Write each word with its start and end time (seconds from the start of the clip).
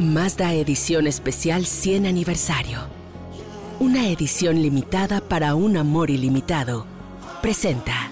Mazda 0.00 0.52
Edición 0.54 1.06
Especial 1.06 1.66
100 1.66 2.06
Aniversario. 2.06 2.80
Una 3.78 4.08
edición 4.08 4.60
limitada 4.60 5.20
para 5.20 5.54
un 5.54 5.76
amor 5.76 6.10
ilimitado. 6.10 6.84
Presenta. 7.40 8.10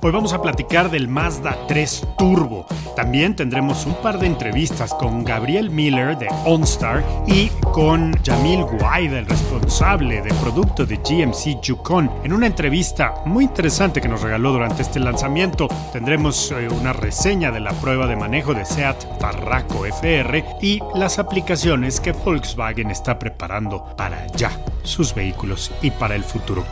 Hoy 0.00 0.10
vamos 0.10 0.32
a 0.32 0.40
platicar 0.40 0.90
del 0.90 1.06
Mazda 1.06 1.66
3 1.68 2.02
Turbo. 2.16 2.66
También 2.96 3.36
tendremos 3.36 3.86
un 3.86 3.94
par 3.94 4.18
de 4.18 4.26
entrevistas 4.26 4.92
con 4.94 5.24
Gabriel 5.24 5.70
Miller 5.70 6.16
de 6.18 6.28
OnStar 6.44 7.04
y 7.26 7.48
con 7.72 8.12
Jamil 8.22 8.64
Guaida, 8.64 9.18
el 9.18 9.26
responsable 9.26 10.20
de 10.22 10.32
producto 10.34 10.84
de 10.84 10.96
GMC 10.96 11.60
Yukon. 11.62 12.10
En 12.24 12.32
una 12.32 12.46
entrevista 12.46 13.14
muy 13.24 13.44
interesante 13.44 14.00
que 14.00 14.08
nos 14.08 14.22
regaló 14.22 14.52
durante 14.52 14.82
este 14.82 15.00
lanzamiento, 15.00 15.68
tendremos 15.92 16.52
eh, 16.52 16.68
una 16.68 16.92
reseña 16.92 17.50
de 17.50 17.60
la 17.60 17.72
prueba 17.72 18.06
de 18.06 18.16
manejo 18.16 18.54
de 18.54 18.64
SEAT 18.64 19.18
Tarraco 19.18 19.86
FR 19.86 20.44
y 20.60 20.80
las 20.94 21.18
aplicaciones 21.18 22.00
que 22.00 22.12
Volkswagen 22.12 22.90
está 22.90 23.18
preparando 23.18 23.84
para 23.96 24.26
ya 24.36 24.50
sus 24.82 25.14
vehículos 25.14 25.72
y 25.80 25.90
para 25.90 26.14
el 26.14 26.24
futuro. 26.24 26.64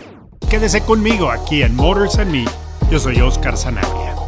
Quédese 0.48 0.82
conmigo 0.82 1.30
aquí 1.30 1.62
en 1.62 1.76
Motors 1.76 2.18
and 2.18 2.32
Me 2.32 2.44
yo 2.91 2.98
soy 2.98 3.20
Oscar 3.20 3.56
Zanabria. 3.56 4.19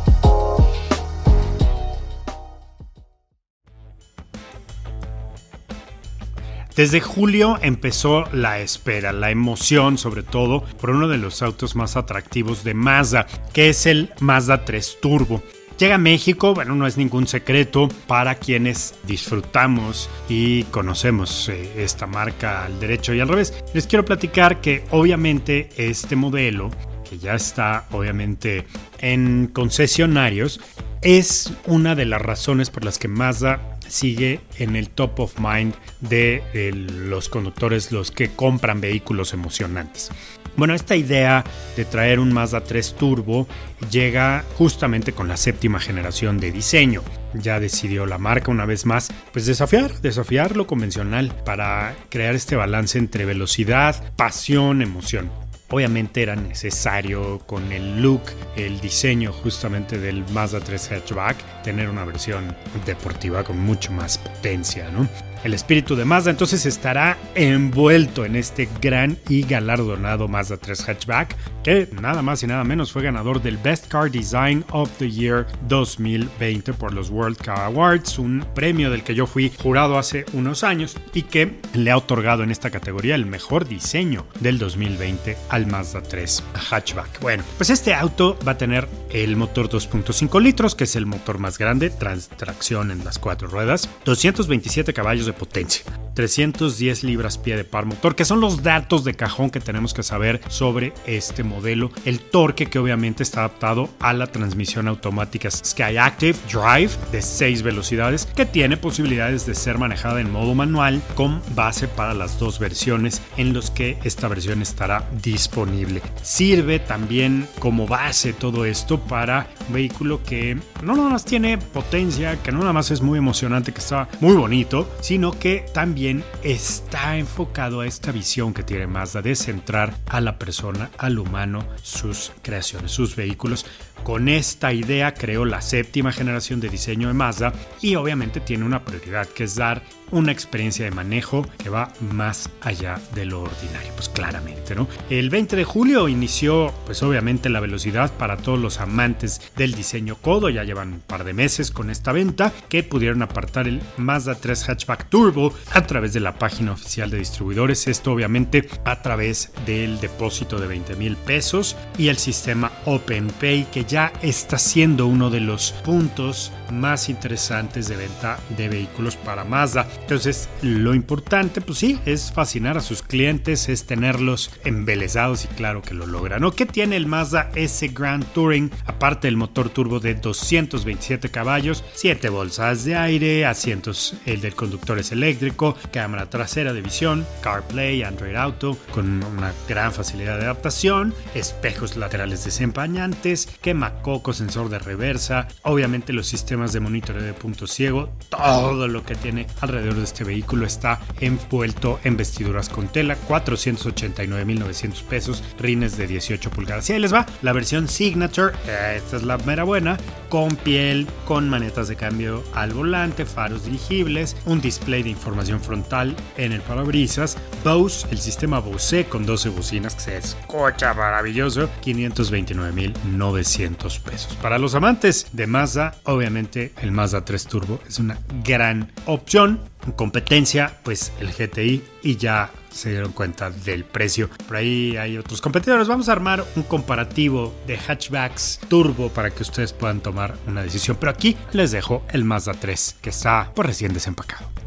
Desde 6.83 7.01
julio 7.01 7.61
empezó 7.63 8.25
la 8.33 8.59
espera, 8.59 9.13
la 9.13 9.31
emoción 9.31 9.99
sobre 9.99 10.25
todo 10.25 10.65
por 10.81 10.91
uno 10.91 11.07
de 11.07 11.17
los 11.17 11.41
autos 11.41 11.77
más 11.77 11.97
atractivos 11.97 12.65
de 12.65 12.75
Mazda, 12.75 13.29
que 13.53 13.69
es 13.69 13.87
el 13.87 14.11
Mazda 14.19 14.65
3 14.65 14.99
Turbo. 15.01 15.45
Llega 15.79 15.95
a 15.95 15.99
México, 15.99 16.55
bueno, 16.55 16.75
no 16.75 16.89
es 16.89 16.97
ningún 16.97 17.29
secreto 17.29 17.89
para 18.09 18.35
quienes 18.35 18.97
disfrutamos 19.07 20.11
y 20.29 20.65
conocemos 20.65 21.49
eh, 21.51 21.71
esta 21.77 22.09
marca 22.09 22.65
al 22.65 22.81
derecho 22.81 23.15
y 23.15 23.21
al 23.21 23.29
revés. 23.29 23.55
Les 23.75 23.87
quiero 23.87 24.05
platicar 24.05 24.61
que 24.61 24.85
obviamente 24.91 25.69
este 25.77 26.17
modelo 26.17 26.73
que 27.09 27.19
ya 27.19 27.35
está 27.35 27.87
obviamente 27.93 28.67
en 28.99 29.51
concesionarios, 29.53 30.61
es 31.03 31.53
una 31.67 31.95
de 31.95 32.07
las 32.07 32.23
razones 32.23 32.71
por 32.71 32.85
las 32.85 32.99
que 32.99 33.07
Mazda 33.07 33.72
sigue 33.93 34.41
en 34.59 34.75
el 34.75 34.89
top 34.89 35.21
of 35.21 35.39
mind 35.39 35.75
de, 36.01 36.43
los 36.73 37.29
conductores, 37.29 37.93
los 37.93 38.11
que 38.11 38.31
compran 38.31 38.81
vehículos 38.81 39.35
emocionantes. 39.35 40.11
Bueno, 40.57 40.75
esta 40.75 40.97
idea 40.97 41.45
de 41.77 41.85
traer 41.85 42.19
un 42.19 42.33
Mazda 42.33 42.63
3 42.63 42.95
Turbo 42.95 43.47
llega 43.91 44.45
justamente 44.57 45.13
con 45.13 45.29
la 45.29 45.37
séptima 45.37 45.81
generación 45.81 46.39
de 46.39 46.53
diseño. 46.53 47.03
Ya 47.35 47.61
decidió 47.61 48.05
la 48.05 48.19
marca 48.19 48.51
una 48.51 48.67
vez 48.67 48.85
más, 48.85 49.11
pues 49.33 49.47
desafiar, 49.47 50.01
desafiar 50.01 50.57
lo 50.57 50.67
convencional 50.67 51.35
para 51.45 51.95
crear 52.11 52.35
este 52.35 52.57
balance 52.57 52.99
entre 52.99 53.25
velocidad, 53.25 54.15
pasión, 54.17 54.83
emoción 54.83 55.31
obviamente 55.73 56.23
era 56.23 56.37
necesario 56.37 57.41
con 57.41 57.73
el 57.73 58.01
look, 58.01 58.23
el 58.57 58.81
diseño 58.81 59.33
justamente 59.33 59.99
del 59.99 60.25
Mazda 60.31 60.61
3 60.61 60.93
Hatchback, 60.93 61.63
tener 61.63 61.89
una 61.89 62.05
versión 62.05 62.55
deportiva 62.87 63.43
con 63.43 63.59
mucho 63.59 63.91
más 63.91 64.19
potencia, 64.19 64.91
¿no? 64.91 65.09
El 65.45 65.55
espíritu 65.55 65.97
de 65.97 66.05
Mazda 66.05 66.31
entonces 66.31 66.67
estará 66.67 67.19
envuelto 67.35 68.25
en 68.25 68.37
este 68.37 68.69
gran 68.81 69.19
y 69.29 69.43
galardonado 69.43 70.29
Mazda 70.29 70.57
3 70.57 70.89
Hatchback, 70.89 71.37
que 71.65 71.89
nada 72.01 72.23
más 72.23 72.45
y 72.45 72.47
nada 72.47 72.63
menos 72.63 72.93
fue 72.93 73.03
ganador 73.03 73.43
del 73.43 73.57
Best 73.57 73.89
Car 73.89 74.09
Design 74.09 74.65
of 74.71 74.89
the 74.99 75.11
Year 75.11 75.47
2020 75.69 76.73
por 76.75 76.93
los 76.93 77.11
World 77.11 77.39
Car 77.39 77.59
Awards, 77.59 78.21
un 78.21 78.47
premio 78.55 78.89
del 78.91 79.03
que 79.03 79.17
yo 79.17 79.27
fui 79.27 79.51
jurado 79.61 79.99
hace 79.99 80.25
unos 80.33 80.63
años 80.63 80.97
y 81.13 81.23
que 81.23 81.59
le 81.75 81.91
ha 81.91 81.97
otorgado 81.97 82.45
en 82.45 82.53
esta 82.53 82.71
categoría 82.71 83.17
el 83.17 83.27
mejor 83.27 83.67
diseño 83.67 84.27
del 84.39 84.59
2020 84.59 85.37
al 85.49 85.67
Mazda 85.67 86.03
3 86.03 86.45
Hatchback. 86.71 87.21
Bueno, 87.21 87.43
pues 87.57 87.71
este 87.71 87.95
auto 87.95 88.39
va 88.47 88.53
a 88.53 88.59
tener 88.59 88.89
el 89.11 89.37
motor 89.37 89.69
2.5 89.69 90.41
litros, 90.41 90.77
que 90.77 90.85
es 90.85 90.95
el 90.95 91.07
motor 91.07 91.39
más 91.39 91.59
grande, 91.59 91.91
tracción 91.91 92.93
en 92.93 93.05
las 93.05 93.19
cuatro 93.19 93.49
ruedas, 93.49 93.89
227 94.05 94.95
caballos 94.95 95.27
de 95.27 95.32
potencia. 95.33 95.85
310 96.15 97.05
libras 97.05 97.39
pie 97.39 97.57
de 97.57 97.65
par 97.65 97.87
motor, 97.87 98.15
que 98.15 98.25
son 98.25 98.41
los 98.41 98.63
datos 98.63 99.05
de 99.05 99.15
cajón 99.15 99.51
que 99.51 99.61
tenemos 99.61 99.95
que 99.95 100.03
saber 100.03 100.41
sobre 100.49 100.93
este 101.07 101.43
modelo. 101.43 101.91
El 102.05 102.21
torque 102.21 102.67
que 102.67 102.79
obviamente 102.79 103.23
está 103.23 103.41
adaptado 103.41 103.89
a 104.01 104.13
la 104.13 104.27
transmisión 104.27 104.89
automática 104.89 105.51
Sky 105.51 105.97
Active 105.97 106.39
Drive 106.53 106.93
de 107.11 107.23
6 107.23 107.63
velocidades, 107.63 108.27
que 108.27 108.47
tiene 108.47 108.77
posibilidades 108.77 109.47
de 109.47 109.55
ser 109.55 109.79
manejada 109.79 110.21
en 110.21 110.31
modo 110.31 110.55
manual 110.55 111.03
con 111.15 111.41
base 111.55 111.89
para 111.89 112.15
las 112.15 112.39
dos 112.39 112.59
versiones 112.59 113.23
en 113.37 113.53
los 113.53 113.71
que 113.71 113.99
esta 114.05 114.29
versión 114.29 114.63
estará 114.63 115.09
disponible. 115.23 116.03
Sirve 116.23 116.79
también 116.79 117.49
como 117.59 117.87
base 117.87 118.33
todo 118.33 118.65
esto 118.65 119.01
para 119.01 119.49
un 119.69 119.75
vehículo 119.75 120.23
que 120.23 120.59
no 120.83 120.97
nada 120.97 121.11
más 121.11 121.25
tiene 121.25 121.59
potencia, 121.59 122.43
que 122.43 122.53
no 122.53 122.59
nada 122.59 122.73
más 122.73 122.91
es 122.91 123.01
muy 123.01 123.19
emocionante, 123.19 123.73
que 123.73 123.81
está 123.81 124.09
muy 124.21 124.35
bonito, 124.35 124.89
sino 125.01 125.33
que 125.33 125.65
también 125.73 126.02
está 126.43 127.17
enfocado 127.17 127.81
a 127.81 127.87
esta 127.87 128.11
visión 128.11 128.53
que 128.53 128.65
tiene 128.65 128.87
Mazda 128.87 129.23
de 129.23 129.37
centrar 129.37 129.95
a 130.07 130.21
la 130.21 130.39
persona, 130.39 130.91
al 130.99 131.19
humano, 131.19 131.65
sus 131.83 132.33
creaciones, 132.43 132.91
sus 132.91 133.15
vehículos. 133.15 133.67
Con 134.03 134.29
esta 134.29 134.73
idea 134.73 135.15
creó 135.15 135.45
la 135.45 135.61
séptima 135.61 136.13
generación 136.13 136.61
de 136.61 136.69
diseño 136.69 137.09
de 137.09 137.15
Mazda 137.15 137.53
y 137.81 137.95
obviamente 137.95 138.41
tiene 138.41 138.65
una 138.65 138.85
prioridad 138.85 139.29
que 139.29 139.45
es 139.45 139.55
dar 139.55 139.83
una 140.13 140.31
experiencia 140.31 140.85
de 140.85 140.91
manejo 140.91 141.47
que 141.59 141.71
va 141.71 141.91
más 142.01 142.51
allá 142.61 143.01
de 143.15 143.25
lo 143.25 143.43
ordinario, 143.43 143.93
pues 143.95 144.09
claramente, 144.11 144.75
¿no? 144.75 144.87
El 145.09 145.31
20 145.31 145.57
de 145.57 145.65
julio 145.65 146.09
inició, 146.09 146.73
pues 146.85 147.03
obviamente 147.03 147.49
la 147.49 147.61
velocidad 147.61 148.13
para 148.19 148.37
todos 148.37 148.59
los 148.59 148.79
amantes 148.79 149.41
del 149.57 149.75
diseño 149.75 150.17
codo, 150.17 150.51
ya 150.51 150.65
llevan 150.65 150.93
un 150.93 151.01
par 151.01 151.25
de 151.25 151.33
meses 151.33 151.71
con 151.71 151.91
esta 151.91 152.13
venta, 152.13 152.53
que 152.69 152.83
pudieron 152.83 153.23
apartar 153.23 153.67
el 153.67 153.81
Mazda 153.97 154.35
3 154.35 154.69
Hatchback 154.69 155.09
Turbo 155.09 155.55
a 155.73 155.87
través 155.87 156.13
de 156.13 156.21
la 156.21 156.39
página 156.39 156.73
oficial 156.73 157.11
de 157.11 157.19
distribuidores, 157.19 157.89
esto 157.89 158.13
obviamente 158.13 158.69
a 158.85 159.01
través 159.01 159.51
del 159.65 159.99
depósito 159.99 160.61
de 160.61 160.67
20 160.67 160.95
mil 160.97 161.17
pesos 161.17 161.75
y 161.97 162.09
el 162.09 162.19
sistema 162.19 162.71
OpenPay 162.85 163.71
que 163.71 163.85
ya 163.85 163.92
está 164.23 164.59
siendo 164.59 165.07
uno 165.07 165.29
de 165.29 165.41
los 165.41 165.73
puntos 165.85 166.51
más 166.71 167.11
interesantes 167.11 167.89
de 167.89 167.97
venta 167.97 168.39
de 168.57 168.69
vehículos 168.69 169.17
para 169.17 169.45
Mazda. 169.45 169.87
Entonces, 170.01 170.49
lo 170.63 170.95
importante, 170.95 171.61
pues 171.61 171.79
sí, 171.79 172.01
es 172.07 172.33
fascinar 172.33 172.79
a 172.79 172.81
sus 172.81 173.03
clientes, 173.03 173.69
es 173.69 173.85
tenerlos 173.85 174.51
embelesados 174.65 175.45
y 175.45 175.49
claro 175.49 175.83
que 175.83 175.95
lo 175.95 176.07
logran. 176.07 176.43
¿Qué 176.53 176.65
tiene 176.65 176.97
el 176.97 177.07
Mazda 177.07 177.51
S 177.55 177.87
Grand 177.89 178.25
Touring? 178.33 178.71
Aparte 178.87 179.29
del 179.29 179.37
motor 179.37 179.69
turbo 179.69 180.01
de 180.01 180.15
227 180.15 181.29
caballos, 181.31 181.85
7 181.95 182.31
bolsas 182.31 182.85
de 182.85 182.97
aire, 182.97 183.45
asientos, 183.45 184.15
el 184.25 184.41
del 184.41 184.55
conductor 184.55 184.99
es 184.99 185.13
eléctrico, 185.13 185.77
cámara 185.93 186.31
trasera 186.31 186.73
de 186.73 186.81
visión, 186.81 187.27
CarPlay, 187.43 188.03
Android 188.03 188.37
Auto, 188.37 188.79
con 188.93 189.23
una 189.23 189.53
gran 189.69 189.93
facilidad 189.93 190.39
de 190.39 190.45
adaptación, 190.45 191.15
espejos 191.35 191.97
laterales 191.97 192.45
desempañantes, 192.45 193.49
quemacoco, 193.83 194.33
sensor 194.33 194.69
de 194.69 194.79
reversa, 194.79 195.49
obviamente 195.63 196.13
los 196.13 196.27
sistemas 196.29 196.73
de 196.73 196.79
monitoreo 196.81 197.23
de 197.23 197.33
punto 197.33 197.67
ciego, 197.67 198.11
todo 198.29 198.87
lo 198.87 199.05
que 199.05 199.17
tiene 199.17 199.47
alrededor 199.61 199.97
de 199.97 200.05
este 200.05 200.23
vehículo 200.25 200.67
está 200.67 201.01
envuelto 201.21 201.99
en 202.05 202.17
vestiduras 202.17 202.69
con 202.69 202.89
tela, 202.89 203.17
489.900 203.29 205.03
pesos, 205.05 205.43
rines 205.59 205.97
de 205.97 206.07
18 206.07 206.51
pulgadas. 206.51 206.89
Y 206.91 206.93
ahí 206.93 207.01
les 207.01 207.13
va 207.13 207.27
la 207.43 207.53
versión 207.53 207.89
Signature, 207.89 208.53
esta 208.95 209.17
es 209.17 209.25
la 209.25 209.39
mera 209.39 209.65
buena, 209.65 209.97
con 210.29 210.55
piel, 210.57 211.09
con 211.27 211.49
manetas 211.49 211.89
de 211.89 211.97
cambio 211.97 212.45
al 212.55 212.73
volante, 212.73 213.27
faros 213.27 213.65
dirigibles, 213.65 214.37
un 214.47 214.61
display 214.61 215.03
de 215.03 215.11
información 215.11 215.61
frontal 215.61 216.15
en 216.37 216.53
el 216.53 216.61
parabrisas, 216.61 217.37
Bose, 217.65 218.07
el 218.11 218.19
sistema 218.19 218.61
Bose 218.61 219.07
con 219.07 219.27
12 219.27 219.49
bocinas 219.51 219.95
que 219.95 220.01
se 220.01 220.17
escucha 220.19 220.95
maravilloso, 220.95 221.69
529.900 221.83 223.72
pesos. 223.75 224.35
Para 224.37 224.59
los 224.59 224.75
amantes 224.75 225.27
de 225.33 225.47
Mazda, 225.47 225.95
obviamente 226.05 226.73
el 226.81 226.93
Mazda 226.93 227.25
3 227.25 227.47
Turbo 227.47 227.81
es 227.89 227.99
una 227.99 228.19
gran 228.45 228.93
opción. 229.07 229.61
En 229.87 229.93
competencia, 229.93 230.79
pues 230.85 231.13
el 231.21 231.33
GTI 231.33 231.83
y 232.03 232.17
ya 232.17 232.51
se 232.71 232.91
dieron 232.91 233.13
cuenta 233.13 233.51
del 233.51 233.85
precio. 233.85 234.31
Por 234.47 234.57
ahí 234.57 234.97
hay 234.97 235.19
otros 235.19 235.41
competidores. 235.41 235.89
Vamos 235.89 236.09
a 236.09 236.13
armar 236.13 236.45
un 236.57 236.63
comparativo 236.63 237.55
de 237.67 237.77
hatchbacks 237.79 238.61
turbo 238.69 239.09
para 239.09 239.31
que 239.31 239.43
ustedes 239.43 239.73
puedan 239.73 240.01
tomar 240.01 240.37
una 240.47 240.63
decisión. 240.63 240.97
Pero 240.99 241.11
aquí 241.11 241.37
les 241.53 241.71
dejo 241.71 242.05
el 242.13 242.25
Mazda 242.25 242.55
3 242.55 242.97
que 243.01 243.11
está 243.11 243.47
por 243.47 243.55
pues, 243.55 243.69
recién 243.69 243.93
desempacado. 243.93 244.63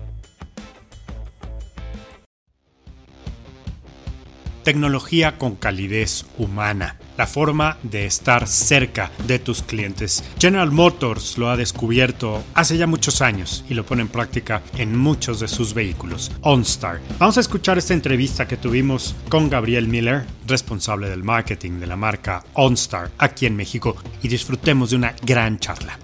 Tecnología 4.65 5.38
con 5.38 5.56
calidez 5.56 6.25
humana 6.39 6.97
la 7.17 7.27
forma 7.27 7.77
de 7.83 8.07
estar 8.07 8.47
cerca 8.47 9.12
de 9.27 9.38
tus 9.39 9.62
clientes. 9.62 10.23
General 10.39 10.71
Motors 10.71 11.38
lo 11.38 11.50
ha 11.50 11.56
descubierto 11.56 12.44
hace 12.56 12.75
ya 12.75 12.88
muchos 12.88 13.21
años 13.21 13.63
y 13.69 13.75
lo 13.75 13.85
pone 13.85 14.01
en 14.01 14.07
práctica 14.07 14.63
en 14.77 14.97
muchos 14.97 15.39
de 15.39 15.47
sus 15.47 15.75
vehículos. 15.75 16.31
OnStar. 16.41 17.00
Vamos 17.19 17.38
a 17.38 17.41
escuchar 17.41 17.77
esta 17.77 17.94
entrevista 17.94 18.47
que 18.47 18.57
tuvimos 18.57 19.15
con 19.29 19.50
Gabriel 19.50 19.88
Miller, 19.88 20.25
responsable 20.47 21.09
del 21.09 21.23
marketing 21.23 21.79
de 21.79 21.88
la 21.88 21.95
marca 21.95 22.44
OnStar 22.53 23.12
aquí 23.19 23.45
en 23.45 23.56
México, 23.56 23.95
y 24.23 24.27
disfrutemos 24.27 24.89
de 24.89 24.95
una 24.95 25.15
gran 25.23 25.59
charla. 25.59 26.00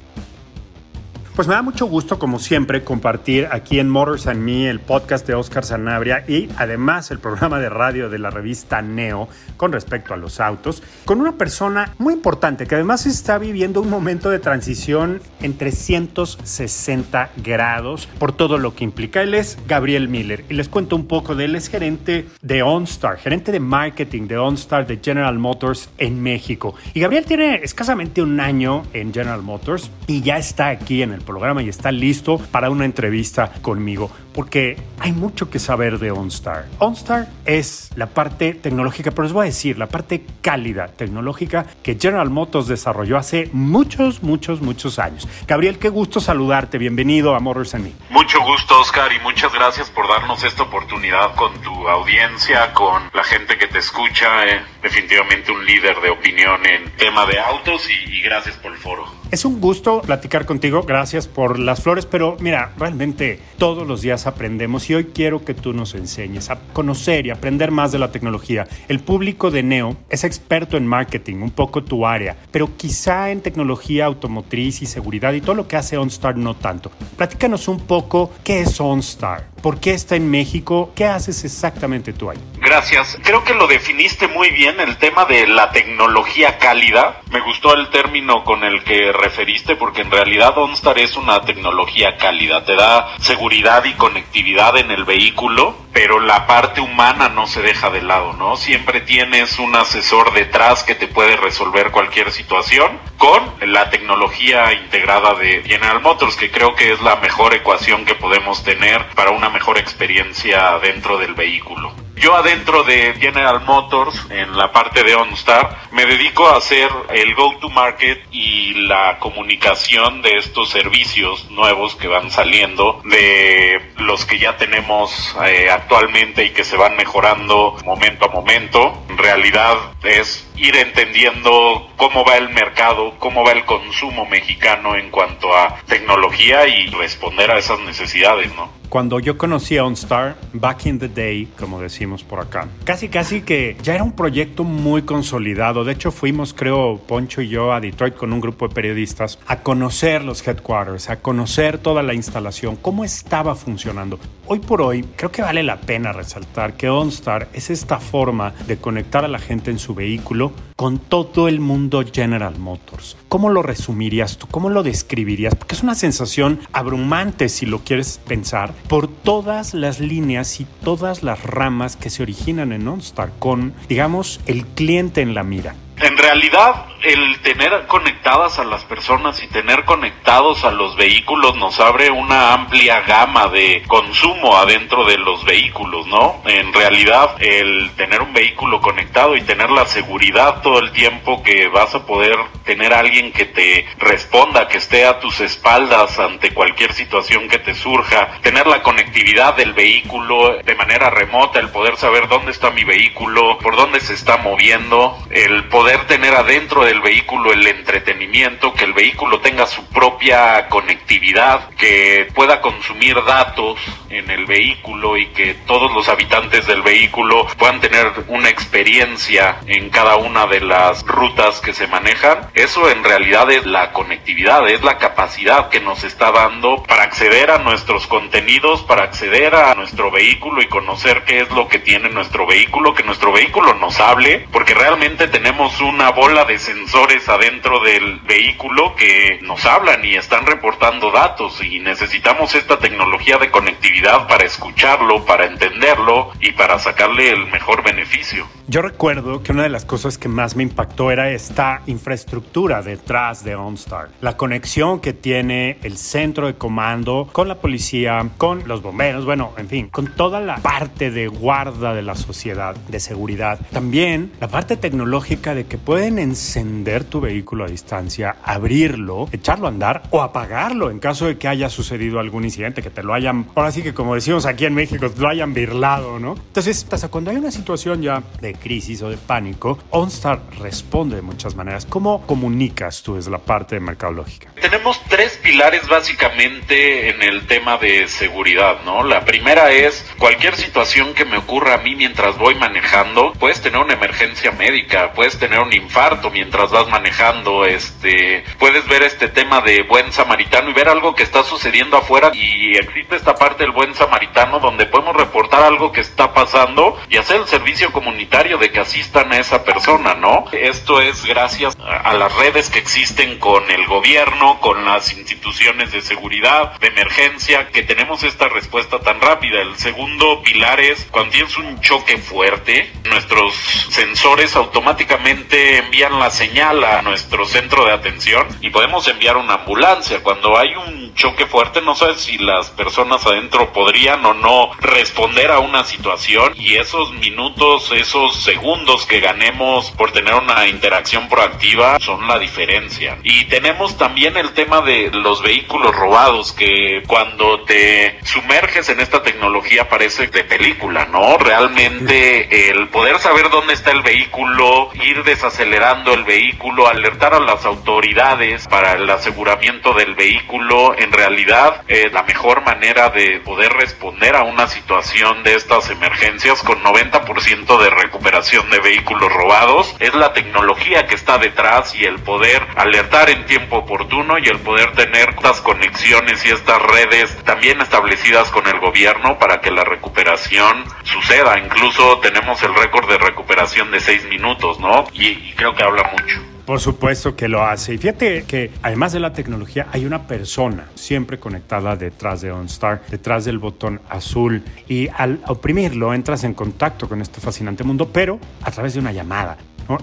Pues 1.35 1.47
me 1.47 1.53
da 1.53 1.61
mucho 1.61 1.85
gusto, 1.85 2.19
como 2.19 2.39
siempre, 2.39 2.83
compartir 2.83 3.47
aquí 3.51 3.79
en 3.79 3.89
Motors 3.89 4.27
and 4.27 4.41
Me 4.41 4.69
el 4.69 4.81
podcast 4.81 5.25
de 5.25 5.33
Oscar 5.33 5.63
Sanabria 5.63 6.25
y 6.27 6.49
además 6.57 7.09
el 7.09 7.19
programa 7.19 7.57
de 7.59 7.69
radio 7.69 8.09
de 8.09 8.19
la 8.19 8.31
revista 8.31 8.81
Neo 8.81 9.29
con 9.55 9.71
respecto 9.71 10.13
a 10.13 10.17
los 10.17 10.41
autos, 10.41 10.83
con 11.05 11.21
una 11.21 11.37
persona 11.37 11.95
muy 11.99 12.15
importante 12.15 12.67
que 12.67 12.75
además 12.75 13.05
está 13.05 13.37
viviendo 13.37 13.79
un 13.79 13.89
momento 13.89 14.29
de 14.29 14.39
transición 14.39 15.21
en 15.39 15.57
360 15.57 17.29
grados 17.37 18.09
por 18.19 18.33
todo 18.33 18.57
lo 18.57 18.75
que 18.75 18.83
implica. 18.83 19.21
Él 19.21 19.33
es 19.33 19.57
Gabriel 19.69 20.09
Miller 20.09 20.43
y 20.49 20.53
les 20.55 20.67
cuento 20.67 20.97
un 20.97 21.07
poco 21.07 21.33
de 21.33 21.45
él. 21.45 21.55
Es 21.55 21.69
gerente 21.69 22.27
de 22.41 22.61
OnStar, 22.61 23.17
gerente 23.17 23.53
de 23.53 23.61
marketing 23.61 24.27
de 24.27 24.37
OnStar 24.37 24.85
de 24.85 24.99
General 25.01 25.39
Motors 25.39 25.89
en 25.97 26.21
México. 26.21 26.75
Y 26.93 26.99
Gabriel 26.99 27.25
tiene 27.25 27.61
escasamente 27.63 28.21
un 28.21 28.37
año 28.41 28.83
en 28.91 29.13
General 29.13 29.41
Motors 29.41 29.89
y 30.07 30.21
ya 30.21 30.37
está 30.37 30.67
aquí 30.67 31.01
en 31.01 31.13
el 31.13 31.20
programa 31.23 31.61
y 31.63 31.69
está 31.69 31.91
listo 31.91 32.37
para 32.51 32.69
una 32.69 32.85
entrevista 32.85 33.51
conmigo, 33.61 34.11
porque 34.33 34.77
hay 34.99 35.11
mucho 35.11 35.49
que 35.49 35.59
saber 35.59 35.99
de 35.99 36.11
OnStar. 36.11 36.67
OnStar 36.79 37.27
es 37.45 37.89
la 37.95 38.07
parte 38.07 38.53
tecnológica, 38.53 39.11
pero 39.11 39.23
les 39.23 39.33
voy 39.33 39.43
a 39.43 39.45
decir, 39.45 39.77
la 39.77 39.87
parte 39.87 40.25
cálida 40.41 40.87
tecnológica 40.87 41.65
que 41.83 41.97
General 41.99 42.29
Motors 42.29 42.67
desarrolló 42.67 43.17
hace 43.17 43.49
muchos, 43.53 44.23
muchos, 44.23 44.61
muchos 44.61 44.99
años. 44.99 45.27
Gabriel, 45.47 45.79
qué 45.79 45.89
gusto 45.89 46.19
saludarte, 46.19 46.77
bienvenido 46.77 47.35
a 47.35 47.39
Motors 47.39 47.75
and 47.75 47.85
Me. 47.85 47.91
Mucho 48.09 48.41
gusto, 48.41 48.79
Oscar, 48.79 49.11
y 49.11 49.19
muchas 49.19 49.53
gracias 49.53 49.89
por 49.89 50.07
darnos 50.07 50.43
esta 50.43 50.63
oportunidad 50.63 51.35
con 51.35 51.53
tu 51.61 51.87
audiencia, 51.87 52.73
con 52.73 53.03
la 53.13 53.23
gente 53.23 53.57
que 53.57 53.67
te 53.67 53.79
escucha, 53.79 54.45
eh, 54.45 54.61
definitivamente 54.81 55.51
un 55.51 55.65
líder 55.65 55.99
de 56.01 56.09
opinión 56.09 56.65
en 56.65 56.91
tema 56.97 57.25
de 57.25 57.39
autos 57.39 57.89
y, 57.89 58.17
y 58.17 58.21
gracias 58.21 58.55
por 58.57 58.71
el 58.71 58.77
foro. 58.77 59.21
Es 59.31 59.45
un 59.45 59.61
gusto 59.61 60.01
platicar 60.01 60.45
contigo, 60.45 60.83
gracias 60.83 61.27
por 61.27 61.57
las 61.57 61.81
flores, 61.81 62.05
pero 62.05 62.35
mira, 62.41 62.73
realmente 62.77 63.39
todos 63.57 63.87
los 63.87 64.01
días 64.01 64.20
aprendemos 64.27 64.89
y 64.89 64.95
hoy 64.95 65.05
quiero 65.05 65.43
que 65.43 65.53
tú 65.53 65.73
nos 65.73 65.95
enseñes 65.95 66.49
a 66.49 66.59
conocer 66.73 67.25
y 67.25 67.29
aprender 67.29 67.71
más 67.71 67.91
de 67.91 67.99
la 67.99 68.11
tecnología. 68.11 68.67
El 68.87 68.99
público 68.99 69.51
de 69.51 69.63
Neo 69.63 69.97
es 70.09 70.23
experto 70.23 70.77
en 70.77 70.87
marketing, 70.87 71.37
un 71.37 71.51
poco 71.51 71.83
tu 71.83 72.05
área, 72.05 72.35
pero 72.51 72.75
quizá 72.77 73.31
en 73.31 73.41
tecnología 73.41 74.05
automotriz 74.05 74.81
y 74.81 74.85
seguridad 74.85 75.33
y 75.33 75.41
todo 75.41 75.55
lo 75.55 75.67
que 75.67 75.77
hace 75.77 75.97
OnStar 75.97 76.37
no 76.37 76.55
tanto. 76.55 76.91
Platícanos 77.17 77.67
un 77.67 77.79
poco 77.79 78.31
qué 78.43 78.61
es 78.61 78.79
OnStar, 78.79 79.47
por 79.61 79.79
qué 79.79 79.93
está 79.93 80.15
en 80.15 80.29
México, 80.29 80.91
qué 80.95 81.05
haces 81.05 81.43
exactamente 81.43 82.13
tú 82.13 82.29
ahí. 82.29 82.39
Gracias. 82.71 83.17
Creo 83.21 83.43
que 83.43 83.53
lo 83.53 83.67
definiste 83.67 84.29
muy 84.29 84.49
bien, 84.49 84.79
el 84.79 84.95
tema 84.95 85.25
de 85.25 85.45
la 85.45 85.71
tecnología 85.71 86.57
cálida. 86.57 87.19
Me 87.29 87.41
gustó 87.41 87.73
el 87.73 87.89
término 87.89 88.45
con 88.45 88.63
el 88.63 88.85
que 88.85 89.11
referiste 89.11 89.75
porque 89.75 90.03
en 90.03 90.09
realidad 90.09 90.57
OnStar 90.57 90.97
es 90.97 91.17
una 91.17 91.41
tecnología 91.41 92.15
cálida, 92.15 92.63
te 92.63 92.77
da 92.77 93.13
seguridad 93.19 93.83
y 93.83 93.91
conectividad 93.95 94.77
en 94.77 94.89
el 94.89 95.03
vehículo, 95.03 95.75
pero 95.91 96.21
la 96.21 96.47
parte 96.47 96.79
humana 96.79 97.27
no 97.27 97.45
se 97.45 97.61
deja 97.61 97.89
de 97.89 98.03
lado, 98.03 98.31
¿no? 98.31 98.55
Siempre 98.55 99.01
tienes 99.01 99.59
un 99.59 99.75
asesor 99.75 100.31
detrás 100.31 100.85
que 100.85 100.95
te 100.95 101.09
puede 101.09 101.35
resolver 101.35 101.91
cualquier 101.91 102.31
situación 102.31 102.97
con 103.17 103.53
la 103.63 103.89
tecnología 103.89 104.71
integrada 104.71 105.33
de 105.33 105.61
General 105.65 106.01
Motors, 106.01 106.37
que 106.37 106.49
creo 106.49 106.73
que 106.73 106.93
es 106.93 107.01
la 107.01 107.17
mejor 107.17 107.53
ecuación 107.53 108.05
que 108.05 108.15
podemos 108.15 108.63
tener 108.63 109.09
para 109.09 109.31
una 109.31 109.49
mejor 109.49 109.77
experiencia 109.77 110.79
dentro 110.81 111.17
del 111.17 111.33
vehículo. 111.33 111.93
Yo 112.21 112.35
adentro 112.35 112.83
de 112.83 113.15
General 113.15 113.61
Motors, 113.61 114.27
en 114.29 114.55
la 114.55 114.71
parte 114.71 115.03
de 115.03 115.15
OnStar, 115.15 115.87
me 115.89 116.05
dedico 116.05 116.47
a 116.47 116.57
hacer 116.57 116.87
el 117.09 117.33
go-to-market 117.33 118.27
y 118.31 118.75
la 118.75 119.17
comunicación 119.17 120.21
de 120.21 120.37
estos 120.37 120.69
servicios 120.69 121.49
nuevos 121.49 121.95
que 121.95 122.07
van 122.07 122.29
saliendo, 122.29 123.01
de 123.05 123.81
los 123.97 124.25
que 124.25 124.37
ya 124.37 124.55
tenemos 124.55 125.35
eh, 125.47 125.71
actualmente 125.71 126.45
y 126.45 126.51
que 126.51 126.63
se 126.63 126.77
van 126.77 126.95
mejorando 126.95 127.75
momento 127.85 128.25
a 128.25 128.27
momento. 128.27 129.03
En 129.09 129.17
realidad 129.17 129.77
es 130.03 130.47
ir 130.61 130.75
entendiendo 130.75 131.89
cómo 131.97 132.23
va 132.23 132.37
el 132.37 132.49
mercado, 132.49 133.15
cómo 133.17 133.43
va 133.43 133.51
el 133.51 133.65
consumo 133.65 134.27
mexicano 134.27 134.95
en 134.95 135.09
cuanto 135.09 135.51
a 135.55 135.77
tecnología 135.87 136.67
y 136.67 136.87
responder 136.87 137.49
a 137.49 137.57
esas 137.57 137.79
necesidades, 137.79 138.53
¿no? 138.55 138.69
Cuando 138.91 139.21
yo 139.21 139.37
conocí 139.37 139.77
a 139.77 139.85
OnStar, 139.85 140.35
back 140.51 140.85
in 140.85 140.99
the 140.99 141.07
day, 141.07 141.47
como 141.57 141.79
decimos 141.79 142.25
por 142.25 142.41
acá, 142.41 142.67
casi 142.83 143.07
casi 143.07 143.41
que 143.41 143.77
ya 143.81 143.95
era 143.95 144.03
un 144.03 144.11
proyecto 144.11 144.65
muy 144.65 145.03
consolidado. 145.03 145.85
De 145.85 145.93
hecho, 145.93 146.11
fuimos, 146.11 146.53
creo, 146.53 146.97
Poncho 147.07 147.41
y 147.41 147.47
yo 147.47 147.71
a 147.71 147.79
Detroit 147.79 148.15
con 148.15 148.33
un 148.33 148.41
grupo 148.41 148.67
de 148.67 148.75
periodistas 148.75 149.39
a 149.47 149.61
conocer 149.61 150.25
los 150.25 150.45
headquarters, 150.45 151.09
a 151.09 151.21
conocer 151.21 151.77
toda 151.77 152.03
la 152.03 152.13
instalación, 152.13 152.75
cómo 152.75 153.05
estaba 153.05 153.55
funcionando. 153.55 154.19
Hoy 154.45 154.59
por 154.59 154.81
hoy, 154.81 155.05
creo 155.15 155.31
que 155.31 155.41
vale 155.41 155.63
la 155.63 155.79
pena 155.79 156.11
resaltar 156.11 156.73
que 156.73 156.89
OnStar 156.89 157.47
es 157.53 157.69
esta 157.69 157.97
forma 157.97 158.53
de 158.67 158.75
conectar 158.75 159.23
a 159.23 159.29
la 159.29 159.39
gente 159.39 159.71
en 159.71 159.79
su 159.79 159.95
vehículo 159.95 160.50
con 160.75 160.97
todo 160.97 161.47
el 161.47 161.59
mundo 161.59 162.03
General 162.11 162.57
Motors. 162.57 163.17
¿Cómo 163.27 163.49
lo 163.49 163.61
resumirías 163.61 164.37
tú? 164.37 164.47
¿Cómo 164.47 164.69
lo 164.69 164.83
describirías? 164.83 165.55
Porque 165.55 165.75
es 165.75 165.83
una 165.83 165.95
sensación 165.95 166.59
abrumante 166.73 167.49
si 167.49 167.65
lo 167.65 167.79
quieres 167.79 168.19
pensar 168.27 168.73
por 168.87 169.07
todas 169.07 169.73
las 169.73 169.99
líneas 169.99 170.59
y 170.59 170.67
todas 170.83 171.23
las 171.23 171.43
ramas 171.43 171.95
que 171.95 172.09
se 172.09 172.23
originan 172.23 172.71
en 172.71 172.87
OnStar 172.87 173.31
con, 173.39 173.73
digamos, 173.89 174.39
el 174.45 174.65
cliente 174.65 175.21
en 175.21 175.33
la 175.33 175.43
mira. 175.43 175.75
En 176.01 176.17
realidad, 176.17 176.87
el 177.03 177.39
tener 177.41 177.85
conectadas 177.87 178.59
a 178.59 178.63
las 178.63 178.83
personas 178.85 179.41
y 179.43 179.47
tener 179.47 179.85
conectados 179.85 180.63
a 180.63 180.71
los 180.71 180.95
vehículos 180.95 181.55
nos 181.55 181.79
abre 181.79 182.09
una 182.09 182.53
amplia 182.53 183.01
gama 183.01 183.47
de 183.47 183.83
consumo 183.87 184.57
adentro 184.57 185.05
de 185.05 185.17
los 185.17 185.43
vehículos, 185.43 186.07
¿no? 186.07 186.41
En 186.45 186.73
realidad, 186.73 187.35
el 187.39 187.91
tener 187.97 188.21
un 188.21 188.33
vehículo 188.33 188.81
conectado 188.81 189.35
y 189.35 189.41
tener 189.41 189.69
la 189.69 189.85
seguridad 189.85 190.61
todo 190.61 190.79
el 190.79 190.91
tiempo 190.91 191.43
que 191.43 191.67
vas 191.67 191.93
a 191.95 192.05
poder 192.05 192.35
tener 192.65 192.93
a 192.93 192.99
alguien 192.99 193.31
que 193.31 193.45
te 193.45 193.87
responda, 193.97 194.67
que 194.67 194.77
esté 194.77 195.05
a 195.05 195.19
tus 195.19 195.39
espaldas 195.39 196.17
ante 196.19 196.53
cualquier 196.53 196.93
situación 196.93 197.47
que 197.47 197.59
te 197.59 197.75
surja, 197.75 198.39
tener 198.41 198.67
la 198.67 198.83
conectividad 198.83 199.55
del 199.55 199.73
vehículo 199.73 200.57
de 200.63 200.75
manera 200.75 201.09
remota, 201.09 201.59
el 201.59 201.69
poder 201.69 201.97
saber 201.97 202.27
dónde 202.27 202.51
está 202.51 202.69
mi 202.71 202.83
vehículo, 202.83 203.57
por 203.57 203.75
dónde 203.75 203.99
se 203.99 204.13
está 204.13 204.37
moviendo, 204.37 205.17
el 205.31 205.65
poder 205.65 205.90
poder 205.91 206.07
tener 206.07 206.33
adentro 206.35 206.85
del 206.85 207.01
vehículo 207.01 207.51
el 207.51 207.67
entretenimiento, 207.67 208.73
que 208.73 208.85
el 208.85 208.93
vehículo 208.93 209.41
tenga 209.41 209.67
su 209.67 209.83
propia 209.87 210.69
conectividad, 210.69 211.67
que 211.71 212.29
pueda 212.33 212.61
consumir 212.61 213.21
datos 213.25 213.77
en 214.09 214.29
el 214.29 214.45
vehículo 214.45 215.17
y 215.17 215.27
que 215.27 215.53
todos 215.65 215.91
los 215.93 216.07
habitantes 216.07 216.65
del 216.67 216.81
vehículo 216.81 217.45
puedan 217.57 217.81
tener 217.81 218.07
una 218.27 218.47
experiencia 218.47 219.57
en 219.65 219.89
cada 219.89 220.15
una 220.15 220.45
de 220.47 220.61
las 220.61 221.03
rutas 221.03 221.59
que 221.59 221.73
se 221.73 221.87
manejan. 221.87 222.49
Eso 222.53 222.89
en 222.89 223.03
realidad 223.03 223.51
es 223.51 223.65
la 223.65 223.91
conectividad, 223.91 224.69
es 224.69 224.83
la 224.83 224.97
capacidad 224.97 225.67
que 225.69 225.81
nos 225.81 226.05
está 226.05 226.31
dando 226.31 226.83
para 226.83 227.03
acceder 227.03 227.51
a 227.51 227.57
nuestros 227.57 228.07
contenidos, 228.07 228.83
para 228.83 229.03
acceder 229.03 229.55
a 229.55 229.75
nuestro 229.75 230.09
vehículo 230.09 230.61
y 230.61 230.67
conocer 230.67 231.23
qué 231.25 231.41
es 231.41 231.49
lo 231.51 231.67
que 231.67 231.79
tiene 231.79 232.09
nuestro 232.09 232.45
vehículo, 232.45 232.93
que 232.93 233.03
nuestro 233.03 233.33
vehículo 233.33 233.73
nos 233.73 233.99
hable, 233.99 234.47
porque 234.53 234.73
realmente 234.73 235.27
tenemos 235.27 235.70
una 235.79 236.11
bola 236.11 236.45
de 236.45 236.59
sensores 236.59 237.29
adentro 237.29 237.79
del 237.79 238.19
vehículo 238.21 238.95
que 238.95 239.39
nos 239.41 239.65
hablan 239.65 240.03
y 240.03 240.15
están 240.15 240.45
reportando 240.45 241.11
datos 241.11 241.63
y 241.63 241.79
necesitamos 241.79 242.55
esta 242.55 242.79
tecnología 242.79 243.37
de 243.37 243.51
conectividad 243.51 244.27
para 244.27 244.43
escucharlo, 244.43 245.25
para 245.25 245.45
entenderlo 245.45 246.31
y 246.39 246.51
para 246.51 246.79
sacarle 246.79 247.29
el 247.29 247.47
mejor 247.47 247.83
beneficio. 247.83 248.47
Yo 248.71 248.81
recuerdo 248.81 249.43
que 249.43 249.51
una 249.51 249.63
de 249.63 249.69
las 249.69 249.83
cosas 249.83 250.17
que 250.17 250.29
más 250.29 250.55
me 250.55 250.63
impactó 250.63 251.11
era 251.11 251.29
esta 251.29 251.81
infraestructura 251.87 252.81
detrás 252.81 253.43
de 253.43 253.53
OnStar. 253.53 254.07
La 254.21 254.37
conexión 254.37 255.01
que 255.01 255.11
tiene 255.11 255.77
el 255.83 255.97
centro 255.97 256.47
de 256.47 256.53
comando 256.53 257.27
con 257.33 257.49
la 257.49 257.55
policía, 257.55 258.25
con 258.37 258.65
los 258.69 258.81
bomberos, 258.81 259.25
bueno, 259.25 259.51
en 259.57 259.67
fin, 259.67 259.89
con 259.89 260.15
toda 260.15 260.39
la 260.39 260.55
parte 260.55 261.11
de 261.11 261.27
guarda 261.27 261.93
de 261.93 262.01
la 262.01 262.15
sociedad, 262.15 262.73
de 262.87 263.01
seguridad. 263.01 263.59
También 263.73 264.31
la 264.39 264.47
parte 264.47 264.77
tecnológica 264.77 265.53
de 265.53 265.65
que 265.65 265.77
pueden 265.77 266.17
encender 266.17 267.03
tu 267.03 267.19
vehículo 267.19 267.65
a 267.65 267.67
distancia, 267.67 268.37
abrirlo, 268.41 269.27
echarlo 269.33 269.65
a 269.65 269.71
andar 269.71 270.03
o 270.11 270.21
apagarlo 270.21 270.91
en 270.91 270.99
caso 270.99 271.25
de 271.25 271.37
que 271.37 271.49
haya 271.49 271.69
sucedido 271.69 272.21
algún 272.21 272.45
incidente, 272.45 272.81
que 272.81 272.89
te 272.89 273.03
lo 273.03 273.13
hayan, 273.13 273.47
ahora 273.53 273.73
sí 273.73 273.81
que 273.81 273.93
como 273.93 274.15
decimos 274.15 274.45
aquí 274.45 274.63
en 274.63 274.75
México, 274.75 275.11
lo 275.17 275.27
hayan 275.27 275.53
birlado, 275.53 276.19
¿no? 276.19 276.35
Entonces, 276.35 276.87
hasta 276.89 277.09
cuando 277.09 277.31
hay 277.31 277.35
una 277.35 277.51
situación 277.51 278.01
ya 278.01 278.23
de 278.39 278.60
crisis 278.61 279.01
o 279.01 279.09
de 279.09 279.17
pánico, 279.17 279.79
OnStar 279.89 280.41
responde 280.59 281.17
de 281.17 281.21
muchas 281.21 281.55
maneras. 281.55 281.85
¿Cómo 281.85 282.25
comunicas 282.25 283.03
tú 283.03 283.15
desde 283.15 283.31
la 283.31 283.39
parte 283.39 283.75
de 283.75 283.81
mercadológica? 283.81 284.51
Tenemos 284.61 285.01
tres 285.09 285.39
pilares 285.43 285.87
básicamente 285.87 287.09
en 287.09 287.23
el 287.23 287.47
tema 287.47 287.77
de 287.77 288.07
seguridad, 288.07 288.81
¿no? 288.85 289.03
La 289.03 289.25
primera 289.25 289.71
es 289.71 290.05
cualquier 290.17 290.55
situación 290.55 291.13
que 291.13 291.25
me 291.25 291.37
ocurra 291.37 291.75
a 291.75 291.77
mí 291.79 291.95
mientras 291.95 292.37
voy 292.37 292.55
manejando, 292.55 293.33
puedes 293.33 293.61
tener 293.61 293.81
una 293.81 293.93
emergencia 293.93 294.51
médica, 294.51 295.13
puedes 295.13 295.37
tener 295.37 295.59
un 295.59 295.73
infarto 295.73 296.29
mientras 296.29 296.71
vas 296.71 296.87
manejando, 296.89 297.65
este, 297.65 298.43
puedes 298.59 298.87
ver 298.87 299.03
este 299.03 299.27
tema 299.27 299.61
de 299.61 299.83
buen 299.83 300.11
samaritano 300.11 300.69
y 300.69 300.73
ver 300.73 300.89
algo 300.89 301.15
que 301.15 301.23
está 301.23 301.43
sucediendo 301.43 301.97
afuera 301.97 302.31
y 302.33 302.75
existe 302.77 303.15
esta 303.15 303.35
parte 303.35 303.63
del 303.63 303.71
buen 303.71 303.95
samaritano 303.95 304.59
donde 304.59 304.85
podemos 304.85 305.15
reportar 305.15 305.63
algo 305.63 305.91
que 305.91 306.01
está 306.01 306.33
pasando 306.33 306.97
y 307.09 307.17
hacer 307.17 307.41
el 307.41 307.47
servicio 307.47 307.91
comunitario 307.91 308.50
de 308.57 308.71
que 308.71 308.79
asistan 308.79 309.31
a 309.31 309.37
esa 309.37 309.63
persona, 309.63 310.15
¿no? 310.15 310.45
Esto 310.51 311.01
es 311.01 311.25
gracias 311.25 311.77
a 311.79 312.13
las 312.13 312.35
redes 312.35 312.69
que 312.69 312.79
existen 312.79 313.39
con 313.39 313.69
el 313.71 313.85
gobierno, 313.87 314.59
con 314.59 314.85
las 314.85 315.13
instituciones 315.13 315.91
de 315.91 316.01
seguridad, 316.01 316.79
de 316.79 316.87
emergencia, 316.87 317.69
que 317.69 317.83
tenemos 317.83 318.23
esta 318.23 318.47
respuesta 318.49 318.99
tan 318.99 319.21
rápida. 319.21 319.61
El 319.61 319.75
segundo 319.77 320.41
pilar 320.43 320.79
es 320.79 321.07
cuando 321.11 321.31
tienes 321.31 321.57
un 321.57 321.79
choque 321.81 322.17
fuerte, 322.17 322.91
nuestros 323.09 323.53
sensores 323.89 324.55
automáticamente 324.55 325.77
envían 325.77 326.19
la 326.19 326.29
señal 326.29 326.83
a 326.83 327.01
nuestro 327.01 327.45
centro 327.45 327.85
de 327.85 327.93
atención 327.93 328.47
y 328.61 328.69
podemos 328.69 329.07
enviar 329.07 329.37
una 329.37 329.55
ambulancia. 329.55 330.21
Cuando 330.23 330.57
hay 330.57 330.75
un 330.75 331.13
choque 331.15 331.45
fuerte, 331.45 331.81
no 331.81 331.95
sabes 331.95 332.21
si 332.21 332.37
las 332.37 332.69
personas 332.69 333.25
adentro 333.25 333.71
podrían 333.73 334.25
o 334.25 334.33
no 334.33 334.71
responder 334.79 335.51
a 335.51 335.59
una 335.59 335.83
situación 335.83 336.53
y 336.55 336.75
esos 336.75 337.11
minutos, 337.13 337.91
esos 337.91 338.30
segundos 338.35 339.05
que 339.05 339.19
ganemos 339.19 339.91
por 339.91 340.11
tener 340.11 340.33
una 340.33 340.67
interacción 340.67 341.27
proactiva 341.29 341.99
son 341.99 342.27
la 342.27 342.39
diferencia. 342.39 343.17
Y 343.23 343.45
tenemos 343.45 343.97
también 343.97 344.37
el 344.37 344.51
tema 344.53 344.81
de 344.81 345.09
los 345.11 345.41
vehículos 345.41 345.95
robados 345.95 346.51
que 346.51 347.03
cuando 347.07 347.61
te 347.61 348.19
sumerges 348.23 348.89
en 348.89 348.99
esta 348.99 349.23
tecnología 349.23 349.89
parece 349.89 350.27
de 350.27 350.43
película, 350.43 351.05
¿no? 351.05 351.37
Realmente 351.37 352.69
el 352.69 352.87
poder 352.89 353.19
saber 353.19 353.49
dónde 353.49 353.73
está 353.73 353.91
el 353.91 354.01
vehículo, 354.01 354.89
ir 354.93 355.23
desacelerando 355.23 356.13
el 356.13 356.23
vehículo, 356.23 356.87
alertar 356.87 357.33
a 357.33 357.39
las 357.39 357.65
autoridades 357.65 358.67
para 358.67 358.93
el 358.93 359.09
aseguramiento 359.09 359.93
del 359.93 360.15
vehículo, 360.15 360.97
en 360.97 361.11
realidad 361.11 361.83
es 361.87 362.11
la 362.13 362.23
mejor 362.23 362.63
manera 362.63 363.09
de 363.09 363.39
poder 363.39 363.73
responder 363.73 364.35
a 364.35 364.43
una 364.43 364.67
situación 364.67 365.43
de 365.43 365.55
estas 365.55 365.89
emergencias 365.89 366.61
con 366.61 366.81
90% 366.83 367.81
de 367.81 367.89
recuperación 367.89 368.20
de 368.21 368.79
vehículos 368.79 369.31
robados 369.33 369.95
es 369.99 370.13
la 370.13 370.33
tecnología 370.33 371.05
que 371.07 371.15
está 371.15 371.37
detrás 371.37 371.95
y 371.95 372.05
el 372.05 372.19
poder 372.19 372.65
alertar 372.75 373.29
en 373.29 373.45
tiempo 373.45 373.77
oportuno 373.77 374.37
y 374.37 374.47
el 374.47 374.59
poder 374.59 374.91
tener 374.93 375.29
estas 375.29 375.59
conexiones 375.61 376.45
y 376.45 376.49
estas 376.49 376.81
redes 376.81 377.35
también 377.43 377.81
establecidas 377.81 378.49
con 378.51 378.67
el 378.67 378.79
gobierno 378.79 379.37
para 379.37 379.59
que 379.59 379.71
la 379.71 379.83
recuperación 379.83 380.85
suceda. 381.03 381.59
Incluso 381.59 382.19
tenemos 382.19 382.61
el 382.63 382.75
récord 382.75 383.09
de 383.09 383.17
recuperación 383.17 383.91
de 383.91 383.99
seis 383.99 384.23
minutos, 384.25 384.79
¿no? 384.79 385.07
Y, 385.13 385.27
y 385.27 385.53
creo 385.55 385.73
que 385.73 385.83
habla 385.83 386.03
mucho. 386.11 386.50
Por 386.65 386.79
supuesto 386.79 387.35
que 387.35 387.47
lo 387.47 387.63
hace. 387.63 387.93
Y 387.93 387.97
fíjate 387.97 388.43
que 388.43 388.71
además 388.81 389.13
de 389.13 389.19
la 389.19 389.33
tecnología 389.33 389.87
hay 389.91 390.05
una 390.05 390.27
persona 390.27 390.85
siempre 390.95 391.39
conectada 391.39 391.95
detrás 391.95 392.41
de 392.41 392.51
OnStar, 392.51 393.01
detrás 393.09 393.45
del 393.45 393.57
botón 393.57 393.99
azul. 394.09 394.63
Y 394.87 395.09
al 395.15 395.41
oprimirlo 395.47 396.13
entras 396.13 396.43
en 396.43 396.53
contacto 396.53 397.09
con 397.09 397.21
este 397.21 397.41
fascinante 397.41 397.83
mundo, 397.83 398.09
pero 398.11 398.39
a 398.61 398.71
través 398.71 398.93
de 398.93 398.99
una 398.99 399.11
llamada. 399.11 399.57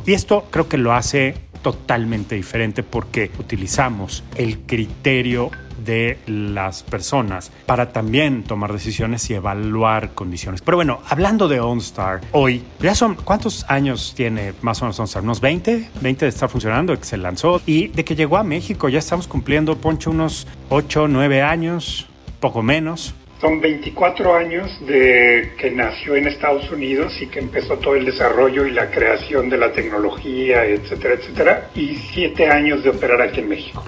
Y 0.04 0.12
esto 0.12 0.46
creo 0.50 0.68
que 0.68 0.76
lo 0.76 0.92
hace 0.92 1.34
totalmente 1.62 2.34
diferente 2.34 2.82
porque 2.82 3.30
utilizamos 3.38 4.24
el 4.36 4.60
criterio 4.60 5.50
de 5.84 6.18
las 6.26 6.82
personas 6.82 7.50
para 7.66 7.92
también 7.92 8.44
tomar 8.44 8.72
decisiones 8.72 9.28
y 9.30 9.34
evaluar 9.34 10.10
condiciones. 10.14 10.62
Pero 10.62 10.76
bueno, 10.76 11.00
hablando 11.08 11.48
de 11.48 11.60
OnStar, 11.60 12.20
hoy, 12.32 12.62
ya 12.80 12.94
son, 12.94 13.14
¿cuántos 13.14 13.64
años 13.68 14.14
tiene 14.16 14.54
más 14.62 14.80
o 14.82 14.84
menos 14.84 14.98
OnStar? 15.00 15.22
¿Unos 15.22 15.40
20? 15.40 15.90
20 16.00 16.24
de 16.24 16.28
estar 16.28 16.48
funcionando, 16.48 16.98
que 16.98 17.04
se 17.04 17.16
lanzó 17.16 17.60
y 17.66 17.88
de 17.88 18.04
que 18.04 18.14
llegó 18.14 18.36
a 18.36 18.44
México, 18.44 18.88
ya 18.88 18.98
estamos 18.98 19.26
cumpliendo, 19.26 19.76
Poncho, 19.76 20.10
unos 20.10 20.46
8, 20.68 21.08
9 21.08 21.42
años, 21.42 22.06
poco 22.40 22.62
menos. 22.62 23.14
Son 23.40 23.60
24 23.60 24.34
años 24.34 24.68
de 24.84 25.52
que 25.56 25.70
nació 25.70 26.16
en 26.16 26.26
Estados 26.26 26.68
Unidos 26.72 27.12
y 27.20 27.28
que 27.28 27.38
empezó 27.38 27.76
todo 27.76 27.94
el 27.94 28.04
desarrollo 28.04 28.66
y 28.66 28.72
la 28.72 28.90
creación 28.90 29.48
de 29.48 29.58
la 29.58 29.70
tecnología, 29.70 30.64
etcétera, 30.64 31.14
etcétera, 31.14 31.70
y 31.76 31.94
7 32.12 32.50
años 32.50 32.82
de 32.82 32.90
operar 32.90 33.22
aquí 33.22 33.38
en 33.38 33.48
México. 33.48 33.84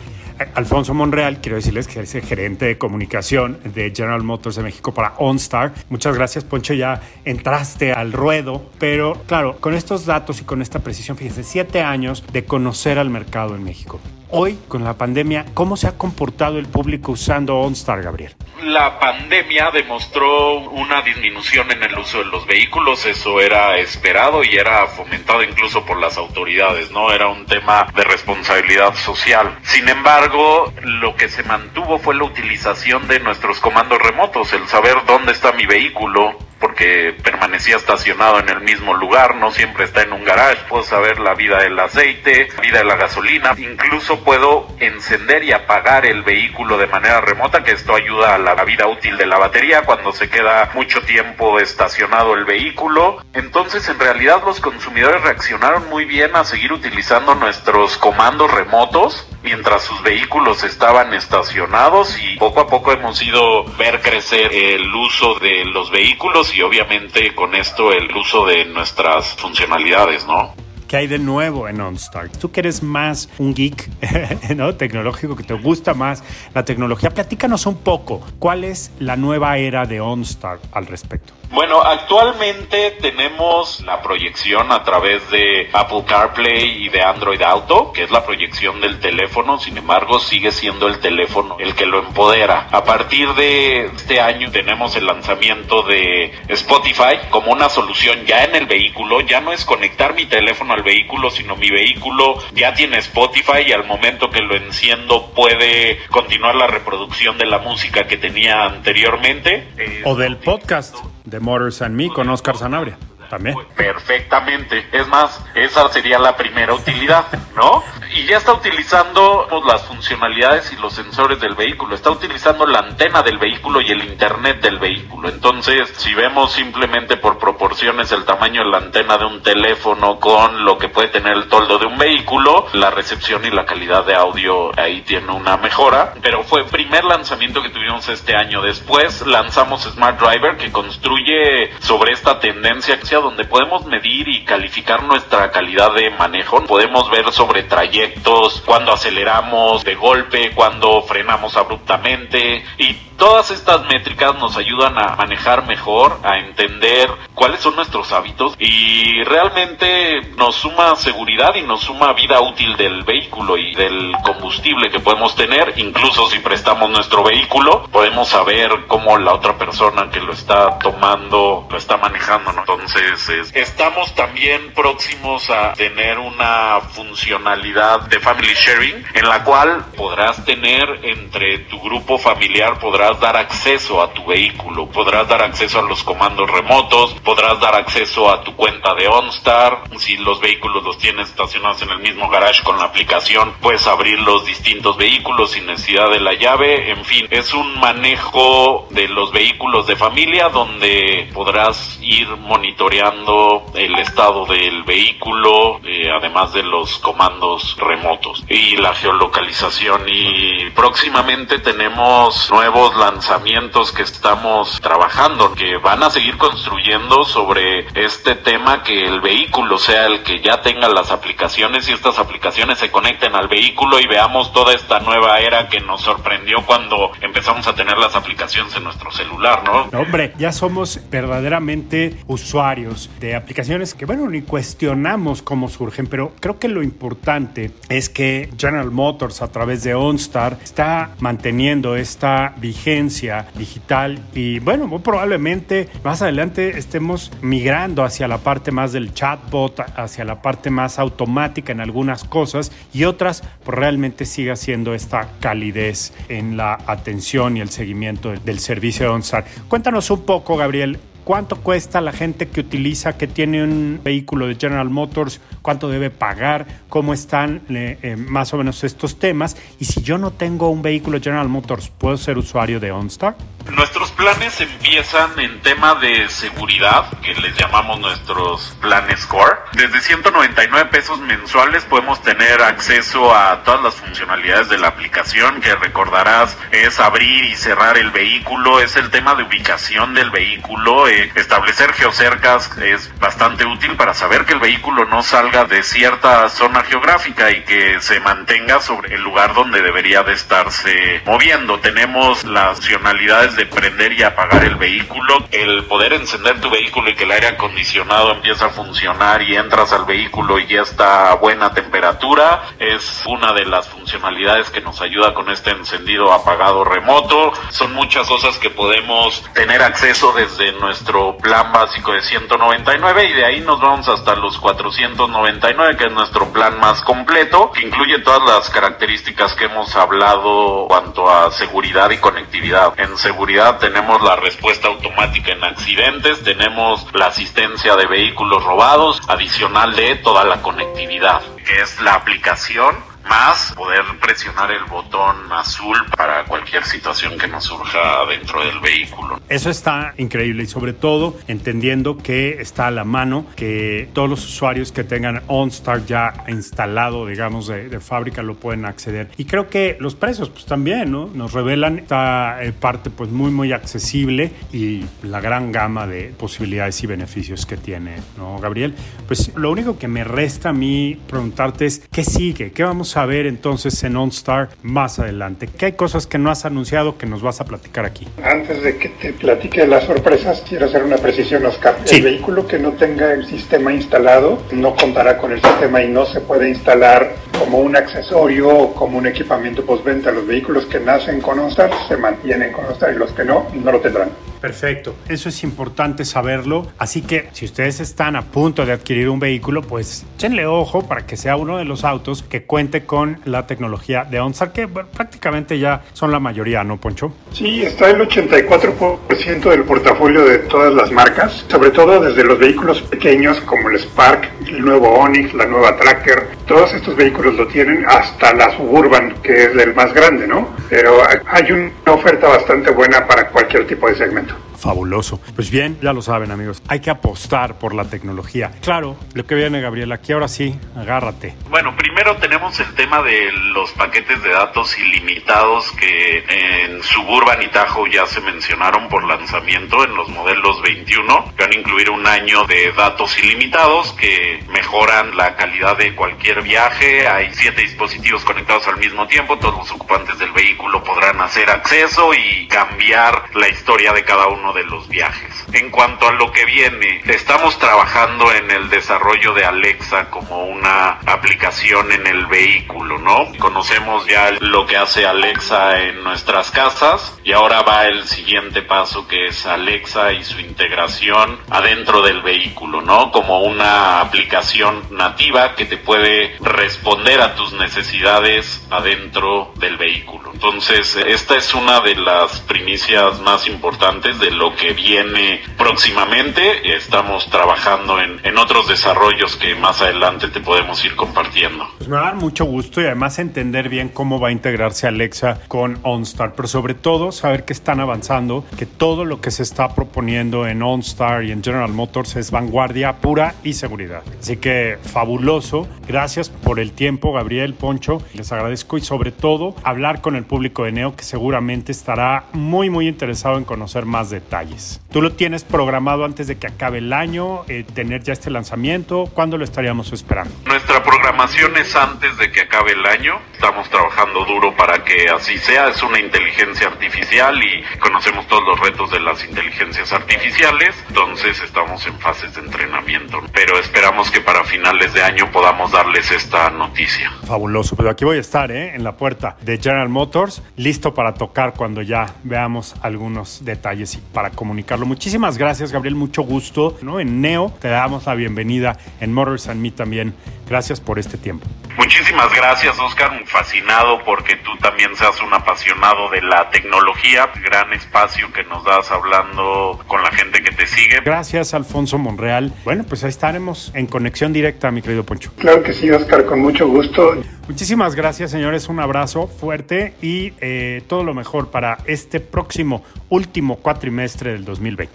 Alfonso 0.55 0.95
Monreal, 0.95 1.41
quiero 1.41 1.57
decirles 1.57 1.87
que 1.87 2.01
es 2.01 2.15
el 2.15 2.23
gerente 2.23 2.65
de 2.65 2.79
comunicación 2.79 3.59
de 3.65 3.93
General 3.95 4.23
Motors 4.23 4.57
de 4.57 4.63
México 4.63 4.95
para 4.95 5.15
OnStar. 5.19 5.73
Muchas 5.89 6.15
gracias, 6.15 6.45
Poncho, 6.45 6.75
ya 6.75 7.01
entraste 7.25 7.93
al 7.93 8.13
ruedo, 8.13 8.71
pero 8.79 9.15
claro, 9.27 9.57
con 9.61 9.75
estos 9.75 10.07
datos 10.07 10.41
y 10.41 10.45
con 10.45 10.63
esta 10.63 10.79
precisión, 10.79 11.17
fíjense, 11.17 11.45
siete 11.45 11.83
años 11.83 12.25
de 12.33 12.45
conocer 12.45 12.99
al 12.99 13.11
mercado 13.11 13.55
en 13.55 13.65
México. 13.65 14.01
Hoy, 14.33 14.61
con 14.69 14.85
la 14.85 14.95
pandemia, 14.95 15.45
¿cómo 15.55 15.77
se 15.77 15.89
ha 15.89 15.99
comportado 15.99 16.59
el 16.59 16.67
público 16.67 17.13
usando 17.13 17.59
OnStar, 17.59 18.01
Gabriel? 18.01 18.37
La 18.63 19.01
pandemia 19.01 19.73
demostró 19.73 20.59
una 20.71 21.03
disminución 21.03 21.69
en 21.73 21.83
el 21.83 21.99
uso 21.99 22.19
de 22.19 22.27
los 22.27 22.47
vehículos, 22.47 23.07
eso 23.07 23.41
era 23.41 23.77
esperado 23.79 24.45
y 24.45 24.57
era 24.57 24.87
fomentado 24.87 25.43
incluso 25.43 25.85
por 25.85 25.99
las 25.99 26.17
autoridades, 26.17 26.93
¿no? 26.93 27.11
Era 27.11 27.27
un 27.27 27.45
tema 27.47 27.89
de 27.97 28.05
responsabilidad 28.05 28.95
social. 28.95 29.59
Sin 29.63 29.89
embargo, 29.89 30.73
lo 30.81 31.17
que 31.17 31.29
se 31.29 31.43
mantuvo 31.43 31.99
fue 31.99 32.15
la 32.15 32.23
utilización 32.23 33.09
de 33.09 33.19
nuestros 33.19 33.59
comandos 33.59 33.99
remotos, 34.01 34.53
el 34.53 34.69
saber 34.69 34.95
dónde 35.09 35.33
está 35.33 35.51
mi 35.53 35.67
vehículo, 35.67 36.39
porque 36.61 37.17
permanecía 37.25 37.77
estacionado 37.77 38.39
en 38.39 38.51
el 38.51 38.61
mismo 38.61 38.95
lugar, 38.95 39.35
no 39.37 39.51
siempre 39.51 39.85
está 39.85 40.03
en 40.03 40.13
un 40.13 40.25
garage, 40.25 40.61
puedo 40.69 40.85
saber 40.85 41.19
la 41.19 41.35
vida 41.35 41.59
del 41.59 41.79
aceite, 41.79 42.49
la 42.57 42.63
vida 42.63 42.79
de 42.79 42.85
la 42.85 42.97
gasolina, 42.97 43.55
incluso 43.57 44.23
puedo 44.23 44.69
encender 44.79 45.43
y 45.43 45.53
apagar 45.53 46.05
el 46.05 46.23
vehículo 46.23 46.77
de 46.77 46.87
manera 46.87 47.21
remota, 47.23 47.65
que 47.65 47.73
esto 47.73 47.95
ayuda 47.95 48.35
a 48.35 48.39
la 48.39 48.55
vida 48.65 48.87
útil 48.87 49.17
de 49.17 49.27
la 49.27 49.39
batería 49.39 49.83
cuando 49.83 50.13
se 50.13 50.29
queda 50.29 50.71
mucho 50.75 51.01
tiempo 51.03 51.59
estacionado 51.59 52.35
el 52.35 52.45
vehículo. 52.45 53.25
Entonces, 53.33 53.89
en 53.89 53.99
realidad 53.99 54.43
los 54.45 54.61
consumidores 54.61 55.23
reaccionaron 55.23 55.89
muy 55.89 56.05
bien 56.05 56.37
a 56.37 56.45
seguir 56.45 56.73
utilizando 56.73 57.35
nuestros 57.35 57.97
comandos 57.97 58.53
remotos 58.53 59.27
mientras 59.43 59.83
sus 59.83 60.03
vehículos 60.03 60.65
estaban 60.65 61.15
estacionados 61.15 62.19
y 62.21 62.37
poco 62.37 62.61
a 62.61 62.67
poco 62.67 62.93
hemos 62.93 63.23
ido 63.23 63.65
ver 63.77 64.01
crecer 64.03 64.53
el 64.53 64.95
uso 64.95 65.39
de 65.39 65.65
los 65.65 65.91
vehículos 65.91 66.50
y 66.55 66.63
obviamente 66.63 67.35
con 67.35 67.55
esto 67.55 67.93
el 67.93 68.15
uso 68.15 68.47
de 68.47 68.65
nuestras 68.67 69.35
funcionalidades, 69.35 70.27
¿no? 70.27 70.55
¿Qué 70.89 70.97
hay 70.97 71.07
de 71.07 71.21
nuevo 71.21 71.69
en 71.69 71.81
OnStar? 71.81 72.31
Tú 72.31 72.51
que 72.51 72.61
eres 72.61 72.83
más 72.83 73.29
un 73.39 73.55
geek 73.55 73.89
¿no? 74.57 74.75
tecnológico, 74.75 75.37
que 75.37 75.45
te 75.45 75.55
gusta 75.55 75.95
más 75.95 76.25
la 76.53 76.65
tecnología, 76.65 77.11
platícanos 77.11 77.67
un 77.67 77.77
poco. 77.79 78.21
¿Cuál 78.41 78.65
es 78.65 78.91
la 78.99 79.17
nueva 79.17 79.57
era 79.59 79.87
de 79.87 80.01
OnStar 80.01 80.59
al 80.73 80.87
respecto? 80.87 81.40
Bueno, 81.51 81.83
actualmente 81.83 82.93
tenemos 83.01 83.81
la 83.81 84.01
proyección 84.03 84.71
a 84.71 84.85
través 84.85 85.29
de 85.31 85.69
Apple 85.73 86.05
CarPlay 86.07 86.85
y 86.85 86.89
de 86.91 87.03
Android 87.03 87.43
Auto, 87.43 87.91
que 87.93 88.05
es 88.05 88.11
la 88.13 88.25
proyección 88.25 88.81
del 88.81 89.01
teléfono, 89.01 89.59
sin 89.59 89.77
embargo 89.77 90.21
sigue 90.21 90.53
siendo 90.53 90.87
el 90.87 91.01
teléfono 91.01 91.57
el 91.59 91.75
que 91.75 91.87
lo 91.87 91.99
empodera. 92.07 92.69
A 92.71 92.85
partir 92.85 93.35
de 93.35 93.87
este 93.87 94.21
año 94.21 94.53
tenemos 94.53 94.95
el 94.95 95.07
lanzamiento 95.07 95.83
de 95.83 96.33
Spotify 96.47 97.19
como 97.31 97.51
una 97.51 97.69
solución 97.69 98.25
ya 98.27 98.45
en 98.45 98.55
el 98.55 98.67
vehículo, 98.67 99.21
ya 99.21 99.41
no 99.41 99.53
es 99.53 99.65
conectar 99.65 100.15
mi 100.15 100.27
teléfono 100.27 100.75
al 100.75 100.85
vehículo, 100.85 101.31
sino 101.31 101.57
mi 101.57 101.69
vehículo 101.69 102.39
ya 102.55 102.75
tiene 102.75 102.99
Spotify 102.99 103.63
y 103.67 103.73
al 103.73 103.85
momento 103.87 104.31
que 104.31 104.41
lo 104.41 104.55
enciendo 104.55 105.27
puede 105.35 105.99
continuar 106.11 106.55
la 106.55 106.69
reproducción 106.69 107.39
de 107.39 107.47
la 107.47 107.59
música 107.59 108.07
que 108.07 108.19
tenía 108.19 108.63
anteriormente. 108.67 109.67
O 110.05 110.15
del 110.15 110.37
podcast 110.37 110.95
de 111.25 111.41
Motors 111.41 111.83
and 111.83 111.95
Me 111.95 112.09
con 112.09 112.29
Oscar 112.29 112.57
Sanabria. 112.57 112.97
También. 113.31 113.57
Perfectamente. 113.77 114.89
Es 114.91 115.07
más, 115.07 115.41
esa 115.55 115.89
sería 115.89 116.19
la 116.19 116.37
primera 116.37 116.75
utilidad, 116.75 117.27
¿no? 117.55 117.85
Y 118.13 118.27
ya 118.27 118.39
está 118.39 118.53
utilizando 118.53 119.47
pues, 119.49 119.65
las 119.65 119.83
funcionalidades 119.87 120.73
y 120.73 120.77
los 120.77 120.93
sensores 120.93 121.39
del 121.41 121.55
vehículo. 121.55 121.95
Está 121.95 122.11
utilizando 122.11 122.67
la 122.67 122.81
antena 122.81 123.23
del 123.23 123.39
vehículo 123.39 123.81
y 123.81 123.91
el 123.91 124.03
internet 124.05 124.61
del 124.61 124.81
vehículo. 124.81 125.29
Entonces, 125.29 125.93
si 125.97 126.13
vemos 126.13 126.53
simplemente 126.53 127.17
por 127.17 127.39
proporciones 127.39 128.11
el 128.11 128.25
tamaño 128.25 128.65
de 128.65 128.71
la 128.71 128.79
antena 128.79 129.17
de 129.17 129.27
un 129.27 129.43
teléfono 129.43 130.19
con 130.19 130.65
lo 130.65 130.77
que 130.77 130.89
puede 130.89 131.09
tener 131.09 131.35
el 131.35 131.49
toldo 131.49 131.79
de 131.79 131.87
un 131.87 131.99
vehículo, 131.99 132.67
la 132.73 132.91
recepción 132.91 133.45
y 133.45 133.51
la 133.51 133.65
calidad 133.65 134.05
de 134.05 134.17
audio 134.17 134.73
ahí 134.77 135.03
tiene 135.03 135.31
una 135.31 135.57
mejora. 135.57 136.15
Pero 136.21 136.43
fue 136.43 136.63
el 136.63 136.67
primer 136.67 137.05
lanzamiento 137.05 137.63
que 137.63 137.69
tuvimos 137.69 138.09
este 138.09 138.35
año. 138.35 138.61
Después 138.61 139.25
lanzamos 139.25 139.85
Smart 139.85 140.19
Driver 140.21 140.57
que 140.57 140.73
construye 140.73 141.71
sobre 141.79 142.13
esta 142.13 142.41
tendencia 142.41 142.95
donde 143.21 143.45
podemos 143.45 143.85
medir 143.87 144.29
y 144.29 144.45
calificar 144.45 145.03
nuestra 145.03 145.51
calidad 145.51 145.95
de 145.95 146.11
manejo. 146.11 146.65
Podemos 146.65 147.11
ver 147.11 147.31
sobre 147.33 147.63
trayectos, 147.65 148.63
cuando 148.65 148.93
aceleramos 148.93 149.85
de 149.85 149.95
golpe, 149.95 150.53
cuando 150.53 151.03
frenamos 151.03 151.57
abruptamente 151.57 152.65
y 152.79 152.95
todas 153.17 153.51
estas 153.51 153.85
métricas 153.87 154.35
nos 154.37 154.57
ayudan 154.57 154.99
a 154.99 155.17
manejar 155.17 155.67
mejor, 155.67 156.19
a 156.23 156.39
entender 156.39 157.11
cuáles 157.41 157.61
son 157.61 157.75
nuestros 157.75 158.13
hábitos 158.13 158.55
y 158.59 159.25
realmente 159.25 160.21
nos 160.37 160.57
suma 160.57 160.95
seguridad 160.97 161.55
y 161.55 161.63
nos 161.63 161.81
suma 161.81 162.13
vida 162.13 162.39
útil 162.43 162.77
del 162.77 163.03
vehículo 163.03 163.57
y 163.57 163.75
del 163.75 164.13
combustible 164.23 164.91
que 164.91 165.01
podemos 165.01 165.35
tener. 165.35 165.73
Incluso 165.79 166.29
si 166.29 166.39
prestamos 166.41 166.91
nuestro 166.91 167.23
vehículo, 167.23 167.85
podemos 167.85 168.29
saber 168.29 168.85
cómo 168.89 169.17
la 169.17 169.33
otra 169.33 169.57
persona 169.57 170.11
que 170.11 170.21
lo 170.21 170.35
está 170.35 170.79
tomando 170.81 171.67
lo 171.71 171.79
está 171.79 171.97
manejando. 171.97 172.51
Entonces, 172.51 173.31
estamos 173.55 174.15
también 174.15 174.75
próximos 174.75 175.49
a 175.49 175.73
tener 175.73 176.19
una 176.19 176.81
funcionalidad 176.91 178.03
de 178.03 178.21
family 178.21 178.53
sharing 178.53 179.03
en 179.15 179.27
la 179.27 179.43
cual 179.45 179.87
podrás 179.97 180.45
tener 180.45 180.87
entre 181.05 181.61
tu 181.61 181.81
grupo 181.81 182.19
familiar, 182.19 182.79
podrás 182.79 183.19
dar 183.19 183.39
acceso 183.39 184.03
a 184.03 184.13
tu 184.13 184.27
vehículo, 184.27 184.91
podrás 184.91 185.27
dar 185.27 185.41
acceso 185.41 185.79
a 185.79 185.83
los 185.83 186.03
comandos 186.03 186.51
remotos, 186.51 187.17
podrás 187.31 187.61
dar 187.61 187.77
acceso 187.77 188.29
a 188.29 188.43
tu 188.43 188.57
cuenta 188.57 188.93
de 188.97 189.07
OnStar, 189.07 189.85
si 189.99 190.17
los 190.17 190.41
vehículos 190.41 190.83
los 190.83 190.99
tienes 190.99 191.29
estacionados 191.29 191.81
en 191.83 191.91
el 191.91 192.01
mismo 192.01 192.29
garage 192.29 192.61
con 192.65 192.77
la 192.77 192.87
aplicación, 192.87 193.55
puedes 193.61 193.87
abrir 193.87 194.19
los 194.19 194.45
distintos 194.45 194.97
vehículos 194.97 195.53
sin 195.53 195.67
necesidad 195.67 196.11
de 196.11 196.19
la 196.19 196.35
llave, 196.35 196.91
en 196.91 197.05
fin, 197.05 197.29
es 197.31 197.55
un 197.55 197.79
manejo 197.79 198.89
de 198.91 199.07
los 199.07 199.31
vehículos 199.31 199.87
de 199.87 199.95
familia 199.95 200.49
donde 200.49 201.31
podrás 201.33 202.01
ir 202.03 202.27
monitoreando 202.37 203.65
el 203.75 203.97
estado 204.01 204.45
del 204.47 204.83
vehículo, 204.83 205.79
eh, 205.85 206.11
además 206.11 206.53
de 206.53 206.65
los 206.65 206.99
comandos 206.99 207.77
remotos 207.79 208.43
y 208.49 208.77
la 208.77 208.93
geolocalización. 208.93 210.03
Y 210.09 210.71
próximamente 210.71 211.61
tenemos 211.61 212.51
nuevos 212.51 212.97
lanzamientos 212.97 213.93
que 213.93 214.03
estamos 214.03 214.81
trabajando, 214.81 215.55
que 215.55 215.77
van 215.77 216.03
a 216.03 216.11
seguir 216.11 216.37
construyendo 216.37 217.20
sobre 217.25 217.87
este 217.95 218.35
tema 218.37 218.83
que 218.83 219.05
el 219.05 219.21
vehículo 219.21 219.79
sea 219.79 220.07
el 220.07 220.23
que 220.23 220.41
ya 220.41 220.61
tenga 220.63 220.89
las 220.89 221.11
aplicaciones 221.11 221.89
y 221.89 221.93
estas 221.93 222.19
aplicaciones 222.19 222.79
se 222.79 222.91
conecten 222.91 223.35
al 223.35 223.49
vehículo 223.49 224.01
y 224.01 224.07
veamos 224.07 224.53
toda 224.53 224.75
esta 224.75 225.01
nueva 225.01 225.39
era 225.41 225.69
que 225.69 225.81
nos 225.81 226.03
sorprendió 226.03 226.65
cuando 226.67 227.13
empezamos 227.21 227.67
a 227.67 227.75
tener 227.75 227.99
las 227.99 228.15
aplicaciones 228.15 228.75
en 228.77 228.85
nuestro 228.85 229.11
celular, 229.11 229.63
¿no? 229.65 229.99
Hombre, 229.99 230.33
ya 230.39 230.53
somos 230.53 231.01
verdaderamente 231.11 232.17
usuarios 232.27 233.11
de 233.21 233.35
aplicaciones 233.35 233.95
que, 233.95 234.05
bueno, 234.05 234.29
ni 234.29 234.43
cuestionamos 234.43 235.43
cómo 235.43 235.69
surgen, 235.69 236.07
pero 236.07 236.33
creo 236.41 236.59
que 236.59 236.69
lo 236.69 236.83
importante 236.83 237.73
es 237.89 238.09
que 238.09 238.51
General 238.59 238.91
Motors 238.91 239.43
a 239.43 239.51
través 239.51 239.83
de 239.85 239.95
OnStar 239.95 240.59
está 240.63 241.11
manteniendo 241.21 241.97
esta 241.97 242.55
vigencia 242.57 243.47
digital 243.55 244.19
y 244.35 244.59
bueno, 244.61 244.89
probablemente 245.01 245.89
más 246.05 246.23
adelante 246.23 246.79
estemos 246.79 247.10
migrando 247.43 248.05
hacia 248.05 248.29
la 248.29 248.39
parte 248.39 248.71
más 248.71 248.93
del 248.93 249.13
chatbot, 249.15 249.81
hacia 249.97 250.25
la 250.25 250.43
parte 250.43 250.71
más 250.71 250.99
automática 250.99 251.73
en 251.73 251.81
algunas 251.81 252.25
cosas 252.25 252.73
y 252.93 253.05
otras 253.05 253.43
pues 253.65 253.77
realmente 253.77 254.25
siga 254.25 254.57
siendo 254.57 254.95
esta 254.95 255.29
calidez 255.41 256.13
en 256.29 256.57
la 256.57 256.79
atención 256.87 257.57
y 257.57 257.61
el 257.61 257.71
seguimiento 257.71 258.33
del 258.33 258.59
servicio 258.59 259.07
de 259.07 259.13
OnStar. 259.13 259.45
Cuéntanos 259.69 260.11
un 260.11 260.23
poco, 260.23 260.57
Gabriel, 260.57 260.99
cuánto 261.31 261.61
cuesta 261.61 262.01
la 262.01 262.11
gente 262.11 262.49
que 262.49 262.59
utiliza, 262.59 263.17
que 263.17 263.29
tiene 263.29 263.63
un 263.63 264.01
vehículo 264.03 264.49
de 264.49 264.57
General 264.57 264.91
Motors, 264.91 265.41
cuánto 265.63 265.89
debe 265.89 266.11
pagar, 266.11 266.67
cómo 266.89 267.15
están 267.15 267.63
eh, 267.69 268.01
eh, 268.03 268.17
más 268.17 268.53
o 268.53 268.57
menos 268.57 268.83
estos 268.83 269.17
temas. 269.21 269.57
Y 269.79 269.85
si 269.85 270.03
yo 270.03 270.19
no 270.19 270.33
tengo 270.33 270.71
un 270.71 270.83
vehículo 270.83 271.21
General 271.21 271.49
Motors, 271.49 271.89
¿puedo 271.89 272.17
ser 272.17 272.37
usuario 272.37 272.81
de 272.81 272.91
OnStar? 272.91 273.37
Nuestros 273.71 274.11
planes 274.11 274.61
empiezan 274.61 275.39
en 275.39 275.61
tema 275.61 275.95
de 275.95 276.29
seguridad, 276.29 277.07
que 277.21 277.35
les 277.35 277.57
llamamos 277.57 278.01
nuestros 278.01 278.77
planes 278.81 279.25
core. 279.27 279.57
Desde 279.75 280.01
199 280.01 280.91
pesos 280.91 281.21
mensuales 281.21 281.85
podemos 281.85 282.21
tener 282.23 282.61
acceso 282.61 283.33
a 283.33 283.63
todas 283.63 283.83
las 283.83 283.95
funcionalidades 283.95 284.69
de 284.69 284.79
la 284.79 284.89
aplicación, 284.89 285.61
que 285.61 285.77
recordarás 285.77 286.59
es 286.73 286.99
abrir 286.99 287.45
y 287.45 287.55
cerrar 287.55 287.97
el 287.99 288.11
vehículo, 288.11 288.81
es 288.81 288.97
el 288.97 289.11
tema 289.11 289.37
de 289.37 289.45
ubicación 289.45 290.15
del 290.15 290.31
vehículo, 290.31 291.09
establecer 291.35 291.93
geocercas 291.93 292.71
es 292.79 293.11
bastante 293.19 293.65
útil 293.67 293.97
para 293.97 294.15
saber 294.15 294.45
que 294.45 294.55
el 294.55 294.61
vehículo 294.61 295.05
no 295.05 295.23
salga 295.23 295.65
de 295.65 295.83
cierta 295.83 296.49
zona 296.49 296.83
geográfica 296.83 297.51
y 297.51 297.65
que 297.65 298.01
se 298.01 298.21
mantenga 298.21 298.81
sobre 298.81 299.15
el 299.15 299.23
lugar 299.23 299.55
donde 299.55 299.83
debería 299.83 300.23
de 300.23 300.33
estarse 300.33 301.23
moviendo. 301.25 301.79
Tenemos 301.81 302.45
las 302.45 302.79
funcionalidades 302.79 303.57
de 303.57 303.67
prender 303.67 304.13
y 304.13 304.23
apagar 304.23 304.65
el 304.65 304.77
vehículo, 304.77 305.47
el 305.51 305.85
poder 305.85 306.13
encender 306.15 306.61
tu 306.61 306.71
vehículo 306.71 307.11
y 307.11 307.15
que 307.15 307.25
el 307.25 307.31
aire 307.31 307.49
acondicionado 307.49 308.33
empieza 308.33 308.67
a 308.67 308.71
funcionar 308.71 309.43
y 309.43 309.57
entras 309.57 309.93
al 309.93 310.05
vehículo 310.05 310.59
y 310.59 310.67
ya 310.67 310.83
está 310.83 311.31
a 311.31 311.35
buena 311.35 311.73
temperatura, 311.73 312.63
es 312.79 313.23
una 313.27 313.53
de 313.53 313.67
las 313.67 313.89
funcionalidades 313.89 314.71
que 314.71 314.81
nos 314.81 315.01
ayuda 315.01 315.35
con 315.35 315.51
este 315.51 315.71
encendido 315.71 316.33
apagado 316.33 316.85
remoto. 316.85 317.53
Son 317.71 317.93
muchas 317.93 318.27
cosas 318.27 318.59
que 318.59 318.71
podemos 318.71 319.43
tener 319.55 319.83
acceso 319.83 320.33
desde 320.33 320.73
nuestro 320.73 321.00
plan 321.43 321.73
básico 321.73 322.13
de 322.13 322.23
199 322.23 323.25
y 323.25 323.33
de 323.33 323.45
ahí 323.45 323.61
nos 323.61 323.81
vamos 323.81 324.09
hasta 324.09 324.35
los 324.37 324.59
499 324.59 325.97
que 325.97 326.05
es 326.05 326.13
nuestro 326.13 326.53
plan 326.53 326.79
más 326.79 327.03
completo, 327.03 327.71
que 327.73 327.87
incluye 327.87 328.21
todas 328.21 328.43
las 328.45 328.71
características 328.71 329.55
que 329.55 329.65
hemos 329.65 329.95
hablado 329.97 330.87
cuanto 330.89 331.31
a 331.31 331.51
seguridad 331.51 332.11
y 332.11 332.19
conectividad. 332.19 332.93
En 332.99 333.17
seguridad 333.17 333.79
tenemos 333.79 334.23
la 334.23 334.37
respuesta 334.37 334.89
automática 334.89 335.53
en 335.53 335.65
accidentes, 335.65 336.43
tenemos 336.43 337.07
la 337.15 337.27
asistencia 337.27 337.97
de 337.97 338.07
vehículos 338.07 338.63
robados, 338.65 339.21
adicional 339.29 339.95
de 339.95 340.17
toda 340.17 340.45
la 340.45 340.63
conectividad, 340.63 341.43
que 341.65 341.81
es 341.81 342.01
la 342.01 342.15
aplicación 342.15 343.10
más 343.29 343.73
poder 343.77 344.03
presionar 344.21 344.71
el 344.71 344.85
botón 344.85 345.37
azul 345.53 345.97
para 346.17 346.45
cualquier 346.45 346.85
situación 346.85 347.39
que 347.39 347.49
nos 347.49 347.65
surja 347.65 348.27
dentro 348.29 348.65
del 348.65 348.81
vehículo. 348.81 349.41
Eso 349.49 349.71
está 349.71 350.15
increíble 350.17 350.65
y 350.65 350.67
sobre 350.67 350.93
todo 350.93 351.37
entendiendo 351.49 352.17
que 352.17 352.61
está 352.61 352.87
a 352.89 352.91
la 352.91 353.05
mano 353.05 353.47
que 353.57 354.09
todos 354.13 354.29
los 354.29 354.45
usuarios 354.45 354.93
que 354.93 355.05
tengan 355.05 355.43
OnStar 355.47 356.05
ya 356.07 356.45
instalado, 356.49 357.27
digamos, 357.27 357.67
de, 357.67 357.89
de 357.89 358.01
fábrica 358.01 358.43
lo 358.43 358.55
pueden 358.55 358.85
acceder. 358.85 359.31
Y 359.37 359.45
creo 359.45 359.69
que 359.69 359.97
los 360.01 360.15
precios 360.15 360.51
pues 360.51 360.67
también, 360.67 361.11
¿no? 361.11 361.27
Nos 361.33 361.53
revelan 361.53 362.01
esta 362.01 362.63
eh, 362.63 362.73
parte 362.73 363.11
pues 363.11 363.31
muy 363.31 363.51
muy 363.51 363.73
accesible 363.73 364.53
y 364.73 365.05
la 365.23 365.41
gran 365.41 365.73
gama 365.73 366.07
de 366.07 366.35
posibilidades 366.37 367.03
y 367.03 367.07
beneficios 367.07 367.67
que 367.67 367.77
tiene, 367.77 368.17
¿no, 368.37 368.59
Gabriel? 368.59 368.95
Pues 369.27 369.55
lo 369.57 369.71
único 369.71 369.99
que 369.99 370.09
me 370.09 370.25
resta 370.25 370.71
a 370.71 370.73
mí 370.73 371.19
preguntarte 371.29 371.87
es 371.87 372.03
¿qué 372.11 372.25
sigue? 372.25 372.73
¿Qué 372.73 372.85
vamos 372.85 373.10
a 373.17 373.27
ver 373.27 373.47
entonces 373.47 374.03
en 374.05 374.17
OnStar 374.17 374.71
más 374.83 375.19
adelante? 375.19 375.69
¿Qué 375.69 375.87
hay 375.87 375.93
cosas 375.93 376.27
que 376.27 376.39
no 376.39 376.51
has 376.51 376.65
anunciado 376.65 377.19
que 377.19 377.27
nos 377.27 377.43
vas 377.43 377.61
a 377.61 377.65
platicar 377.65 378.05
aquí? 378.05 378.27
Antes 378.43 378.83
de 378.83 378.97
que 378.97 379.09
te 379.09 379.33
platique 379.33 379.87
las 379.87 380.05
sorpresas, 380.05 380.63
quiero 380.69 380.87
hacer 380.87 381.03
una 381.03 381.17
precisión, 381.17 381.65
Oscar. 381.67 381.97
Sí. 382.05 382.17
El 382.17 382.23
vehículo 382.23 382.67
que 382.67 382.79
no 382.79 382.93
tenga 382.93 383.33
el 383.33 383.47
sistema 383.47 383.93
instalado 383.93 384.63
no 384.73 384.95
contará 384.95 385.39
con 385.39 385.53
el 385.53 385.61
sistema 385.61 386.03
y 386.03 386.09
no 386.09 386.27
se 386.27 386.41
puede 386.41 386.69
instalar 386.69 387.35
como 387.59 387.79
un 387.79 387.97
accesorio 387.97 388.69
o 388.69 388.95
como 388.95 389.19
un 389.19 389.27
equipamiento 389.27 389.85
postventa. 389.85 390.31
Los 390.31 390.47
vehículos 390.47 390.87
que 390.87 391.01
nacen 391.01 391.41
con 391.41 391.59
OnStar 391.59 391.91
se 392.09 392.17
mantienen 392.17 392.73
con 392.73 392.85
OnStar 392.87 393.13
y 393.15 393.19
los 393.19 393.33
que 393.33 393.45
no, 393.45 393.67
no 393.75 393.93
lo 393.93 394.01
tendrán. 394.01 394.31
Perfecto, 394.61 395.15
eso 395.29 395.49
es 395.49 395.63
importante 395.63 396.25
saberlo. 396.25 396.87
Así 396.99 397.23
que 397.23 397.49
si 397.53 397.65
ustedes 397.65 398.01
están 398.01 398.37
a 398.37 398.43
punto 398.43 398.85
de 398.85 398.93
adquirir 398.93 399.29
un 399.29 399.41
vehículo, 399.41 399.83
pues 399.83 400.25
échenle 400.37 400.67
ojo 400.67 401.07
para 401.07 401.27
que 401.27 401.37
sea 401.37 401.57
uno 401.57 401.79
de 401.79 401.85
los 401.85 402.05
autos 402.05 402.43
que 402.43 402.65
cuente 402.65 403.05
con 403.05 403.41
la 403.45 403.67
tecnología 403.67 404.25
de 404.25 404.41
OnStar, 404.41 404.73
que 404.73 404.87
bueno, 404.87 405.09
prácticamente 405.13 405.79
ya 405.79 406.03
son 406.13 406.31
la 406.31 406.41
mayoría, 406.41 406.85
¿no, 406.85 406.99
Poncho? 406.99 407.33
Sí, 407.53 407.83
está 407.83 408.11
el 408.11 408.21
84% 408.21 409.71
del 409.71 409.85
portafolio 409.85 410.45
de 410.45 410.59
todas 410.59 410.93
las 410.93 411.11
marcas, 411.11 411.65
sobre 411.69 411.91
todo 411.91 412.21
desde 412.21 412.45
los 412.45 412.59
vehículos 412.59 413.01
pequeños 413.03 413.61
como 413.61 413.89
el 413.89 413.99
Spark, 413.99 414.51
el 414.67 414.85
nuevo 414.85 415.09
Onix, 415.09 415.55
la 415.55 415.67
nueva 415.67 415.97
Tracker. 415.97 416.60
Todos 416.71 416.95
estos 416.95 417.17
vehículos 417.17 417.57
lo 417.57 417.67
tienen 417.67 418.05
hasta 418.07 418.55
la 418.55 418.71
Suburban, 418.77 419.35
que 419.43 419.65
es 419.65 419.77
el 419.77 419.93
más 419.93 420.15
grande, 420.15 420.47
¿no? 420.47 420.69
Pero 420.89 421.21
hay 421.49 421.73
una 421.73 422.13
oferta 422.13 422.47
bastante 422.47 422.93
buena 422.93 423.27
para 423.27 423.49
cualquier 423.49 423.89
tipo 423.89 424.07
de 424.07 424.15
segmento. 424.15 424.55
Fabuloso. 424.81 425.41
Pues 425.55 425.71
bien, 425.71 425.99
ya 426.01 426.13
lo 426.13 426.23
saben 426.23 426.51
amigos, 426.51 426.83
hay 426.89 427.01
que 427.01 427.11
apostar 427.11 427.79
por 427.79 427.95
la 427.95 428.07
tecnología. 428.07 428.71
Claro, 428.81 429.17
lo 429.35 429.45
que 429.45 429.55
viene 429.55 429.81
Gabriel, 429.81 430.11
aquí 430.13 430.33
ahora 430.33 430.49
sí, 430.49 430.75
agárrate. 430.97 431.55
Bueno, 431.69 431.95
primero 431.97 432.37
tenemos 432.37 432.79
el 432.81 432.95
tema 432.95 433.23
de 433.23 433.53
los 433.75 433.91
paquetes 433.93 434.43
de 434.43 434.51
datos 434.51 434.99
ilimitados 434.99 435.91
que 435.93 436.45
en 436.49 437.03
Suburban 437.03 437.63
y 437.63 437.69
Tahoe 437.69 438.11
ya 438.11 438.27
se 438.27 438.41
mencionaron 438.41 439.09
por 439.09 439.25
lanzamiento 439.25 440.05
en 440.05 440.15
los 440.15 440.29
modelos 440.31 440.81
21, 440.83 441.53
que 441.57 441.65
van 441.65 441.73
a 441.73 441.79
incluir 441.79 442.11
un 442.11 442.27
año 442.27 442.65
de 442.65 442.93
datos 442.93 443.39
ilimitados 443.39 444.13
que 444.13 444.65
mejoran 444.69 445.37
la 445.37 445.57
calidad 445.57 445.97
de 445.99 446.15
cualquier 446.15 446.63
viaje. 446.63 447.29
Hay 447.29 447.51
siete 447.53 447.83
dispositivos 447.83 448.45
conectados 448.45 448.87
al 448.89 448.97
mismo 448.97 449.27
tiempo, 449.27 449.59
todos 449.59 449.77
los 449.77 449.91
ocupantes 449.93 450.39
del 450.39 450.53
vehículo 450.53 451.03
podrán 451.05 451.41
hacer 451.41 451.69
acceso 451.69 452.33
y 452.33 452.67
cambiar 452.69 453.45
la 453.55 453.69
historia 453.69 454.13
de 454.13 454.25
cada 454.25 454.47
uno 454.49 454.70
de 454.73 454.85
los 454.85 455.09
viajes. 455.09 455.65
En 455.73 455.91
cuanto 455.91 456.29
a 456.29 456.33
lo 456.33 456.53
que 456.53 456.65
viene, 456.65 457.23
estamos 457.27 457.79
trabajando 457.79 458.53
en 458.53 458.71
el 458.71 458.89
desarrollo 458.91 459.53
de 459.55 459.65
Alexa 459.65 460.31
como 460.31 460.65
una 460.65 461.19
aplicación 461.27 462.13
en 462.13 462.27
el 462.27 462.47
vehículo, 462.47 463.19
¿no? 463.19 463.51
Conocemos 463.59 464.27
ya 464.27 464.51
lo 464.61 464.87
que 464.87 464.97
hace 464.97 465.27
Alexa 465.27 466.01
en 466.01 466.23
nuestras 466.23 466.71
casas 466.71 467.39
y 467.45 467.53
ahora 467.53 467.83
va 467.83 468.07
el 468.07 468.27
siguiente 468.27 468.83
paso 468.83 469.27
que 469.27 469.47
es 469.47 469.67
Alexa 469.67 470.33
y 470.33 470.45
su 470.45 470.61
integración 470.61 471.59
adentro 471.71 472.23
del 472.23 472.43
vehículo, 472.43 473.01
¿no? 473.01 473.31
Como 473.31 473.61
una 473.63 474.21
aplicación 474.21 475.03
nativa 475.11 475.75
que 475.75 475.87
te 475.87 475.97
puede 475.97 476.57
responder 476.61 477.41
a 477.41 477.55
tus 477.55 477.73
necesidades 477.73 478.87
adentro 478.91 479.73
del 479.77 479.97
vehículo. 479.97 480.51
Entonces, 480.53 481.17
esta 481.17 481.57
es 481.57 481.75
una 481.75 482.01
de 482.01 482.17
las 482.17 482.61
primicias 482.61 483.41
más 483.41 483.67
importantes 483.67 484.39
de 484.39 484.51
lo 484.61 484.77
que 484.77 484.93
viene 484.93 485.63
próximamente. 485.79 486.95
Estamos 486.95 487.49
trabajando 487.49 488.21
en, 488.21 488.39
en 488.45 488.59
otros 488.59 488.89
desarrollos 488.89 489.57
que 489.57 489.75
más 489.75 490.03
adelante 490.03 490.49
te 490.49 490.61
podemos 490.61 491.03
ir 491.03 491.17
compartiendo. 491.17 491.89
Pues 491.97 492.09
me 492.09 492.17
va 492.17 492.23
a 492.23 492.25
dar 492.27 492.37
mucho 492.37 492.67
gusto 492.67 493.01
y 493.01 493.07
además 493.07 493.39
entender 493.39 493.89
bien 493.89 494.11
cómo 494.11 494.39
va 494.39 494.49
a 494.49 494.53
integrarse 494.53 495.07
Alexa 495.07 495.61
con 495.67 495.99
OnStar, 496.03 496.53
pero 496.55 496.69
sobre 496.69 496.93
todo 496.93 497.33
saber 497.33 497.65
que 497.65 497.73
están 497.73 498.01
avanzando, 498.01 498.67
que 498.77 498.85
todo 498.85 499.25
lo 499.25 499.41
que 499.41 499.51
se 499.51 499.63
está 499.63 499.95
proponiendo 499.95 500.67
en 500.67 500.83
OnStar 500.83 501.45
y 501.45 501.53
en 501.53 501.65
General 501.65 501.91
Motors 501.91 502.37
es 502.37 502.51
vanguardia 502.51 503.17
pura 503.17 503.55
y 503.65 503.73
seguridad. 503.73 504.23
Así 504.41 504.59
que 504.59 504.99
fabuloso. 505.03 505.89
Gracias 506.07 506.51
por 506.51 506.81
el 506.81 506.93
tiempo, 506.93 507.33
Gabriel, 507.33 507.73
Poncho. 507.73 508.23
Les 508.35 508.53
agradezco 508.53 508.99
y 508.99 509.01
sobre 509.01 509.33
todo 509.33 509.75
hablar 509.85 510.21
con 510.21 510.37
el 510.37 510.45
público 510.45 510.85
de 510.85 510.93
Neo 510.93 511.17
que 511.17 511.25
seguramente 511.25 511.93
estará 511.93 512.45
muy 512.53 512.91
muy 512.91 513.09
interesado 513.09 513.57
en 513.57 513.65
conocer 513.65 514.05
más 514.05 514.29
detalles. 514.51 515.01
¿Tú 515.13 515.23
lo 515.23 515.33
tienes 515.33 515.63
programado 515.63 516.25
antes 516.25 516.49
de 516.49 516.59
que 516.59 516.67
acabe 516.67 516.99
el 516.99 517.13
año, 517.13 517.65
eh, 517.69 517.85
tener 517.95 518.23
ya 518.23 518.33
este 518.33 518.51
lanzamiento? 518.51 519.31
¿Cuándo 519.33 519.57
lo 519.57 519.65
estaríamos 519.65 520.13
esperando? 520.13 520.53
Nuestra 520.67 521.03
programación 521.03 521.77
es 521.77 521.95
antes 521.95 522.37
de 522.37 522.51
que 522.51 522.63
acabe 522.63 522.93
el 522.93 523.07
año. 523.07 523.39
Estamos 523.53 523.89
trabajando 523.91 524.45
duro 524.45 524.75
para 524.77 525.05
que 525.05 525.29
así 525.29 525.57
sea. 525.59 525.89
Es 525.89 526.03
una 526.03 526.19
inteligencia 526.19 526.89
artificial 526.89 527.57
y 527.63 527.99
conocemos 527.99 528.47
todos 528.49 528.63
los 528.67 528.81
retos 528.81 529.11
de 529.13 529.21
las 529.21 529.45
inteligencias 529.45 530.13
artificiales. 530.13 530.97
Entonces 531.09 531.61
estamos 531.61 532.05
en 532.07 532.19
fases 532.19 532.55
de 532.55 532.63
entrenamiento. 532.63 533.41
Pero 533.53 533.79
esperamos 533.79 534.31
que 534.31 534.41
para 534.41 534.65
finales 534.65 535.15
de 535.15 535.23
año 535.23 535.51
podamos 535.53 535.93
darles 535.93 536.31
esta 536.33 536.71
noticia. 536.71 537.31
Fabuloso, 537.47 537.95
pero 537.97 538.11
aquí 538.11 538.25
voy 538.25 538.39
a 538.39 538.41
estar, 538.41 538.73
¿eh? 538.73 538.95
En 538.95 539.05
la 539.05 539.17
puerta 539.17 539.57
de 539.61 539.79
General 539.79 540.09
Motors, 540.09 540.63
listo 540.77 541.15
para 541.15 541.35
tocar 541.35 541.75
cuando 541.75 542.03
ya 542.03 542.35
veamos 542.43 542.95
algunos 543.03 543.65
detalles 543.65 544.15
y 544.15 544.19
para 544.41 544.49
comunicarlo. 544.53 545.05
Muchísimas 545.05 545.59
gracias, 545.59 545.93
Gabriel, 545.93 546.15
mucho 546.15 546.41
gusto, 546.41 546.97
¿no? 547.03 547.21
En 547.21 547.43
Neo 547.43 547.71
te 547.79 547.89
damos 547.89 548.25
la 548.25 548.35
bienvenida, 548.35 548.97
en 549.21 549.35
Motors 549.35 549.69
and 549.69 549.83
Me 549.83 549.91
también. 549.91 550.33
Gracias 550.67 550.99
por 550.99 551.19
este 551.19 551.37
tiempo. 551.37 551.67
Muchísimas 551.99 552.51
gracias, 552.55 552.99
Oscar. 552.99 553.33
Fascinado 553.45 554.25
porque 554.25 554.57
tú 554.57 554.71
también 554.81 555.15
seas 555.17 555.43
un 555.43 555.53
apasionado 555.53 556.31
de 556.31 556.41
la 556.41 556.71
tecnología. 556.71 557.51
Gran 557.63 557.93
espacio 557.93 558.51
que 558.53 558.63
nos 558.65 558.83
das 558.85 559.11
hablando 559.11 560.01
con 560.07 560.23
la 560.23 560.31
gente 560.31 560.63
que 560.63 560.71
te 560.71 560.87
sigue. 560.87 561.21
Gracias, 561.23 561.75
Alfonso 561.75 562.17
Monreal. 562.17 562.73
Bueno, 562.85 563.05
pues 563.07 563.25
ahí 563.25 563.31
estaremos 563.31 563.91
en 563.95 564.07
conexión 564.07 564.53
directa, 564.53 564.91
mi 564.91 565.03
querido 565.03 565.25
Poncho. 565.25 565.53
Claro 565.59 565.83
que 565.83 565.93
sí, 565.93 566.09
Oscar, 566.11 566.47
con 566.47 566.61
mucho 566.61 566.87
gusto. 566.87 567.43
Muchísimas 567.67 568.15
gracias, 568.15 568.53
señores. 568.53 568.89
Un 568.89 569.01
abrazo 569.01 569.49
fuerte 569.49 570.15
y 570.23 570.53
eh, 570.61 571.03
todo 571.09 571.25
lo 571.25 571.35
mejor 571.35 571.71
para 571.71 571.99
este 572.07 572.39
próximo 572.39 573.03
último 573.29 573.77
cuatrimestre 573.77 574.30
del 574.39 574.65
2020. 574.65 575.13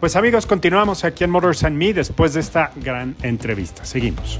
Pues 0.00 0.16
amigos, 0.16 0.46
continuamos 0.46 1.04
aquí 1.04 1.24
en 1.24 1.30
Motors 1.30 1.62
and 1.64 1.76
Me 1.76 1.94
después 1.94 2.34
de 2.34 2.40
esta 2.40 2.72
gran 2.76 3.14
entrevista. 3.22 3.84
Seguimos. 3.84 4.38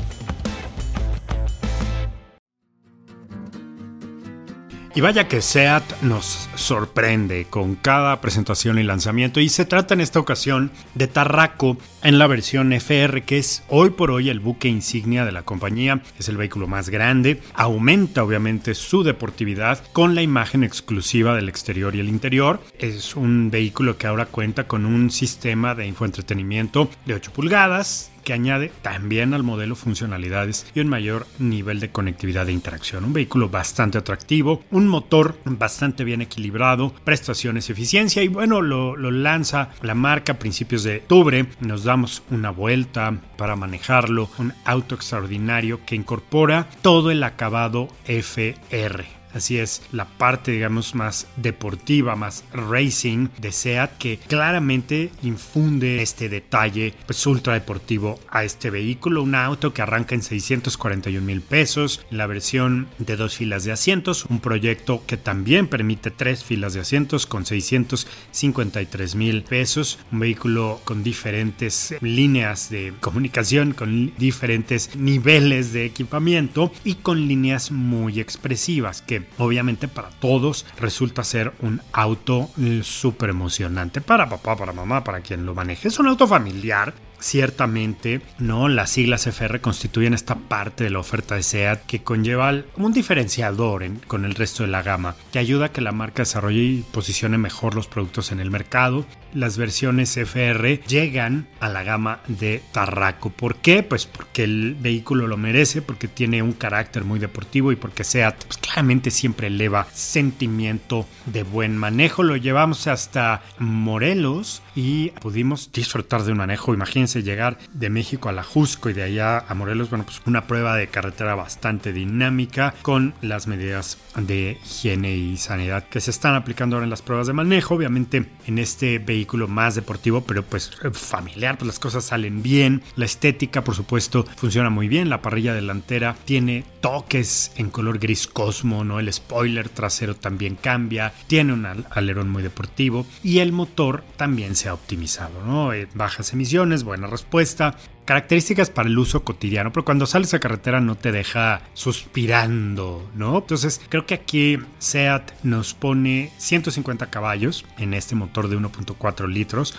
Y 4.95 5.01
vaya 5.01 5.27
que 5.27 5.41
SEAT 5.41 6.03
nos 6.03 6.51
sorprende 6.55 7.47
con 7.49 7.77
cada 7.77 8.21
presentación 8.21 8.79
y 8.79 8.83
lanzamiento. 8.83 9.41
Y 9.41 9.49
se 9.49 9.65
trata 9.65 9.95
en 9.95 10.03
esta 10.03 10.21
ocasión 10.21 10.71
de 10.95 11.07
Tarraco 11.07 11.79
en 12.03 12.19
la 12.19 12.27
versión 12.27 12.75
FR 12.75 13.23
que 13.23 13.39
es 13.39 13.63
hoy 13.69 13.91
por 13.91 14.11
hoy 14.11 14.29
el 14.29 14.41
buque 14.41 14.69
insignia 14.69 15.25
de 15.25 15.33
la 15.33 15.45
compañía, 15.45 16.03
es 16.19 16.29
el 16.29 16.37
vehículo 16.37 16.67
más 16.67 16.91
grande, 16.91 17.41
aumenta 17.55 18.23
obviamente 18.23 18.75
su 18.75 19.03
deportividad 19.03 19.83
con 19.93 20.15
la 20.15 20.23
imagen 20.23 20.63
exclusiva 20.63 21.35
del 21.35 21.49
exterior 21.49 21.95
y 21.95 22.01
el 22.01 22.09
interior, 22.09 22.61
es 22.79 23.17
un 23.17 23.51
vehículo 23.51 23.97
que 23.97 24.07
ahora 24.07 24.27
cuenta 24.27 24.67
con 24.67 24.85
un 24.85 25.11
sistema 25.11 25.75
de 25.75 25.87
infoentretenimiento 25.87 26.91
de 27.07 27.15
8 27.15 27.33
pulgadas, 27.33 28.12
que 28.23 28.33
añade 28.33 28.73
también 28.83 29.35
al 29.35 29.43
modelo 29.43 29.77
funcionalidades 29.77 30.67
y 30.75 30.81
un 30.81 30.89
mayor 30.89 31.27
nivel 31.39 31.81
de 31.81 31.91
conectividad 31.91 32.49
e 32.49 32.53
interacción. 32.53 33.05
Un 33.05 33.13
vehículo 33.13 33.49
bastante 33.49 33.99
atractivo, 33.99 34.63
un 34.71 34.89
motor 34.89 35.37
bastante 35.45 36.05
bien 36.05 36.23
equilibrado, 36.23 36.93
prestaciones, 37.05 37.71
eficiencia 37.71 38.23
y 38.23 38.29
bueno, 38.29 38.61
lo, 38.61 38.97
lo 38.97 39.11
lanza 39.11 39.71
la 39.83 39.95
marca 39.95 40.33
a 40.33 40.39
principios 40.39 40.85
de 40.85 40.99
octubre. 40.99 41.47
Nos 41.61 41.85
damos 41.85 42.23
una 42.31 42.51
vuelta 42.51 43.15
para 43.37 43.57
manejarlo, 43.57 44.31
un 44.39 44.53
auto 44.65 44.95
extraordinario 44.95 45.81
que 45.85 45.97
incorpora 45.97 46.69
todo 46.83 47.11
el 47.11 47.23
acabado 47.23 47.89
FR 48.07 49.22
Así 49.35 49.59
es, 49.59 49.83
la 49.93 50.05
parte, 50.05 50.53
digamos, 50.53 50.95
más 50.95 51.27
deportiva, 51.37 52.17
más 52.17 52.45
racing 52.53 53.29
de 53.39 53.53
SEAT 53.53 53.97
que 53.99 54.19
claramente 54.19 55.11
infunde 55.23 56.03
este 56.03 56.29
detalle 56.29 56.95
pues 57.07 57.27
ultra 57.27 57.55
deportivo 57.55 58.21
a 58.29 58.45
este 58.45 58.71
vehículo. 58.71 59.23
Un 59.23 59.35
auto 59.35 59.73
que 59.73 59.83
arranca 59.83 60.15
en 60.15 60.23
641 60.23 61.25
mil 61.25 61.41
pesos, 61.41 62.05
la 62.11 62.27
versión 62.27 62.89
de 62.99 63.17
dos 63.17 63.37
filas 63.37 63.65
de 63.65 63.73
asientos, 63.73 64.27
un 64.27 64.41
proyecto 64.41 65.03
que 65.07 65.17
también 65.17 65.67
permite 65.67 66.11
tres 66.11 66.45
filas 66.45 66.75
de 66.75 66.81
asientos 66.81 67.27
con 67.27 67.47
653 67.47 69.15
mil 69.15 69.43
pesos, 69.43 69.99
un 70.11 70.21
vehículo 70.21 70.81
con 70.85 71.03
diferentes 71.03 71.95
líneas 72.01 72.71
de 72.71 72.93
comunicación, 73.01 73.73
con 73.73 74.13
diferentes 74.19 74.95
niveles 74.97 75.73
de 75.73 75.87
equipamiento 75.87 76.73
y 76.85 76.97
con 76.97 77.27
líneas 77.27 77.71
muy 77.71 78.21
expresivas 78.21 79.01
que 79.03 79.22
obviamente 79.39 79.89
para 79.89 80.11
todos 80.11 80.67
resulta 80.79 81.25
ser 81.25 81.53
un 81.61 81.81
auto 81.93 82.51
eh, 82.61 82.81
súper 82.83 83.31
emocionante 83.31 84.01
para 84.01 84.29
papá, 84.29 84.57
para 84.57 84.73
mamá, 84.73 85.05
para 85.05 85.21
quien 85.21 85.47
lo 85.47 85.55
maneje. 85.55 85.89
Es 85.89 85.99
un 85.99 86.09
auto 86.09 86.27
familiar 86.27 86.95
ciertamente, 87.23 88.21
¿no? 88.39 88.69
Las 88.69 88.91
siglas 88.91 89.27
FR 89.27 89.61
constituyen 89.61 90.13
esta 90.13 90.35
parte 90.35 90.85
de 90.85 90.91
la 90.91 90.99
oferta 90.99 91.37
de 91.37 91.43
SEAT 91.43 91.87
que 91.87 92.03
conlleva 92.03 92.53
un 92.77 92.93
diferenciador 92.93 93.85
con 94.07 94.25
el 94.25 94.35
resto 94.35 94.65
de 94.65 94.69
la 94.69 94.83
gama, 94.83 95.15
que 95.33 95.39
ayuda 95.39 95.67
a 95.67 95.73
que 95.73 95.81
la 95.81 95.93
marca 95.93 96.23
desarrolle 96.23 96.63
y 96.63 96.85
posicione 96.93 97.39
mejor 97.39 97.75
los 97.75 97.87
productos 97.87 98.33
en 98.33 98.41
el 98.41 98.51
mercado. 98.51 99.07
Las 99.35 99.57
versiones 99.57 100.15
FR 100.19 100.83
llegan 100.87 101.47
a 101.59 101.71
la 101.71 101.83
gama 101.83 102.21
de 102.29 102.63
Tarraco. 102.71 103.31
¿Por 103.31 103.57
qué? 103.57 103.83
Pues 103.83 104.05
porque 104.05 104.45
el 104.45 104.77
vehículo 104.79 105.27
lo 105.27 105.39
merece, 105.39 105.81
porque 105.81 106.07
tiene 106.07 106.43
un 106.43 106.53
carácter 106.53 107.05
muy 107.05 107.19
deportivo 107.19 107.73
y 107.73 107.77
porque 107.77 108.05
SEAT 108.05 108.45
pues, 108.45 108.59
claramente 108.59 109.11
siempre 109.11 109.47
eleva 109.47 109.87
sentimiento 109.95 111.07
de 111.25 111.45
buen 111.45 111.79
manejo. 111.79 112.23
Lo 112.23 112.37
llevamos 112.37 112.87
hasta 112.89 113.41
Morelos 113.59 114.63
y 114.75 115.11
pudimos 115.21 115.73
disfrutar 115.73 116.25
de 116.25 116.33
un 116.33 116.39
manejo, 116.39 116.75
imagínense 116.75 117.23
llegar 117.23 117.59
de 117.73 117.89
México 117.89 118.29
a 118.29 118.33
la 118.33 118.43
Jusco 118.43 118.91
y 118.91 118.93
de 118.93 119.03
allá 119.03 119.39
a 119.39 119.55
Morelos, 119.55 119.89
bueno, 119.89 120.05
pues 120.05 120.21
una 120.27 120.47
prueba 120.47 120.77
de 120.77 120.89
carretera 120.89 121.35
bastante 121.35 121.93
dinámica 121.95 122.75
con 122.83 123.15
las 123.23 123.47
medidas 123.47 123.99
de 124.15 124.59
higiene 124.63 125.17
y 125.17 125.39
sanidad 125.39 125.85
que 125.85 126.01
se 126.01 126.11
están 126.11 126.35
aplicando 126.35 126.77
ahora 126.77 126.85
en 126.85 126.91
las 126.91 127.03
pruebas 127.03 127.27
de 127.27 127.33
manejo, 127.33 127.75
obviamente 127.75 128.27
en 128.47 128.59
este 128.59 128.99
vehículo 128.99 129.22
más 129.49 129.75
deportivo, 129.75 130.23
pero 130.23 130.43
pues 130.43 130.71
familiar, 130.93 131.59
pues 131.59 131.67
las 131.67 131.79
cosas 131.79 132.05
salen 132.05 132.43
bien, 132.43 132.83
la 132.97 133.05
estética 133.05 133.65
por 133.65 133.75
supuesto 133.75 134.25
funciona 134.37 134.71
muy 134.71 134.89
bien, 134.89 135.09
la 135.09 135.23
parrilla 135.23 135.55
delantera 135.55 136.17
tiene 136.25 136.65
toques 136.81 137.53
en 137.57 137.71
color 137.71 137.99
gris 137.99 138.27
cosmo, 138.27 138.85
¿no? 138.85 138.99
El 138.99 139.13
spoiler 139.13 139.69
trasero 139.69 140.17
también 140.17 140.57
cambia, 140.57 141.13
tiene 141.27 141.53
un 141.53 141.67
alerón 141.91 142.31
muy 142.31 142.43
deportivo 142.43 143.07
y 143.23 143.39
el 143.39 143.53
motor 143.53 144.05
también 144.17 144.57
se 144.57 144.69
ha 144.69 144.75
optimizado, 144.75 145.45
¿no? 145.45 145.73
Eh, 145.73 145.89
bajas 145.95 146.33
emisiones, 146.33 146.85
buena 146.85 147.07
respuesta, 147.07 147.77
características 148.05 148.71
para 148.71 148.89
el 148.89 148.99
uso 148.99 149.25
cotidiano, 149.25 149.73
pero 149.73 149.85
cuando 149.85 150.07
sales 150.07 150.35
a 150.35 150.41
carretera 150.41 150.81
no 150.81 150.97
te 150.97 151.13
deja 151.13 151.63
suspirando, 151.75 153.09
¿no? 153.15 153.39
Entonces 153.39 153.81
creo 153.89 154.07
que 154.07 154.15
aquí 154.15 154.59
SEAT 154.79 155.33
nos 155.43 155.75
pone 155.75 156.33
150 156.39 157.11
caballos 157.11 157.65
en 157.79 157.95
este 157.95 158.15
motor 158.15 158.49
de 158.49 158.59
1.4 158.59 159.29
litros 159.29 159.75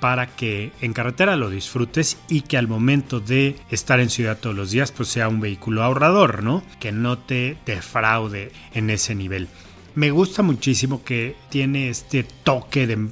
para 0.00 0.26
que 0.26 0.72
en 0.80 0.92
carretera 0.94 1.36
lo 1.36 1.48
disfrutes 1.48 2.18
y 2.28 2.40
que 2.40 2.58
al 2.58 2.66
momento 2.66 3.20
de 3.20 3.54
estar 3.70 4.00
en 4.00 4.10
ciudad 4.10 4.36
todos 4.36 4.56
los 4.56 4.72
días 4.72 4.90
pues 4.90 5.08
sea 5.08 5.28
un 5.28 5.38
vehículo 5.38 5.84
ahorrador, 5.84 6.42
¿no? 6.42 6.64
Que 6.80 6.90
no 6.90 7.18
te 7.18 7.56
defraude 7.66 8.50
en 8.74 8.90
ese 8.90 9.14
nivel. 9.14 9.48
Me 9.94 10.10
gusta 10.10 10.42
muchísimo 10.42 11.04
que 11.04 11.36
tiene 11.50 11.88
este 11.88 12.24
toque 12.24 12.86
de 12.86 13.08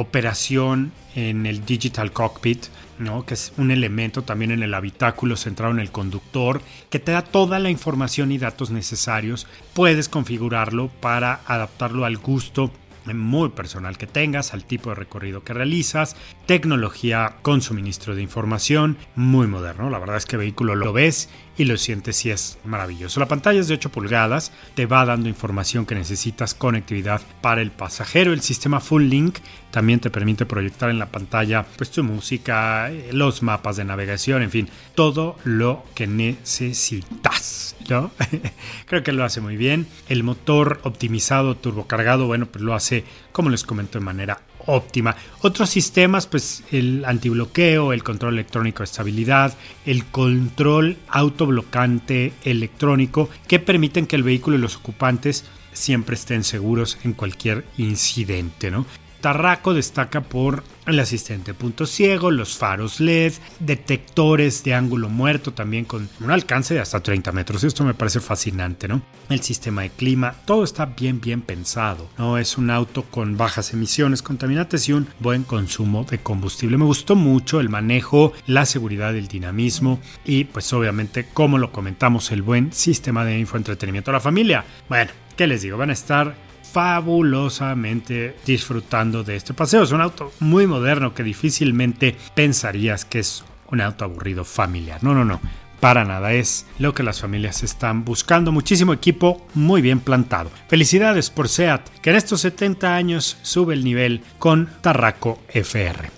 operación 0.00 0.92
en 1.14 1.46
el 1.46 1.64
digital 1.64 2.12
cockpit, 2.12 2.66
¿no? 2.98 3.24
que 3.24 3.34
es 3.34 3.52
un 3.56 3.70
elemento 3.70 4.22
también 4.22 4.50
en 4.50 4.62
el 4.62 4.74
habitáculo 4.74 5.36
centrado 5.36 5.72
en 5.72 5.80
el 5.80 5.90
conductor, 5.90 6.62
que 6.88 6.98
te 6.98 7.12
da 7.12 7.22
toda 7.22 7.58
la 7.58 7.70
información 7.70 8.32
y 8.32 8.38
datos 8.38 8.70
necesarios. 8.70 9.46
Puedes 9.74 10.08
configurarlo 10.08 10.88
para 11.00 11.40
adaptarlo 11.46 12.04
al 12.04 12.18
gusto 12.18 12.72
muy 13.14 13.50
personal 13.50 13.98
que 13.98 14.06
tengas, 14.06 14.52
al 14.52 14.64
tipo 14.64 14.90
de 14.90 14.96
recorrido 14.96 15.42
que 15.42 15.54
realizas, 15.54 16.16
tecnología 16.46 17.36
con 17.42 17.62
suministro 17.62 18.14
de 18.14 18.22
información, 18.22 18.98
muy 19.16 19.46
moderno. 19.46 19.90
La 19.90 19.98
verdad 19.98 20.16
es 20.16 20.26
que 20.26 20.36
el 20.36 20.40
vehículo 20.40 20.74
lo 20.74 20.92
ves 20.92 21.28
y 21.56 21.64
lo 21.64 21.76
sientes 21.76 22.24
y 22.24 22.30
es 22.30 22.58
maravilloso. 22.64 23.20
La 23.20 23.28
pantalla 23.28 23.60
es 23.60 23.68
de 23.68 23.74
8 23.74 23.90
pulgadas, 23.90 24.52
te 24.74 24.86
va 24.86 25.04
dando 25.04 25.28
información 25.28 25.86
que 25.86 25.94
necesitas, 25.94 26.54
conectividad 26.54 27.20
para 27.40 27.62
el 27.62 27.70
pasajero. 27.70 28.32
El 28.32 28.40
sistema 28.40 28.80
Full 28.80 29.04
Link 29.04 29.38
también 29.70 30.00
te 30.00 30.10
permite 30.10 30.46
proyectar 30.46 30.90
en 30.90 30.98
la 30.98 31.10
pantalla 31.10 31.66
pues 31.76 31.90
tu 31.90 32.02
música, 32.02 32.90
eh, 32.90 33.10
los 33.12 33.42
mapas 33.42 33.76
de 33.76 33.84
navegación, 33.84 34.42
en 34.42 34.50
fin, 34.50 34.68
todo 34.94 35.36
lo 35.44 35.84
que 35.94 36.06
necesitas. 36.06 37.76
¿no? 37.88 38.10
Creo 38.86 39.02
que 39.02 39.12
lo 39.12 39.24
hace 39.24 39.40
muy 39.40 39.56
bien. 39.56 39.86
El 40.08 40.22
motor 40.22 40.80
optimizado, 40.84 41.56
turbocargado, 41.56 42.26
bueno, 42.26 42.46
pues 42.46 42.62
lo 42.62 42.74
hace, 42.74 43.04
como 43.32 43.50
les 43.50 43.64
comento, 43.64 43.98
de 43.98 44.04
manera 44.04 44.40
óptima. 44.70 45.16
Otros 45.42 45.70
sistemas, 45.70 46.26
pues 46.26 46.62
el 46.70 47.04
antibloqueo, 47.04 47.92
el 47.92 48.02
control 48.02 48.34
electrónico 48.34 48.78
de 48.78 48.84
estabilidad, 48.84 49.54
el 49.86 50.06
control 50.06 50.96
autoblocante 51.08 52.32
electrónico, 52.44 53.28
que 53.46 53.58
permiten 53.58 54.06
que 54.06 54.16
el 54.16 54.22
vehículo 54.22 54.56
y 54.56 54.60
los 54.60 54.76
ocupantes 54.76 55.44
siempre 55.72 56.14
estén 56.14 56.44
seguros 56.44 56.98
en 57.04 57.12
cualquier 57.12 57.64
incidente, 57.78 58.70
¿no? 58.70 58.86
Tarraco 59.20 59.74
destaca 59.74 60.22
por 60.22 60.62
el 60.86 60.98
asistente 60.98 61.54
punto 61.54 61.86
ciego, 61.86 62.30
los 62.30 62.56
faros 62.56 63.00
LED, 63.00 63.34
detectores 63.60 64.64
de 64.64 64.74
ángulo 64.74 65.08
muerto 65.08 65.52
también 65.52 65.84
con 65.84 66.08
un 66.20 66.30
alcance 66.30 66.74
de 66.74 66.80
hasta 66.80 67.00
30 67.00 67.30
metros. 67.32 67.62
Esto 67.62 67.84
me 67.84 67.94
parece 67.94 68.20
fascinante, 68.20 68.88
¿no? 68.88 69.02
El 69.28 69.40
sistema 69.42 69.82
de 69.82 69.90
clima, 69.90 70.34
todo 70.46 70.64
está 70.64 70.86
bien, 70.86 71.20
bien 71.20 71.42
pensado. 71.42 72.08
No 72.18 72.38
es 72.38 72.58
un 72.58 72.70
auto 72.70 73.04
con 73.04 73.36
bajas 73.36 73.72
emisiones 73.72 74.22
contaminantes 74.22 74.88
y 74.88 74.92
un 74.92 75.06
buen 75.20 75.44
consumo 75.44 76.04
de 76.04 76.18
combustible. 76.18 76.78
Me 76.78 76.84
gustó 76.84 77.14
mucho 77.14 77.60
el 77.60 77.68
manejo, 77.68 78.32
la 78.46 78.66
seguridad, 78.66 79.14
el 79.14 79.28
dinamismo 79.28 80.00
y 80.24 80.44
pues 80.44 80.72
obviamente, 80.72 81.26
como 81.32 81.58
lo 81.58 81.72
comentamos, 81.72 82.32
el 82.32 82.42
buen 82.42 82.72
sistema 82.72 83.24
de 83.24 83.38
infoentretenimiento 83.38 84.10
a 84.10 84.14
la 84.14 84.20
familia. 84.20 84.64
Bueno, 84.88 85.12
¿qué 85.36 85.46
les 85.46 85.62
digo? 85.62 85.76
Van 85.76 85.90
a 85.90 85.94
estar 85.94 86.49
fabulosamente 86.72 88.36
disfrutando 88.46 89.24
de 89.24 89.36
este 89.36 89.54
paseo. 89.54 89.82
Es 89.82 89.92
un 89.92 90.00
auto 90.00 90.32
muy 90.40 90.66
moderno 90.66 91.14
que 91.14 91.22
difícilmente 91.22 92.16
pensarías 92.34 93.04
que 93.04 93.20
es 93.20 93.44
un 93.70 93.80
auto 93.80 94.04
aburrido 94.04 94.44
familiar. 94.44 95.02
No, 95.02 95.14
no, 95.14 95.24
no. 95.24 95.40
Para 95.80 96.04
nada 96.04 96.34
es 96.34 96.66
lo 96.78 96.92
que 96.92 97.02
las 97.02 97.20
familias 97.20 97.62
están 97.62 98.04
buscando. 98.04 98.52
Muchísimo 98.52 98.92
equipo 98.92 99.46
muy 99.54 99.80
bien 99.80 100.00
plantado. 100.00 100.50
Felicidades 100.68 101.30
por 101.30 101.48
SEAT, 101.48 101.88
que 102.02 102.10
en 102.10 102.16
estos 102.16 102.42
70 102.42 102.94
años 102.94 103.38
sube 103.42 103.72
el 103.72 103.82
nivel 103.82 104.22
con 104.38 104.68
Tarraco 104.82 105.40
FR. 105.48 106.10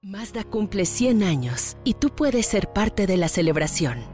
Mazda 0.00 0.44
cumple 0.44 0.86
100 0.86 1.22
años 1.22 1.76
y 1.84 1.94
tú 1.94 2.10
puedes 2.10 2.46
ser 2.46 2.72
parte 2.72 3.06
de 3.06 3.16
la 3.16 3.28
celebración. 3.28 4.13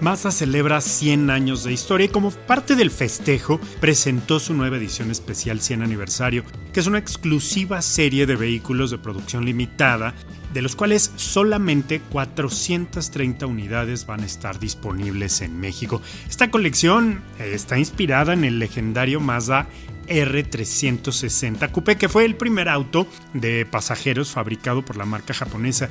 Mazda 0.00 0.30
celebra 0.30 0.80
100 0.80 1.28
años 1.28 1.64
de 1.64 1.72
historia 1.72 2.04
y 2.04 2.08
como 2.08 2.30
parte 2.30 2.76
del 2.76 2.92
festejo 2.92 3.60
presentó 3.80 4.38
su 4.38 4.54
nueva 4.54 4.76
edición 4.76 5.10
especial 5.10 5.60
100 5.60 5.82
aniversario, 5.82 6.44
que 6.72 6.78
es 6.78 6.86
una 6.86 6.98
exclusiva 6.98 7.82
serie 7.82 8.24
de 8.24 8.36
vehículos 8.36 8.92
de 8.92 8.98
producción 8.98 9.44
limitada, 9.44 10.14
de 10.54 10.62
los 10.62 10.76
cuales 10.76 11.12
solamente 11.16 12.00
430 12.00 13.46
unidades 13.46 14.06
van 14.06 14.20
a 14.20 14.26
estar 14.26 14.60
disponibles 14.60 15.40
en 15.40 15.58
México. 15.58 16.00
Esta 16.28 16.48
colección 16.48 17.20
eh, 17.40 17.50
está 17.52 17.76
inspirada 17.76 18.34
en 18.34 18.44
el 18.44 18.60
legendario 18.60 19.18
Mazda 19.18 19.66
R360 20.06 21.70
Coupé, 21.72 21.96
que 21.96 22.08
fue 22.08 22.24
el 22.24 22.36
primer 22.36 22.68
auto 22.68 23.08
de 23.34 23.66
pasajeros 23.66 24.30
fabricado 24.30 24.84
por 24.84 24.96
la 24.96 25.04
marca 25.04 25.34
japonesa 25.34 25.90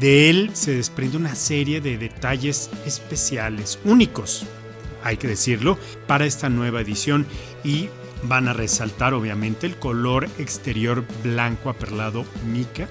de 0.00 0.30
él 0.30 0.50
se 0.54 0.72
desprende 0.72 1.16
una 1.16 1.34
serie 1.34 1.80
de 1.80 1.98
detalles 1.98 2.70
especiales, 2.84 3.78
únicos, 3.84 4.46
hay 5.02 5.16
que 5.18 5.28
decirlo, 5.28 5.78
para 6.06 6.24
esta 6.24 6.48
nueva 6.48 6.80
edición 6.80 7.26
y 7.62 7.88
van 8.24 8.48
a 8.48 8.54
resaltar 8.54 9.14
obviamente 9.14 9.66
el 9.66 9.76
color 9.76 10.28
exterior 10.38 11.04
blanco 11.22 11.70
aperlado 11.70 12.24
mica, 12.46 12.88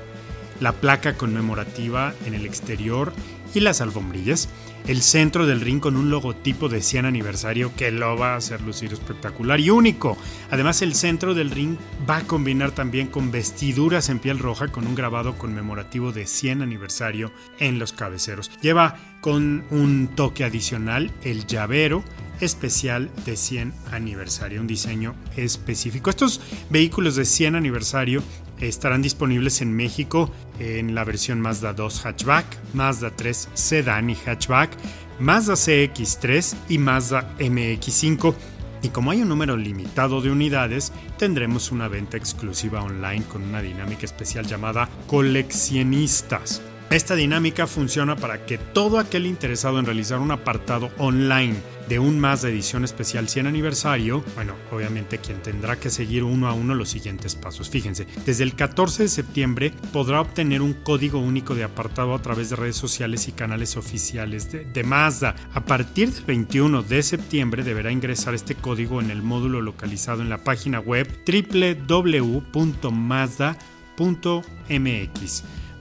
la 0.59 0.73
placa 0.73 1.17
conmemorativa 1.17 2.13
en 2.25 2.35
el 2.35 2.45
exterior 2.45 3.13
y 3.53 3.59
las 3.59 3.81
alfombrillas 3.81 4.49
el 4.87 5.01
centro 5.01 5.45
del 5.45 5.61
ring 5.61 5.79
con 5.79 5.95
un 5.95 6.09
logotipo 6.09 6.69
de 6.69 6.81
100 6.81 7.05
aniversario 7.05 7.73
que 7.75 7.91
lo 7.91 8.17
va 8.17 8.33
a 8.33 8.37
hacer 8.37 8.61
lucir 8.61 8.91
espectacular 8.91 9.59
y 9.59 9.69
único. 9.69 10.17
Además 10.51 10.81
el 10.81 10.93
centro 10.93 11.33
del 11.33 11.51
ring 11.51 11.77
va 12.09 12.17
a 12.17 12.27
combinar 12.27 12.71
también 12.71 13.07
con 13.07 13.31
vestiduras 13.31 14.09
en 14.09 14.19
piel 14.19 14.39
roja 14.39 14.67
con 14.67 14.85
un 14.85 14.95
grabado 14.95 15.37
conmemorativo 15.37 16.11
de 16.11 16.25
100 16.25 16.61
aniversario 16.61 17.31
en 17.59 17.79
los 17.79 17.93
cabeceros. 17.93 18.51
Lleva 18.61 18.97
con 19.21 19.63
un 19.69 20.09
toque 20.15 20.43
adicional 20.43 21.11
el 21.23 21.47
llavero 21.47 22.03
especial 22.41 23.09
de 23.25 23.37
100 23.37 23.73
aniversario, 23.91 24.59
un 24.59 24.67
diseño 24.67 25.15
específico. 25.37 26.09
Estos 26.09 26.41
vehículos 26.69 27.15
de 27.15 27.23
100 27.23 27.55
aniversario 27.55 28.21
estarán 28.59 29.01
disponibles 29.01 29.61
en 29.61 29.75
México 29.75 30.31
en 30.59 30.95
la 30.95 31.03
versión 31.03 31.41
Mazda 31.41 31.73
2 31.73 32.05
hatchback, 32.05 32.45
Mazda 32.73 33.11
3 33.15 33.49
sedán 33.53 34.09
y 34.09 34.15
hatchback, 34.15 34.71
Mazda 35.19 35.53
CX3 35.53 36.55
y 36.69 36.77
Mazda 36.77 37.35
MX5. 37.39 38.33
Y 38.81 38.89
como 38.89 39.11
hay 39.11 39.21
un 39.21 39.29
número 39.29 39.55
limitado 39.55 40.21
de 40.21 40.29
unidades, 40.31 40.91
tendremos 41.17 41.71
una 41.71 41.87
venta 41.87 42.17
exclusiva 42.17 42.83
online 42.83 43.23
con 43.25 43.43
una 43.43 43.61
dinámica 43.61 44.05
especial 44.05 44.45
llamada 44.45 44.89
Coleccionistas. 45.07 46.61
Esta 46.93 47.15
dinámica 47.15 47.65
funciona 47.65 48.15
para 48.15 48.45
que 48.45 48.59
todo 48.59 48.99
aquel 48.99 49.25
interesado 49.25 49.79
en 49.79 49.85
realizar 49.87 50.19
un 50.19 50.29
apartado 50.29 50.91
online 50.99 51.55
de 51.89 51.97
un 51.97 52.19
más 52.19 52.43
de 52.43 52.51
edición 52.51 52.83
especial 52.83 53.27
100 53.27 53.47
aniversario, 53.47 54.23
bueno, 54.35 54.53
obviamente 54.71 55.17
quien 55.17 55.41
tendrá 55.41 55.79
que 55.79 55.89
seguir 55.89 56.23
uno 56.23 56.47
a 56.47 56.53
uno 56.53 56.75
los 56.75 56.89
siguientes 56.89 57.33
pasos. 57.33 57.71
Fíjense, 57.71 58.05
desde 58.27 58.43
el 58.43 58.53
14 58.53 59.01
de 59.01 59.09
septiembre 59.09 59.73
podrá 59.91 60.21
obtener 60.21 60.61
un 60.61 60.73
código 60.73 61.17
único 61.17 61.55
de 61.55 61.63
apartado 61.63 62.13
a 62.13 62.21
través 62.21 62.51
de 62.51 62.57
redes 62.57 62.75
sociales 62.75 63.27
y 63.27 63.31
canales 63.31 63.75
oficiales 63.75 64.51
de, 64.51 64.63
de 64.63 64.83
Mazda. 64.83 65.33
A 65.55 65.65
partir 65.65 66.11
del 66.11 66.25
21 66.25 66.83
de 66.83 67.01
septiembre 67.01 67.63
deberá 67.63 67.91
ingresar 67.91 68.35
este 68.35 68.53
código 68.53 69.01
en 69.01 69.09
el 69.09 69.23
módulo 69.23 69.61
localizado 69.61 70.21
en 70.21 70.29
la 70.29 70.43
página 70.43 70.79
web 70.79 71.07
www.mazda.mx. 71.25 72.43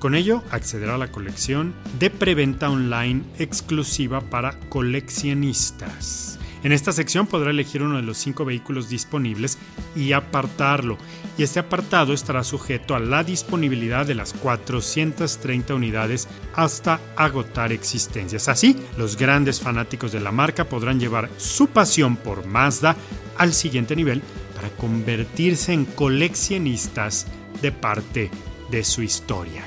Con 0.03 0.17
ello 0.17 0.43
accederá 0.51 0.97
a 0.97 0.99
la 0.99 1.13
colección 1.13 1.75
de 2.01 2.11
preventa 2.11 2.69
online 2.69 3.23
exclusiva 3.39 4.21
para 4.21 4.59
coleccionistas. 4.69 6.41
En 6.65 6.73
esta 6.73 6.91
sección 6.91 7.29
podrá 7.29 7.51
elegir 7.51 7.85
uno 7.85 7.99
de 7.99 8.03
los 8.03 8.19
cinco 8.19 8.45
vehículos 8.45 8.89
disponibles 8.89 9.59
y 9.95 10.11
apartarlo, 10.11 10.99
y 11.39 11.45
este 11.45 11.61
apartado 11.61 12.15
estará 12.15 12.43
sujeto 12.43 12.97
a 12.97 12.99
la 12.99 13.23
disponibilidad 13.23 14.05
de 14.05 14.17
las 14.17 14.33
430 14.33 15.73
unidades 15.73 16.27
hasta 16.53 16.99
agotar 17.15 17.71
existencias. 17.71 18.49
Así, 18.49 18.77
los 18.99 19.17
grandes 19.17 19.61
fanáticos 19.61 20.11
de 20.11 20.19
la 20.19 20.33
marca 20.33 20.65
podrán 20.65 20.99
llevar 20.99 21.31
su 21.37 21.69
pasión 21.69 22.17
por 22.17 22.45
Mazda 22.45 22.97
al 23.39 23.53
siguiente 23.53 23.95
nivel 23.95 24.21
para 24.57 24.69
convertirse 24.71 25.73
en 25.73 25.85
coleccionistas 25.85 27.29
de 27.63 27.71
parte 27.71 28.33
de 28.69 28.83
su 28.83 29.03
historia. 29.03 29.63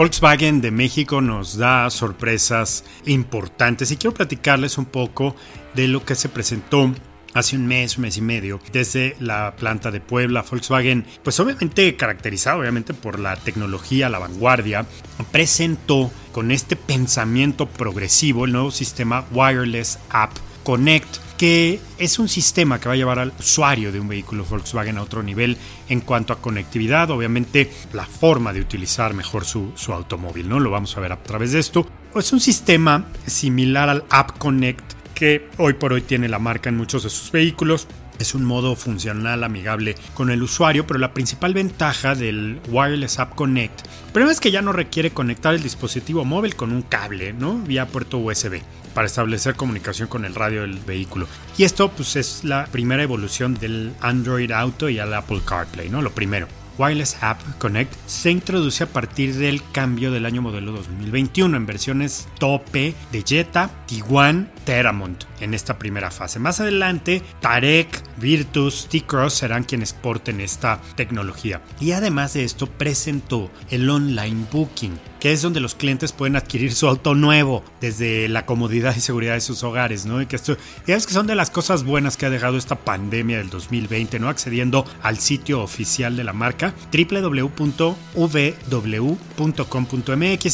Volkswagen 0.00 0.62
de 0.62 0.70
México 0.70 1.20
nos 1.20 1.58
da 1.58 1.90
sorpresas 1.90 2.84
importantes 3.04 3.90
y 3.90 3.98
quiero 3.98 4.14
platicarles 4.14 4.78
un 4.78 4.86
poco 4.86 5.36
de 5.74 5.88
lo 5.88 6.06
que 6.06 6.14
se 6.14 6.30
presentó 6.30 6.90
hace 7.34 7.56
un 7.56 7.66
mes, 7.66 7.98
un 7.98 8.04
mes 8.04 8.16
y 8.16 8.22
medio, 8.22 8.60
desde 8.72 9.14
la 9.20 9.54
planta 9.56 9.90
de 9.90 10.00
Puebla, 10.00 10.42
Volkswagen, 10.50 11.04
pues 11.22 11.38
obviamente 11.38 11.96
caracterizado 11.96 12.60
obviamente 12.60 12.94
por 12.94 13.20
la 13.20 13.36
tecnología, 13.36 14.08
la 14.08 14.18
vanguardia, 14.18 14.86
presentó 15.32 16.10
con 16.32 16.50
este 16.50 16.76
pensamiento 16.76 17.66
progresivo 17.66 18.46
el 18.46 18.52
nuevo 18.52 18.70
sistema 18.70 19.26
Wireless 19.32 19.98
App 20.08 20.32
Connect 20.64 21.29
que 21.40 21.80
es 21.96 22.18
un 22.18 22.28
sistema 22.28 22.78
que 22.78 22.86
va 22.86 22.92
a 22.92 22.98
llevar 22.98 23.18
al 23.18 23.32
usuario 23.38 23.90
de 23.90 23.98
un 23.98 24.08
vehículo 24.08 24.44
Volkswagen 24.44 24.98
a 24.98 25.02
otro 25.02 25.22
nivel 25.22 25.56
en 25.88 26.02
cuanto 26.02 26.34
a 26.34 26.42
conectividad, 26.42 27.10
obviamente 27.10 27.72
la 27.94 28.04
forma 28.04 28.52
de 28.52 28.60
utilizar 28.60 29.14
mejor 29.14 29.46
su, 29.46 29.72
automóvil, 29.88 30.50
¿no? 30.50 30.60
Lo 30.60 30.70
vamos 30.70 30.94
a 30.98 31.00
ver 31.00 31.12
a 31.12 31.22
través 31.22 31.52
de 31.52 31.60
esto. 31.60 31.86
Es 32.14 32.34
un 32.34 32.40
sistema 32.40 33.06
similar 33.24 33.88
al 33.88 34.04
App 34.10 34.36
Connect 34.36 34.84
que 35.14 35.48
hoy 35.56 35.72
por 35.72 35.94
hoy 35.94 36.02
tiene 36.02 36.28
la 36.28 36.38
marca 36.38 36.68
en 36.68 36.76
muchos 36.76 37.04
de 37.04 37.08
sus 37.08 37.32
vehículos. 37.32 37.88
Es 38.20 38.34
un 38.34 38.44
modo 38.44 38.76
funcional 38.76 39.42
amigable 39.44 39.96
con 40.12 40.28
el 40.30 40.42
usuario, 40.42 40.86
pero 40.86 41.00
la 41.00 41.14
principal 41.14 41.54
ventaja 41.54 42.14
del 42.14 42.60
Wireless 42.68 43.18
App 43.18 43.34
Connect, 43.34 43.80
primero 44.12 44.30
es 44.30 44.40
que 44.40 44.50
ya 44.50 44.60
no 44.60 44.72
requiere 44.72 45.10
conectar 45.10 45.54
el 45.54 45.62
dispositivo 45.62 46.26
móvil 46.26 46.54
con 46.54 46.70
un 46.70 46.82
cable, 46.82 47.32
¿no? 47.32 47.54
Vía 47.60 47.86
puerto 47.86 48.18
USB 48.18 48.60
para 48.92 49.06
establecer 49.06 49.54
comunicación 49.54 50.06
con 50.06 50.26
el 50.26 50.34
radio 50.34 50.60
del 50.60 50.76
vehículo. 50.80 51.28
Y 51.56 51.64
esto 51.64 51.90
pues 51.90 52.14
es 52.16 52.44
la 52.44 52.66
primera 52.66 53.02
evolución 53.02 53.54
del 53.54 53.94
Android 54.02 54.50
Auto 54.52 54.90
y 54.90 54.98
al 54.98 55.14
Apple 55.14 55.40
CarPlay, 55.42 55.88
¿no? 55.88 56.02
Lo 56.02 56.10
primero. 56.10 56.46
Wireless 56.80 57.22
App 57.22 57.40
Connect 57.58 57.92
se 58.06 58.30
introduce 58.30 58.84
a 58.84 58.86
partir 58.86 59.34
del 59.34 59.62
cambio 59.70 60.10
del 60.10 60.24
año 60.24 60.40
modelo 60.40 60.72
2021 60.72 61.54
en 61.54 61.66
versiones 61.66 62.26
tope 62.38 62.94
de 63.12 63.22
Jetta, 63.22 63.70
Tiguan, 63.86 64.50
Teramont 64.64 65.24
en 65.40 65.52
esta 65.52 65.78
primera 65.78 66.10
fase. 66.10 66.38
Más 66.38 66.58
adelante, 66.60 67.22
Tarek, 67.40 68.02
Virtus, 68.20 68.86
T-Cross 68.88 69.34
serán 69.34 69.64
quienes 69.64 69.92
porten 69.92 70.40
esta 70.40 70.80
tecnología. 70.94 71.62
Y 71.80 71.92
además 71.92 72.34
de 72.34 72.44
esto, 72.44 72.66
presentó 72.66 73.50
el 73.70 73.88
online 73.88 74.46
booking, 74.52 74.98
que 75.18 75.32
es 75.32 75.42
donde 75.42 75.60
los 75.60 75.74
clientes 75.74 76.12
pueden 76.12 76.36
adquirir 76.36 76.72
su 76.72 76.86
auto 76.86 77.14
nuevo 77.14 77.64
desde 77.80 78.28
la 78.28 78.46
comodidad 78.46 78.94
y 78.96 79.00
seguridad 79.00 79.34
de 79.34 79.40
sus 79.40 79.62
hogares, 79.62 80.06
¿no? 80.06 80.20
Y 80.22 80.26
que 80.26 80.36
esto, 80.36 80.56
es 80.86 81.06
que 81.06 81.12
son 81.12 81.26
de 81.26 81.34
las 81.34 81.50
cosas 81.50 81.84
buenas 81.84 82.16
que 82.16 82.26
ha 82.26 82.30
dejado 82.30 82.56
esta 82.56 82.76
pandemia 82.76 83.38
del 83.38 83.50
2020, 83.50 84.18
¿no? 84.18 84.28
Accediendo 84.28 84.84
al 85.02 85.18
sitio 85.18 85.62
oficial 85.62 86.16
de 86.16 86.24
la 86.24 86.32
marca 86.32 86.74
www.vw.com.mx 86.92 88.00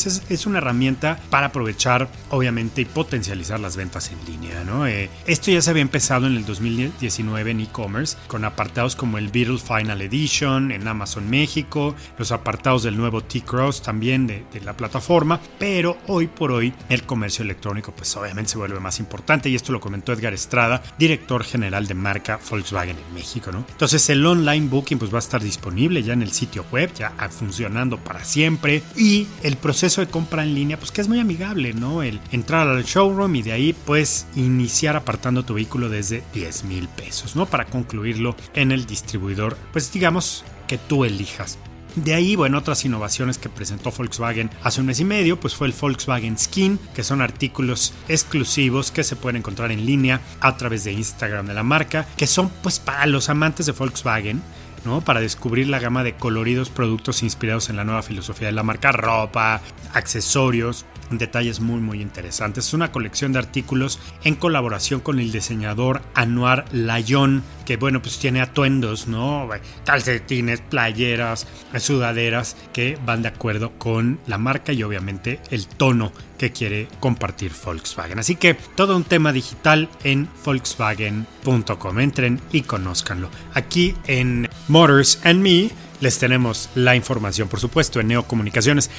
es, 0.07 0.23
es 0.29 0.47
una 0.47 0.59
herramienta 0.59 1.19
para 1.31 1.47
aprovechar, 1.47 2.09
obviamente, 2.31 2.83
y 2.83 2.85
potencializar 2.85 3.61
las 3.61 3.77
ventas 3.77 4.11
en 4.11 4.25
línea, 4.25 4.65
¿no? 4.65 4.87
Eh, 4.87 5.11
esto 5.27 5.51
ya 5.51 5.61
se 5.63 5.71
había 5.71 5.83
empezado 5.83 6.27
en 6.27 6.37
el 6.37 6.47
2019 6.47 7.56
en 7.57 7.63
e-commerce, 7.63 8.17
con 8.29 8.45
apartados 8.45 8.97
como 8.97 9.19
el 9.19 9.29
Beetle 9.29 9.59
Final 9.59 10.03
Edition 10.03 10.71
en 10.71 10.87
Amazon 10.87 11.29
México, 11.29 11.95
los 12.19 12.33
apartados 12.33 12.83
del 12.83 12.97
nuevo 12.97 13.23
T-Cross 13.23 13.83
también 13.83 14.27
de, 14.27 14.45
de, 14.53 14.61
la 14.61 14.77
plataforma, 14.77 15.41
pero 15.59 15.99
hoy 16.07 16.27
por 16.27 16.53
hoy 16.53 16.73
el 16.89 17.05
comercio 17.05 17.45
electrónico 17.45 17.93
pues 17.93 18.17
obviamente 18.17 18.53
se 18.53 18.59
vuelve 18.59 18.81
más 18.81 18.99
importante 18.99 19.49
y 19.49 19.55
esto 19.55 19.73
lo 19.73 19.81
comentó 19.81 20.13
Edgar 20.13 20.35
Estrada, 20.35 20.83
director 20.99 21.45
general 21.45 21.87
de 21.87 21.95
marca 21.95 22.39
Volkswagen 22.49 22.97
en 22.97 23.15
México, 23.15 23.51
¿no? 23.53 23.65
Entonces 23.71 24.09
el 24.11 24.25
online 24.25 24.69
booking 24.69 24.99
pues 24.99 25.13
va 25.13 25.19
a 25.19 25.21
estar 25.21 25.43
disponible 25.43 26.03
ya 26.03 26.13
en 26.13 26.23
el 26.23 26.33
sitio 26.33 26.65
web, 26.71 26.93
ya 26.95 27.13
funcionando 27.31 27.99
para 27.99 28.25
siempre 28.25 28.83
y 28.97 29.27
el 29.43 29.57
proceso 29.57 30.01
de 30.01 30.09
compra 30.09 30.43
en 30.43 30.55
línea 30.55 30.79
pues 30.79 30.91
que 30.91 31.01
es 31.01 31.09
muy 31.09 31.21
amigable, 31.21 31.73
¿no? 31.75 32.03
El 32.03 32.21
entrar 32.33 32.69
al 32.69 32.85
showroom 32.85 33.37
y 33.37 33.43
de 33.43 33.53
ahí 33.53 33.73
pues 33.73 34.27
iniciar 34.35 34.97
apartando 34.97 35.45
tu 35.45 35.55
vehículo 35.55 35.89
desde 35.89 36.23
10 36.35 36.65
mil 36.65 36.89
pesos, 36.89 37.37
¿no? 37.37 37.46
Para 37.47 37.67
concluirlo 37.67 38.37
en 38.55 38.73
el 38.73 38.87
distribuidor, 38.87 39.57
pues 39.73 39.93
digamos 39.93 40.45
que 40.67 40.79
tú 40.79 41.05
elijas. 41.05 41.59
De 41.97 42.13
ahí, 42.13 42.37
bueno, 42.37 42.59
otras 42.59 42.85
innovaciones 42.85 43.39
que 43.39 43.49
presentó 43.49 43.91
Volkswagen 43.91 44.51
hace 44.63 44.83
un 44.83 44.87
mes 44.87 45.01
y 45.01 45.05
medio, 45.07 45.41
pues 45.41 45.55
fue 45.55 45.67
el 45.67 45.73
Volkswagen 45.73 46.37
Skin, 46.37 46.79
que 46.95 47.03
son 47.03 47.23
artículos 47.23 47.95
exclusivos 48.07 48.91
que 48.91 49.03
se 49.03 49.17
pueden 49.17 49.37
encontrar 49.37 49.73
en 49.73 49.87
línea 49.87 50.21
a 50.41 50.59
través 50.59 50.85
de 50.85 50.93
Instagram 50.93 51.47
de 51.47 51.55
la 51.55 51.63
marca, 51.63 52.07
que 52.19 52.27
son 52.27 52.51
pues 52.63 52.81
para 52.81 53.07
los 53.07 53.31
amantes 53.31 53.65
de 53.65 53.73
Volkswagen, 53.73 54.43
¿no? 54.85 55.01
Para 55.01 55.21
descubrir 55.21 55.69
la 55.69 55.79
gama 55.79 56.05
de 56.05 56.17
coloridos 56.17 56.69
productos 56.69 57.23
inspirados 57.23 57.71
en 57.71 57.77
la 57.77 57.85
nueva 57.85 58.03
filosofía 58.03 58.49
de 58.49 58.53
la 58.53 58.63
marca, 58.63 58.93
ropa, 58.93 59.63
accesorios, 59.95 60.85
detalles 61.11 61.61
muy 61.61 61.81
muy 61.81 62.03
interesantes. 62.03 62.67
Es 62.69 62.75
una 62.75 62.93
colección 62.93 63.33
de 63.33 63.39
artículos 63.39 63.99
en 64.25 64.35
colaboración 64.35 65.01
con 65.01 65.19
el 65.19 65.33
diseñador 65.33 66.03
Anuar 66.15 66.65
Layón, 66.73 67.43
que 67.65 67.77
bueno, 67.77 68.03
pues 68.03 68.19
tiene 68.19 68.41
atuendos, 68.41 69.09
¿no? 69.09 69.49
Calcetines, 69.85 70.61
playeras, 70.61 71.47
sudaderas 71.79 72.57
que 72.73 72.99
van 73.05 73.23
de 73.23 73.29
acuerdo 73.29 73.73
con 73.79 74.19
la 74.27 74.39
marca 74.39 74.73
y 74.73 74.83
obviamente 74.83 75.41
el 75.51 75.67
tono 75.67 76.13
que 76.39 76.53
quiere 76.53 76.89
compartir 77.01 77.53
Volkswagen. 77.65 78.19
Así 78.19 78.37
que 78.37 78.55
todo 78.55 78.97
un 78.97 79.05
tema 79.05 79.33
digital 79.33 79.89
en 80.05 80.29
volkswagen.com. 80.45 81.99
Entren 81.99 82.41
y 82.53 82.63
conózcanlo. 82.63 83.31
Aquí 83.55 83.95
en 84.07 84.49
Motors 84.69 85.21
and 85.25 85.41
Me 85.41 85.71
les 86.01 86.19
tenemos 86.19 86.69
la 86.75 86.95
información, 86.95 87.49
por 87.49 87.61
supuesto, 87.61 88.01
en 88.01 88.09
Neocomunicaciones. 88.09 88.91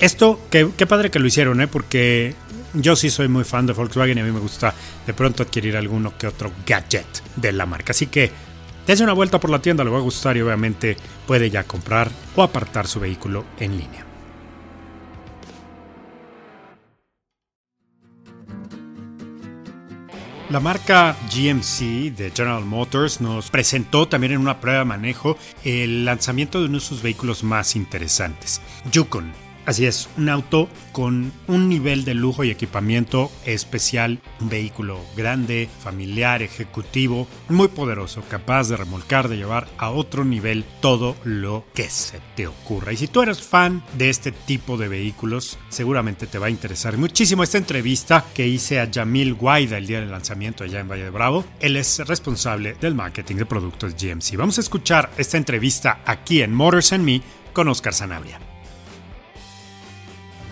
Esto, 0.00 0.40
qué, 0.50 0.86
padre 0.86 1.10
que 1.10 1.18
lo 1.18 1.26
hicieron, 1.26 1.60
¿eh? 1.60 1.68
porque 1.68 2.34
yo 2.74 2.96
sí 2.96 3.10
soy 3.10 3.28
muy 3.28 3.44
fan 3.44 3.66
de 3.66 3.72
Volkswagen 3.72 4.18
y 4.18 4.20
a 4.20 4.24
mí 4.24 4.32
me 4.32 4.40
gusta 4.40 4.74
de 5.06 5.14
pronto 5.14 5.42
adquirir 5.42 5.76
alguno 5.76 6.18
que 6.18 6.26
otro 6.26 6.52
gadget 6.66 7.06
de 7.36 7.52
la 7.52 7.64
marca. 7.64 7.92
Así 7.92 8.08
que 8.08 8.30
dense 8.86 9.04
una 9.04 9.12
vuelta 9.12 9.38
por 9.38 9.50
la 9.50 9.62
tienda, 9.62 9.84
le 9.84 9.90
va 9.90 9.98
a 9.98 10.02
gustar 10.02 10.36
y 10.36 10.42
obviamente 10.42 10.96
puede 11.26 11.48
ya 11.48 11.64
comprar 11.64 12.10
o 12.34 12.42
apartar 12.42 12.86
su 12.86 13.00
vehículo 13.00 13.44
en 13.58 13.78
línea. 13.78 14.04
La 20.50 20.60
marca 20.60 21.16
GMC 21.34 22.14
de 22.14 22.30
General 22.30 22.64
Motors 22.64 23.20
nos 23.20 23.50
presentó 23.50 24.06
también 24.06 24.34
en 24.34 24.40
una 24.40 24.60
prueba 24.60 24.80
de 24.80 24.84
manejo 24.84 25.38
el 25.64 26.04
lanzamiento 26.04 26.60
de 26.60 26.66
uno 26.66 26.78
de 26.78 26.84
sus 26.84 27.02
vehículos 27.02 27.42
más 27.42 27.74
interesantes, 27.74 28.60
Yukon, 28.92 29.32
Así 29.66 29.86
es, 29.86 30.10
un 30.18 30.28
auto 30.28 30.68
con 30.92 31.32
un 31.48 31.68
nivel 31.70 32.04
de 32.04 32.12
lujo 32.12 32.44
y 32.44 32.50
equipamiento 32.50 33.32
especial, 33.46 34.20
un 34.40 34.50
vehículo 34.50 35.00
grande, 35.16 35.70
familiar, 35.80 36.42
ejecutivo, 36.42 37.26
muy 37.48 37.68
poderoso, 37.68 38.22
capaz 38.28 38.68
de 38.68 38.76
remolcar, 38.76 39.28
de 39.28 39.38
llevar 39.38 39.68
a 39.78 39.90
otro 39.90 40.24
nivel 40.24 40.64
todo 40.80 41.16
lo 41.24 41.64
que 41.74 41.88
se 41.88 42.20
te 42.36 42.46
ocurra. 42.46 42.92
Y 42.92 42.98
si 42.98 43.08
tú 43.08 43.22
eres 43.22 43.42
fan 43.42 43.82
de 43.96 44.10
este 44.10 44.32
tipo 44.32 44.76
de 44.76 44.88
vehículos, 44.88 45.58
seguramente 45.70 46.26
te 46.26 46.38
va 46.38 46.48
a 46.48 46.50
interesar 46.50 46.98
muchísimo 46.98 47.42
esta 47.42 47.58
entrevista 47.58 48.24
que 48.34 48.46
hice 48.46 48.80
a 48.80 48.90
Jamil 48.92 49.32
Guaida 49.34 49.78
el 49.78 49.86
día 49.86 50.00
del 50.00 50.10
lanzamiento 50.10 50.64
allá 50.64 50.80
en 50.80 50.88
Valle 50.88 51.04
de 51.04 51.10
Bravo. 51.10 51.44
Él 51.60 51.76
es 51.76 52.00
responsable 52.06 52.74
del 52.80 52.94
marketing 52.94 53.36
de 53.36 53.46
productos 53.46 53.94
GMC. 53.94 54.36
Vamos 54.36 54.58
a 54.58 54.60
escuchar 54.60 55.10
esta 55.16 55.38
entrevista 55.38 56.02
aquí 56.04 56.42
en 56.42 56.52
Motors 56.52 56.92
and 56.92 57.04
Me 57.04 57.22
con 57.54 57.68
Oscar 57.68 57.94
Sanabria. 57.94 58.53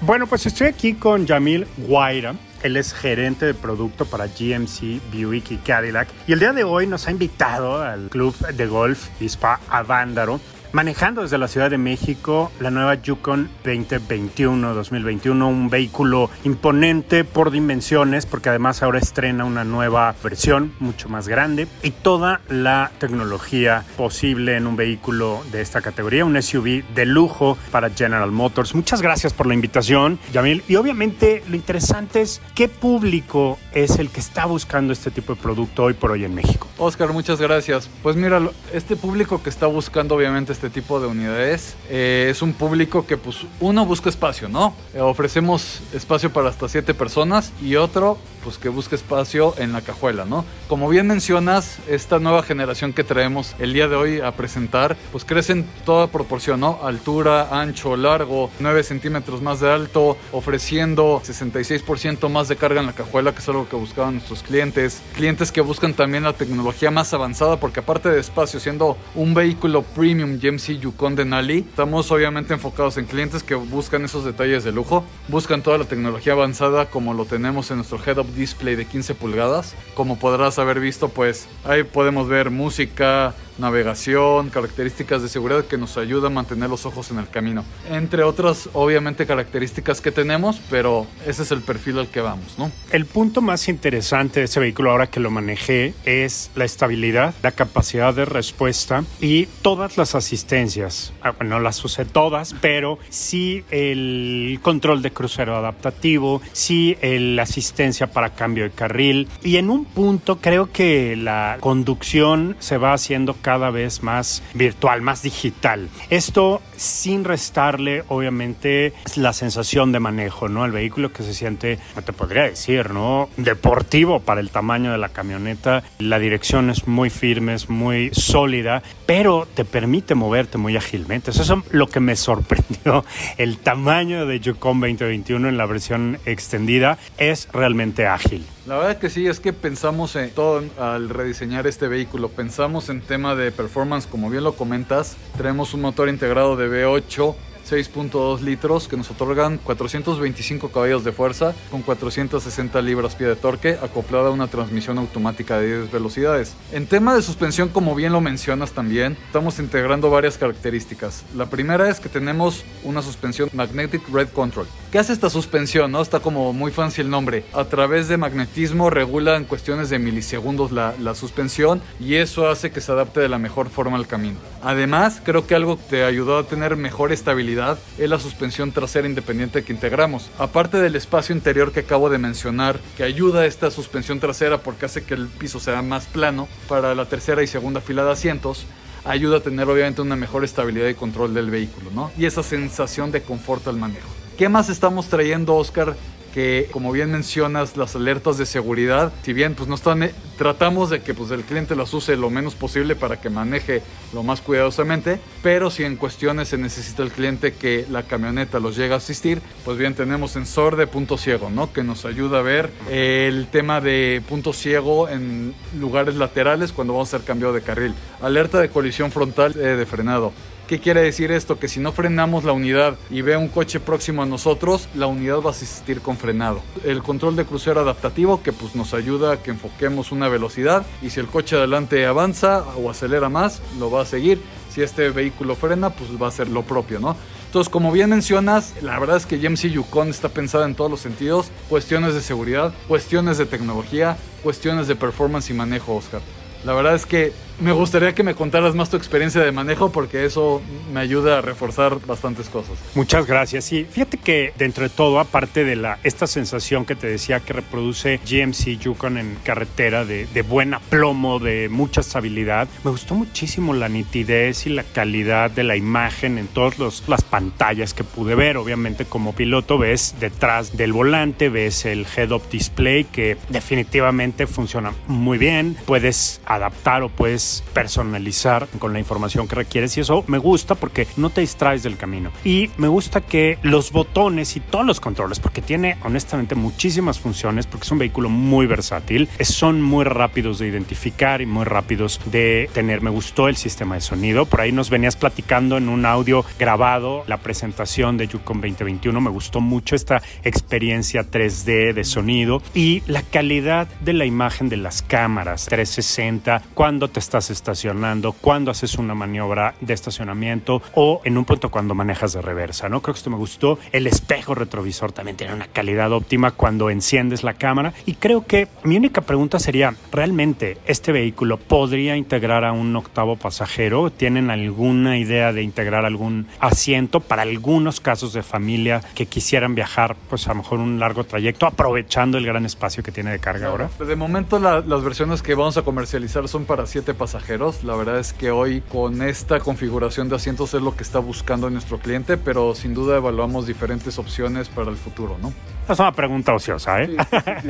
Bueno, 0.05 0.27
pues 0.27 0.47
estoy 0.47 0.67
aquí 0.67 0.95
con 0.95 1.27
Yamil 1.27 1.65
Guaira. 1.77 2.35
Él 2.65 2.77
es 2.77 2.93
gerente 2.93 3.47
de 3.47 3.55
producto 3.55 4.05
para 4.05 4.27
GMC, 4.27 5.01
Buick 5.13 5.53
y 5.53 5.57
Cadillac. 5.59 6.09
Y 6.27 6.33
el 6.33 6.41
día 6.41 6.53
de 6.53 6.65
hoy 6.65 6.89
nos 6.89 7.07
ha 7.07 7.13
invitado 7.13 7.81
al 7.81 8.09
club 8.09 8.37
de 8.49 8.67
golf 8.67 9.11
Spa 9.21 9.61
Avándaro 9.69 10.41
manejando 10.73 11.23
desde 11.23 11.39
la 11.39 11.49
Ciudad 11.49 11.71
de 11.71 11.79
México 11.79 12.51
la 12.61 12.71
nueva 12.71 12.95
Yukon 12.95 13.51
2021-2021, 13.65 15.47
un 15.47 15.69
vehículo 15.69 16.31
imponente 16.45 17.25
por 17.25 17.51
dimensiones, 17.51 18.27
porque 18.27 18.49
además 18.49 18.83
ahora 18.83 18.99
estrena 18.99 19.45
una 19.45 19.65
nueva 19.65 20.15
versión 20.23 20.73
mucho 20.81 21.09
más 21.09 21.29
grande 21.29 21.69
y 21.83 21.91
toda 21.91 22.41
la 22.49 22.91
tecnología 22.99 23.85
posible 23.97 24.57
en 24.57 24.67
un 24.67 24.77
vehículo 24.77 25.43
de 25.53 25.61
esta 25.61 25.81
categoría, 25.81 26.25
un 26.25 26.41
SUV 26.41 26.85
de 26.95 27.07
lujo 27.07 27.59
para 27.71 27.91
General 27.91 28.31
Motors. 28.31 28.75
Muchas 28.75 29.03
gracias 29.03 29.33
por 29.33 29.47
la 29.47 29.55
invitación, 29.55 30.19
Yamil. 30.33 30.65
Y 30.69 30.77
obviamente 30.77 31.43
lo 31.49 31.57
interesante 31.57 32.23
es 32.23 32.41
qué 32.55 32.69
público 32.69 33.59
es 33.73 33.99
el 33.99 34.11
que 34.11 34.21
está 34.21 34.47
buscando 34.47 34.93
este 34.93 35.11
tipo 35.11 35.35
de 35.35 35.41
producto 35.41 35.85
hoy 35.85 35.95
por 35.95 36.11
hoy 36.11 36.25
en 36.25 36.35
México. 36.35 36.67
Oscar, 36.79 37.13
muchas 37.13 37.41
gracias. 37.41 37.89
Pues 38.03 38.17
mira, 38.17 38.41
este 38.73 38.97
público 38.97 39.43
que 39.43 39.51
está 39.51 39.67
buscando 39.67 40.15
obviamente 40.15 40.53
tipo 40.71 41.01
de 41.01 41.07
unidades 41.07 41.77
eh, 41.89 42.29
es 42.31 42.43
un 42.43 42.53
público 42.53 43.07
que 43.07 43.17
pues 43.17 43.39
uno 43.61 43.87
busca 43.87 44.09
espacio, 44.09 44.49
¿no? 44.49 44.75
Eh, 44.95 45.01
ofrecemos 45.01 45.81
espacio 45.93 46.33
para 46.33 46.49
hasta 46.49 46.69
siete 46.69 46.95
personas 46.95 47.53
y 47.63 47.77
otro 47.77 48.19
pues 48.43 48.59
que 48.59 48.69
busca 48.69 48.97
espacio 48.97 49.55
en 49.59 49.73
la 49.73 49.83
cajuela, 49.83 50.25
¿no? 50.25 50.45
Como 50.69 50.89
bien 50.89 51.07
mencionas, 51.07 51.79
esta 51.89 52.19
nueva 52.19 52.43
generación 52.43 52.93
que 52.93 53.05
traemos 53.05 53.55
el 53.59 53.73
día 53.73 53.89
de 53.89 53.97
hoy 53.97 54.21
a 54.21 54.33
presentar, 54.33 54.97
pues 55.11 55.25
crece 55.25 55.53
en 55.53 55.65
toda 55.85 56.07
proporción, 56.09 56.61
¿no? 56.61 56.81
Altura, 56.83 57.49
ancho, 57.61 57.97
largo, 57.97 58.51
9 58.61 58.83
centímetros 58.83 59.43
más 59.43 59.61
de 59.61 59.71
alto, 59.71 60.17
ofreciendo 60.33 61.21
66% 61.25 62.29
más 62.29 62.49
de 62.49 62.57
carga 62.57 62.81
en 62.81 62.87
la 62.87 62.93
cajuela, 62.93 63.33
que 63.33 63.39
es 63.41 63.49
algo 63.49 63.69
que 63.69 63.77
buscaban 63.77 64.15
nuestros 64.15 64.43
clientes. 64.43 65.03
Clientes 65.15 65.53
que 65.53 65.61
buscan 65.61 65.95
también 65.95 66.25
la 66.25 66.33
tecnología 66.33 66.91
más 66.91 67.13
avanzada, 67.15 67.59
porque 67.59 67.81
aparte 67.81 68.09
de 68.09 68.21
espacio, 68.21 68.61
siendo 68.61 68.97
un 69.15 69.35
vehículo 69.35 69.83
premium 69.83 70.39
GMC 70.39 70.79
Yukon 70.81 71.17
de 71.17 71.25
Nali, 71.25 71.59
estamos 71.59 72.11
obviamente 72.11 72.55
enfocados 72.55 72.97
en 72.99 73.07
clientes 73.07 73.43
que 73.43 73.55
buscan 73.55 74.05
esos 74.05 74.25
detalles 74.25 74.65
de 74.65 74.73
lujo, 74.73 75.05
buscan 75.29 75.63
toda 75.63 75.79
la 75.79 75.85
tecnología 75.85 76.33
avanzada 76.33 76.87
como 76.87 77.15
lo 77.15 77.25
tenemos 77.25 77.71
en 77.71 77.77
nuestro 77.77 77.99
head-up 78.05 78.32
display 78.35 78.75
de 78.75 78.87
15 78.87 79.15
pulgadas. 79.15 79.75
Como 79.95 80.19
podrás 80.19 80.59
haber 80.59 80.81
visto, 80.81 81.09
pues 81.09 81.47
ahí 81.65 81.83
podemos 81.83 82.29
ver 82.29 82.51
música, 82.51 83.35
navegación, 83.63 84.51
características 84.51 85.23
de 85.23 85.29
seguridad 85.29 85.65
que 85.65 85.79
nos 85.79 85.97
ayuda 85.97 86.27
a 86.27 86.31
mantener 86.31 86.69
los 86.69 86.85
ojos 86.85 87.11
en 87.11 87.19
el 87.19 87.31
camino. 87.31 87.65
Entre 87.91 88.23
otras, 88.23 88.69
obviamente, 88.75 89.27
características 89.27 90.03
que 90.03 90.13
tenemos, 90.13 90.61
pero 90.69 91.07
ese 91.27 91.45
es 91.45 91.51
el 91.53 91.63
perfil 91.63 91.99
al 91.99 92.09
que 92.09 92.21
vamos, 92.21 92.59
¿no? 92.59 92.71
El 92.91 93.07
punto 93.07 93.41
más 93.41 93.69
interesante 93.69 94.41
de 94.41 94.47
ese 94.47 94.61
vehículo 94.61 94.91
ahora 94.91 95.07
que 95.07 95.21
lo 95.21 95.31
manejé 95.31 95.95
es 96.05 96.51
la 96.55 96.65
estabilidad, 96.65 97.35
la 97.43 97.53
capacidad 97.53 98.13
de 98.13 98.25
respuesta 98.27 99.05
y 99.21 99.47
todas 99.63 99.97
las 99.97 100.15
asistencias. 100.15 101.13
Ah, 101.23 101.35
no 101.45 101.61
las 101.61 101.83
usé 101.85 102.05
todas, 102.05 102.55
pero 102.61 102.99
sí 103.09 103.65
el 103.71 104.59
control 104.63 105.03
de 105.03 105.13
crucero 105.13 105.57
adaptativo, 105.57 106.43
sí 106.53 106.97
la 107.03 107.43
asistencia 107.45 108.09
para 108.09 108.31
cambio 108.31 108.65
de 108.65 108.71
carril 108.71 109.29
y 109.45 109.57
en 109.57 109.71
un 109.71 109.85
punto 109.85 110.39
creo 110.41 110.73
que 110.73 111.17
la 111.17 111.59
conducción 111.61 112.57
se 112.59 112.79
va 112.79 112.93
haciendo 112.93 113.37
cada 113.41 113.52
vez 113.59 114.03
más 114.03 114.43
virtual, 114.55 115.03
más 115.03 115.23
digital. 115.23 115.89
Esto 116.11 116.63
sin 116.77 117.25
restarle, 117.25 118.05
obviamente, 118.09 118.93
la 119.17 119.33
sensación 119.33 119.93
de 119.93 120.01
manejo, 120.01 120.49
¿no? 120.49 120.65
El 120.65 120.73
vehículo 120.73 121.13
que 121.13 121.23
se 121.23 121.35
siente, 121.35 121.79
no 121.95 122.03
te 122.03 122.13
podría 122.13 122.45
decir, 122.45 122.91
¿no? 122.91 123.29
Deportivo 123.37 124.21
para 124.21 124.41
el 124.41 124.51
tamaño 124.51 124.93
de 124.93 124.99
la 124.99 125.11
camioneta. 125.11 125.83
La 125.99 126.19
dirección 126.19 126.71
es 126.71 126.87
muy 126.87 127.11
firme, 127.11 127.55
es 127.55 127.71
muy 127.71 128.11
sólida, 128.13 128.83
pero 129.07 129.47
te 129.55 129.65
permite 129.65 130.15
moverte 130.15 130.59
muy 130.59 130.77
ágilmente. 130.77 131.31
Eso 131.31 131.43
es 131.43 131.73
lo 131.73 131.87
que 131.87 132.01
me 132.01 132.17
sorprendió. 132.23 133.05
El 133.39 133.59
tamaño 133.59 134.27
de 134.27 134.41
Yukon 134.41 134.81
2021 134.81 135.49
en 135.49 135.57
la 135.57 135.67
versión 135.67 136.19
extendida 136.27 136.99
es 137.19 137.49
realmente 137.53 138.07
ágil. 138.07 138.45
La 138.65 138.77
verdad 138.77 138.99
que 138.99 139.11
sí, 139.11 139.27
es 139.27 139.41
que 139.41 139.53
pensamos 139.53 140.15
en 140.15 140.31
todo 140.31 140.63
al 140.79 141.09
rediseñar 141.09 141.67
este 141.67 141.89
vehículo. 141.89 142.29
Pensamos 142.29 142.91
en 142.91 143.01
tema 143.01 143.35
de 143.35 143.51
performance, 143.51 144.07
como 144.07 144.31
bien 144.31 144.45
lo 144.45 144.55
comentas. 144.55 145.17
Tenemos 145.37 145.75
un 145.75 145.81
motor 145.81 146.09
integrado 146.09 146.55
de 146.55 146.69
V8 146.69 147.35
6.2 147.69 148.41
litros 148.41 148.89
que 148.89 148.97
nos 148.97 149.11
otorgan 149.11 149.59
425 149.59 150.71
caballos 150.71 151.05
de 151.05 151.13
fuerza 151.13 151.55
con 151.71 151.83
460 151.83 152.81
libras-pie 152.83 153.29
de 153.29 153.37
torque 153.37 153.79
acoplada 153.83 154.29
a 154.29 154.33
una 154.33 154.49
transmisión 154.49 154.99
automática 154.99 155.59
de 155.59 155.79
10 155.79 155.93
velocidades. 155.93 156.55
En 156.73 156.87
tema 156.87 157.15
de 157.15 157.23
suspensión, 157.23 157.69
como 157.69 157.95
bien 157.95 158.13
lo 158.13 158.21
mencionas 158.21 158.73
también, 158.73 159.17
estamos 159.27 159.59
integrando 159.59 160.11
varias 160.11 160.39
características. 160.39 161.25
La 161.37 161.47
primera 161.47 161.89
es 161.89 162.01
que 162.01 162.09
tenemos 162.09 162.65
una 162.85 163.03
suspensión 163.03 163.49
Magnetic 163.53 164.03
Red 164.13 164.29
Control. 164.29 164.67
¿Qué 164.91 164.99
hace 164.99 165.13
esta 165.13 165.31
suspensión? 165.31 165.93
No? 165.93 166.03
Está 166.03 166.21
como 166.21 166.53
muy 166.53 166.71
fancy 166.71 167.01
el 167.01 167.11
nombre. 167.11 167.45
A 167.55 167.65
través 167.65 168.09
de 168.09 168.17
magnetismo 168.17 168.91
regula 168.91 169.37
en 169.37 169.45
cuestiones 169.45 169.89
de 169.89 169.99
milisegundos 169.99 170.73
la, 170.73 170.95
la 170.99 171.15
suspensión 171.15 171.81
y 171.99 172.17
eso 172.17 172.49
hace 172.49 172.71
que 172.71 172.81
se 172.81 172.93
adapte 172.93 173.21
de 173.21 173.29
la 173.29 173.39
mejor 173.39 173.71
forma 173.71 173.97
al 173.97 174.07
camino. 174.07 174.37
Además, 174.63 175.21
creo 175.25 175.47
que 175.47 175.55
algo 175.55 175.77
te 175.77 176.05
ayudó 176.05 176.39
a 176.39 176.45
tener 176.45 176.77
mejor 176.77 177.13
estabilidad 177.13 177.52
es 177.99 178.09
la 178.09 178.19
suspensión 178.19 178.73
trasera 178.73 179.09
independiente 179.09 179.65
que 179.65 179.73
integramos. 179.73 180.31
Aparte 180.39 180.79
del 180.79 180.97
espacio 180.97 181.35
interior 181.35 181.73
que 181.73 181.81
acabo 181.81 182.11
de 182.11 182.19
mencionar, 182.19 182.79
que 182.97 183.05
ayuda 183.05 183.41
a 183.41 183.47
esta 183.47 183.71
suspensión 183.71 184.21
trasera 184.21 184.59
porque 184.59 184.87
hace 184.87 185.05
que 185.05 185.15
el 185.15 185.29
piso 185.29 185.61
sea 185.61 185.83
más 185.83 186.07
plano 186.07 186.49
para 186.69 186.95
la 186.95 187.07
tercera 187.07 187.43
y 187.43 187.47
segunda 187.47 187.81
fila 187.81 188.05
de 188.05 188.13
asientos, 188.13 188.67
ayuda 189.05 189.39
a 189.39 189.41
tener 189.41 189.69
obviamente 189.69 190.03
una 190.03 190.17
mejor 190.17 190.45
estabilidad 190.45 190.89
y 190.89 190.95
control 190.95 191.35
del 191.35 191.51
vehículo, 191.51 191.91
¿no? 191.93 192.11
Y 192.17 192.27
esa 192.27 192.43
sensación 192.43 193.11
de 193.11 193.23
confort 193.23 193.67
al 193.69 193.77
manejo. 193.77 194.09
¿Qué 194.39 194.49
más 194.49 194.69
estamos 194.69 195.09
trayendo, 195.09 195.55
Oscar? 195.57 195.97
Que 196.33 196.69
como 196.73 196.93
bien 196.93 197.11
mencionas 197.11 197.77
las 197.77 197.95
alertas 197.97 198.39
de 198.39 198.47
seguridad 198.47 199.13
si 199.23 199.33
bien 199.33 199.55
pues 199.55 199.69
no 199.69 199.75
están 199.75 200.03
eh, 200.03 200.15
tratamos 200.39 200.91
de 200.91 201.03
que 201.03 201.15
pues 201.15 201.31
el 201.31 201.43
cliente 201.43 201.77
las 201.77 201.93
use 201.95 202.17
lo 202.17 202.31
menos 202.31 202.55
posible 202.55 202.97
para 202.97 203.21
que 203.21 203.31
maneje 203.31 203.83
lo 204.13 204.23
más 204.23 204.41
cuidadosamente 204.41 205.21
pero 205.43 205.71
si 205.71 205.85
en 205.85 205.97
cuestiones 205.97 206.49
se 206.49 206.59
necesita 206.59 207.03
el 207.03 207.13
cliente 207.13 207.55
que 207.55 207.87
la 207.91 208.03
camioneta 208.03 208.61
los 208.61 208.77
llegue 208.77 208.95
a 208.95 208.97
asistir 208.99 209.41
pues 209.65 209.79
bien 209.79 209.95
tenemos 209.95 210.33
sensor 210.33 210.77
de 210.77 210.87
punto 210.87 211.19
ciego 211.19 211.51
no 211.51 211.73
que 211.73 211.83
nos 211.83 212.05
ayuda 212.05 212.41
a 212.41 212.43
ver 212.43 212.71
el 212.91 213.47
tema 213.49 213.81
de 213.81 214.23
punto 214.29 214.53
ciego 214.53 215.09
en 215.09 215.55
lugares 215.79 216.17
laterales 216.17 216.73
cuando 216.73 216.95
vamos 216.95 217.13
a 217.13 217.17
hacer 217.17 217.27
cambio 217.27 217.53
de 217.53 217.63
carril. 217.63 217.95
Alerta 218.21 218.61
de 218.61 218.69
colisión 218.69 219.11
frontal 219.11 219.55
eh, 219.57 219.77
de 219.77 219.87
frenado 219.87 220.33
¿Qué 220.67 220.79
quiere 220.79 221.03
decir 221.03 221.33
esto? 221.33 221.59
Que 221.59 221.69
si 221.69 221.81
no 221.81 221.93
frenamos 221.93 222.45
la 222.45 222.53
unidad 222.53 222.97
y 223.11 223.21
ve 223.21 223.37
un 223.37 223.49
coche 223.49 223.81
próximo 223.81 224.23
a 224.23 224.27
nosotros, 224.27 224.89
la 224.95 225.07
unidad 225.07 225.41
va 225.41 225.49
a 225.49 225.51
asistir 225.51 226.01
con 226.01 226.17
frenado. 226.17 226.63
El 226.85 227.03
control 227.03 227.37
de 227.37 227.45
crucero 227.45 227.81
adaptativo 227.81 228.43
que 228.43 228.53
pues 228.53 228.75
nos 228.75 228.95
ayuda 228.95 229.33
a 229.33 229.43
que 229.43 229.51
enfoquemos 229.51 230.13
una 230.13 230.29
velocidad 230.29 230.87
y 231.03 231.11
si 231.11 231.21
el 231.21 231.27
coche 231.27 231.57
adelante 231.57 232.07
avanza 232.07 232.65
o 232.77 232.89
acelera 232.89 233.29
más, 233.29 233.61
lo 233.79 233.91
va 233.91 234.03
a 234.03 234.07
seguir 234.07 234.41
si 234.73 234.83
este 234.83 235.11
vehículo 235.11 235.55
frena, 235.55 235.91
pues 235.91 236.11
va 236.21 236.29
a 236.29 236.31
ser 236.31 236.49
lo 236.49 236.63
propio, 236.63 236.99
¿no? 236.99 237.17
Entonces, 237.47 237.71
como 237.71 237.93
bien 237.93 238.09
mencionas, 238.09 238.73
la 238.81 238.99
verdad 238.99 239.19
es 239.19 239.27
que 239.27 239.37
GMC 239.37 239.69
Yukon 239.69 240.09
está 240.09 240.31
pensada 240.31 240.65
en 240.65 240.75
todos 240.75 240.91
los 240.91 241.01
sentidos, 241.01 241.51
cuestiones 241.69 242.15
de 242.15 242.23
seguridad, 242.23 242.73
cuestiones 242.89 243.37
de 243.37 243.45
tecnología, 243.45 244.17
cuestiones 244.43 244.89
de 244.89 244.97
performance 244.97 245.51
y 245.51 245.55
manejo, 245.55 245.95
Oscar. 245.97 246.23
La 246.65 246.73
verdad 246.73 246.95
es 246.95 247.05
que 247.05 247.33
me 247.63 247.73
gustaría 247.73 248.15
que 248.15 248.23
me 248.23 248.35
contaras 248.35 248.75
más 248.75 248.91
tu 248.91 248.97
experiencia 248.97 249.41
de 249.41 249.53
manejo 249.53 249.93
porque 249.93 250.25
eso 250.25 250.61
me 250.93 251.01
ayuda 251.01 251.39
a 251.39 251.41
reforzar 251.41 252.05
bastantes 252.07 252.49
cosas. 252.49 252.77
Muchas 252.95 253.27
gracias. 253.27 253.73
Y 253.73 253.85
fíjate 253.85 254.19
que 254.19 254.53
dentro 254.59 254.85
de 254.85 254.91
todo, 254.91 255.21
aparte 255.21 255.65
de 255.65 255.77
la, 255.77 255.99
esta 256.03 256.27
sensación 256.27 256.85
que 256.85 256.97
te 256.97 257.07
decía 257.07 257.41
que 257.41 257.53
reproduce 257.53 258.19
GMC 258.19 258.79
Yukon 258.79 259.17
en 259.19 259.37
carretera 259.45 260.05
de, 260.05 260.27
de 260.27 260.43
buen 260.43 260.75
aplomo, 260.75 261.39
de 261.39 261.69
mucha 261.69 262.01
estabilidad, 262.01 262.69
me 262.85 262.91
gustó 262.91 263.15
muchísimo 263.15 263.75
la 263.75 263.89
nitidez 263.89 264.67
y 264.67 264.71
la 264.71 264.83
calidad 264.83 265.51
de 265.51 265.63
la 265.63 265.77
imagen 265.77 266.39
en 266.39 266.49
todas 266.49 266.79
las 267.09 267.23
pantallas 267.23 267.95
que 267.95 268.05
pude 268.05 268.35
ver. 268.35 268.57
Obviamente 268.57 269.05
como 269.05 269.35
piloto 269.35 269.79
ves 269.79 270.17
detrás 270.19 270.77
del 270.77 270.93
volante, 270.93 271.49
ves 271.49 271.85
el 271.85 272.07
head-up 272.17 272.43
display 272.51 273.05
que 273.05 273.37
definitivamente 273.51 274.47
funciona 274.47 274.93
muy 275.07 275.39
bien. 275.39 275.77
Puedes 275.87 276.41
adaptar 276.47 277.03
o 277.03 277.09
puedes 277.09 277.52
personalizar 277.75 278.69
con 278.79 278.93
la 278.93 278.99
información 278.99 279.47
que 279.47 279.57
requieres 279.57 279.97
y 279.97 280.01
eso 280.01 280.25
me 280.27 280.39
gusta 280.39 280.75
porque 280.75 281.07
no 281.17 281.31
te 281.31 281.43
distraes 281.43 281.83
del 281.83 281.97
camino. 281.97 282.31
Y 282.45 282.71
me 282.77 282.89
gusta 282.89 283.21
que 283.21 283.59
los 283.63 283.93
botones 283.93 284.57
y 284.57 284.61
todos 284.61 284.87
los 284.87 285.01
controles, 285.01 285.41
porque 285.41 285.63
tiene 285.63 285.97
honestamente 286.05 286.55
muchísimas 286.55 287.19
funciones, 287.19 287.67
porque 287.67 287.85
es 287.85 287.91
un 287.91 287.99
vehículo 287.99 288.29
muy 288.29 288.67
versátil, 288.67 289.29
son 289.41 289.83
muy 289.83 290.05
rápidos 290.05 290.59
de 290.59 290.69
identificar 290.69 291.41
y 291.41 291.47
muy 291.47 291.65
rápidos 291.65 292.21
de 292.27 292.71
tener. 292.73 293.03
Me 293.03 293.11
gustó 293.11 293.49
el 293.49 293.57
sistema 293.57 293.97
de 293.97 294.01
sonido, 294.01 294.47
por 294.47 294.61
ahí 294.61 294.73
nos 294.73 294.91
venías 294.91 295.17
platicando 295.17 295.77
en 295.77 295.89
un 295.89 296.07
audio 296.07 296.45
grabado 296.59 297.25
la 297.27 297.39
presentación 297.39 298.17
de 298.17 298.29
Yukon 298.29 298.61
2021, 298.61 299.21
me 299.21 299.31
gustó 299.31 299.61
mucho 299.61 299.97
esta 299.97 300.23
experiencia 300.45 301.31
3D 301.31 301.93
de 301.93 302.05
sonido 302.05 302.63
y 302.75 303.03
la 303.07 303.23
calidad 303.23 303.89
de 304.01 304.13
la 304.13 304.25
imagen 304.25 304.69
de 304.69 304.77
las 304.77 305.03
cámaras 305.03 305.67
360 305.67 306.63
cuando 306.75 307.09
te 307.09 307.21
estás 307.33 307.49
estacionando, 307.49 308.33
cuando 308.33 308.71
haces 308.71 308.99
una 308.99 309.15
maniobra 309.15 309.75
de 309.81 309.95
estacionamiento 309.95 310.83
o 310.95 311.23
en 311.25 311.39
un 311.39 311.47
punto 311.47 311.71
cuando 311.71 311.95
manejas 311.95 312.35
de 312.35 312.43
reversa, 312.43 312.91
¿no? 312.91 313.01
Creo 313.01 313.15
que 313.15 313.19
esto 313.21 313.31
me 313.31 313.39
gustó. 313.39 313.79
El 313.91 314.07
espejo 314.07 314.55
retrovisor 314.55 315.13
también 315.13 315.39
tiene 315.39 315.55
una 315.55 315.67
calidad 315.67 316.13
óptima 316.13 316.51
cuando 316.51 316.91
enciendes 316.91 317.43
la 317.43 317.55
cámara 317.55 317.95
y 318.05 318.17
creo 318.17 318.45
que 318.45 318.69
mi 318.83 318.99
única 318.99 319.23
pregunta 319.23 319.59
sería, 319.59 319.95
¿realmente 320.13 320.77
este 320.85 321.11
vehículo 321.11 321.57
podría 321.57 322.19
integrar 322.19 322.67
a 322.67 322.73
un 322.73 322.95
octavo 322.97 323.37
pasajero? 323.37 324.11
¿Tienen 324.11 324.51
alguna 324.51 325.17
idea 325.17 325.55
de 325.55 325.63
integrar 325.63 326.05
algún 326.05 326.49
asiento 326.61 327.21
para 327.21 327.41
algunos 327.41 328.01
casos 328.01 328.35
de 328.35 328.43
familia 328.43 329.01
que 329.15 329.25
quisieran 329.25 329.75
viajar, 329.75 330.17
pues 330.29 330.47
a 330.49 330.51
lo 330.51 330.57
mejor 330.57 330.81
un 330.81 331.01
largo 331.01 331.25
trayecto, 331.25 331.65
aprovechando 331.65 332.37
el 332.37 332.45
gran 332.45 332.67
espacio 332.67 333.03
que 333.03 333.11
tiene 333.11 333.31
de 333.31 333.39
carga 333.39 333.69
ahora? 333.69 333.89
De 333.99 334.17
momento 334.17 334.59
las 334.59 335.03
versiones 335.03 335.41
que 335.41 335.55
vamos 335.55 335.79
a 335.79 335.83
comercializar 335.83 336.47
son 336.47 336.67
para 336.67 336.85
siete 336.85 337.15
pasajeros. 337.23 337.85
La 337.85 337.95
verdad 337.95 338.19
es 338.19 338.33
que 338.33 338.51
hoy 338.51 338.81
con 338.81 339.23
esta 339.23 339.61
configuración 339.61 340.29
de 340.29 340.35
asientos 340.35 340.75
es 340.75 340.83
lo 340.83 340.97
que 340.97 341.05
está 341.05 341.21
buscando 341.21 341.71
nuestro 341.71 342.01
cliente, 342.01 342.37
pero 342.37 342.75
sin 342.75 342.95
duda 342.95 343.17
evaluamos 343.17 343.65
diferentes 343.65 344.19
opciones 344.19 344.69
para 344.69 344.91
el 344.91 344.97
futuro, 344.97 345.37
¿no? 345.41 345.53
Es 345.89 345.99
una 345.99 346.13
pregunta 346.13 346.55
ociosa, 346.55 347.03
¿eh? 347.03 347.11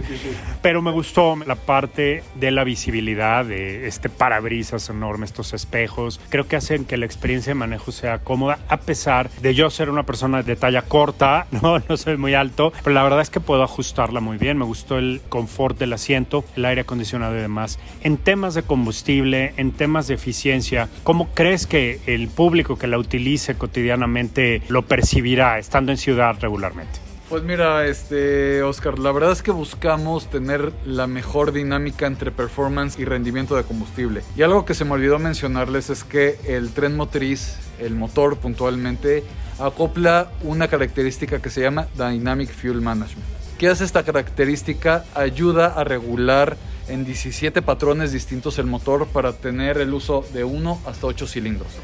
Pero 0.62 0.82
me 0.82 0.90
gustó 0.90 1.36
la 1.46 1.56
parte 1.56 2.22
de 2.34 2.50
la 2.50 2.62
visibilidad, 2.62 3.44
de 3.44 3.86
este 3.86 4.08
parabrisas 4.10 4.90
enorme, 4.90 5.24
estos 5.24 5.54
espejos. 5.54 6.20
Creo 6.28 6.46
que 6.46 6.56
hacen 6.56 6.84
que 6.84 6.98
la 6.98 7.06
experiencia 7.06 7.50
de 7.50 7.54
manejo 7.54 7.90
sea 7.90 8.18
cómoda, 8.18 8.58
a 8.68 8.76
pesar 8.76 9.30
de 9.40 9.54
yo 9.54 9.70
ser 9.70 9.88
una 9.88 10.04
persona 10.04 10.42
de 10.42 10.56
talla 10.56 10.82
corta, 10.82 11.46
no, 11.62 11.78
no 11.78 11.96
soy 11.96 12.16
muy 12.16 12.34
alto, 12.34 12.72
pero 12.84 12.94
la 12.94 13.02
verdad 13.02 13.22
es 13.22 13.30
que 13.30 13.40
puedo 13.40 13.62
ajustarla 13.62 14.20
muy 14.20 14.36
bien. 14.36 14.58
Me 14.58 14.64
gustó 14.64 14.98
el 14.98 15.22
confort 15.28 15.78
del 15.78 15.94
asiento, 15.94 16.44
el 16.54 16.66
aire 16.66 16.82
acondicionado 16.82 17.36
y 17.36 17.40
demás. 17.40 17.78
En 18.02 18.18
temas 18.18 18.54
de 18.54 18.62
combustible, 18.62 19.54
en 19.56 19.72
temas 19.72 20.06
de 20.06 20.14
eficiencia, 20.14 20.88
¿cómo 21.02 21.30
crees 21.34 21.66
que 21.66 22.00
el 22.06 22.28
público 22.28 22.76
que 22.76 22.86
la 22.86 22.98
utilice 22.98 23.56
cotidianamente 23.56 24.62
lo 24.68 24.82
percibirá 24.82 25.58
estando 25.58 25.92
en 25.92 25.98
ciudad 25.98 26.36
regularmente? 26.40 27.01
Pues 27.32 27.44
mira, 27.44 27.86
este 27.86 28.62
Oscar, 28.62 28.98
la 28.98 29.10
verdad 29.10 29.32
es 29.32 29.40
que 29.40 29.52
buscamos 29.52 30.28
tener 30.28 30.70
la 30.84 31.06
mejor 31.06 31.52
dinámica 31.52 32.06
entre 32.06 32.30
performance 32.30 32.98
y 32.98 33.06
rendimiento 33.06 33.56
de 33.56 33.62
combustible. 33.62 34.22
Y 34.36 34.42
algo 34.42 34.66
que 34.66 34.74
se 34.74 34.84
me 34.84 34.92
olvidó 34.92 35.18
mencionarles 35.18 35.88
es 35.88 36.04
que 36.04 36.38
el 36.46 36.74
tren 36.74 36.94
motriz, 36.94 37.56
el 37.78 37.94
motor 37.94 38.36
puntualmente, 38.36 39.24
acopla 39.58 40.30
una 40.42 40.68
característica 40.68 41.40
que 41.40 41.48
se 41.48 41.62
llama 41.62 41.88
Dynamic 41.94 42.50
Fuel 42.50 42.82
Management. 42.82 43.24
¿Qué 43.56 43.68
hace 43.68 43.84
esta 43.84 44.02
característica? 44.02 45.06
Ayuda 45.14 45.68
a 45.68 45.84
regular 45.84 46.58
en 46.86 47.06
17 47.06 47.62
patrones 47.62 48.12
distintos 48.12 48.58
el 48.58 48.66
motor 48.66 49.06
para 49.06 49.32
tener 49.32 49.78
el 49.78 49.94
uso 49.94 50.22
de 50.34 50.44
1 50.44 50.82
hasta 50.84 51.06
8 51.06 51.26
cilindros. 51.26 51.78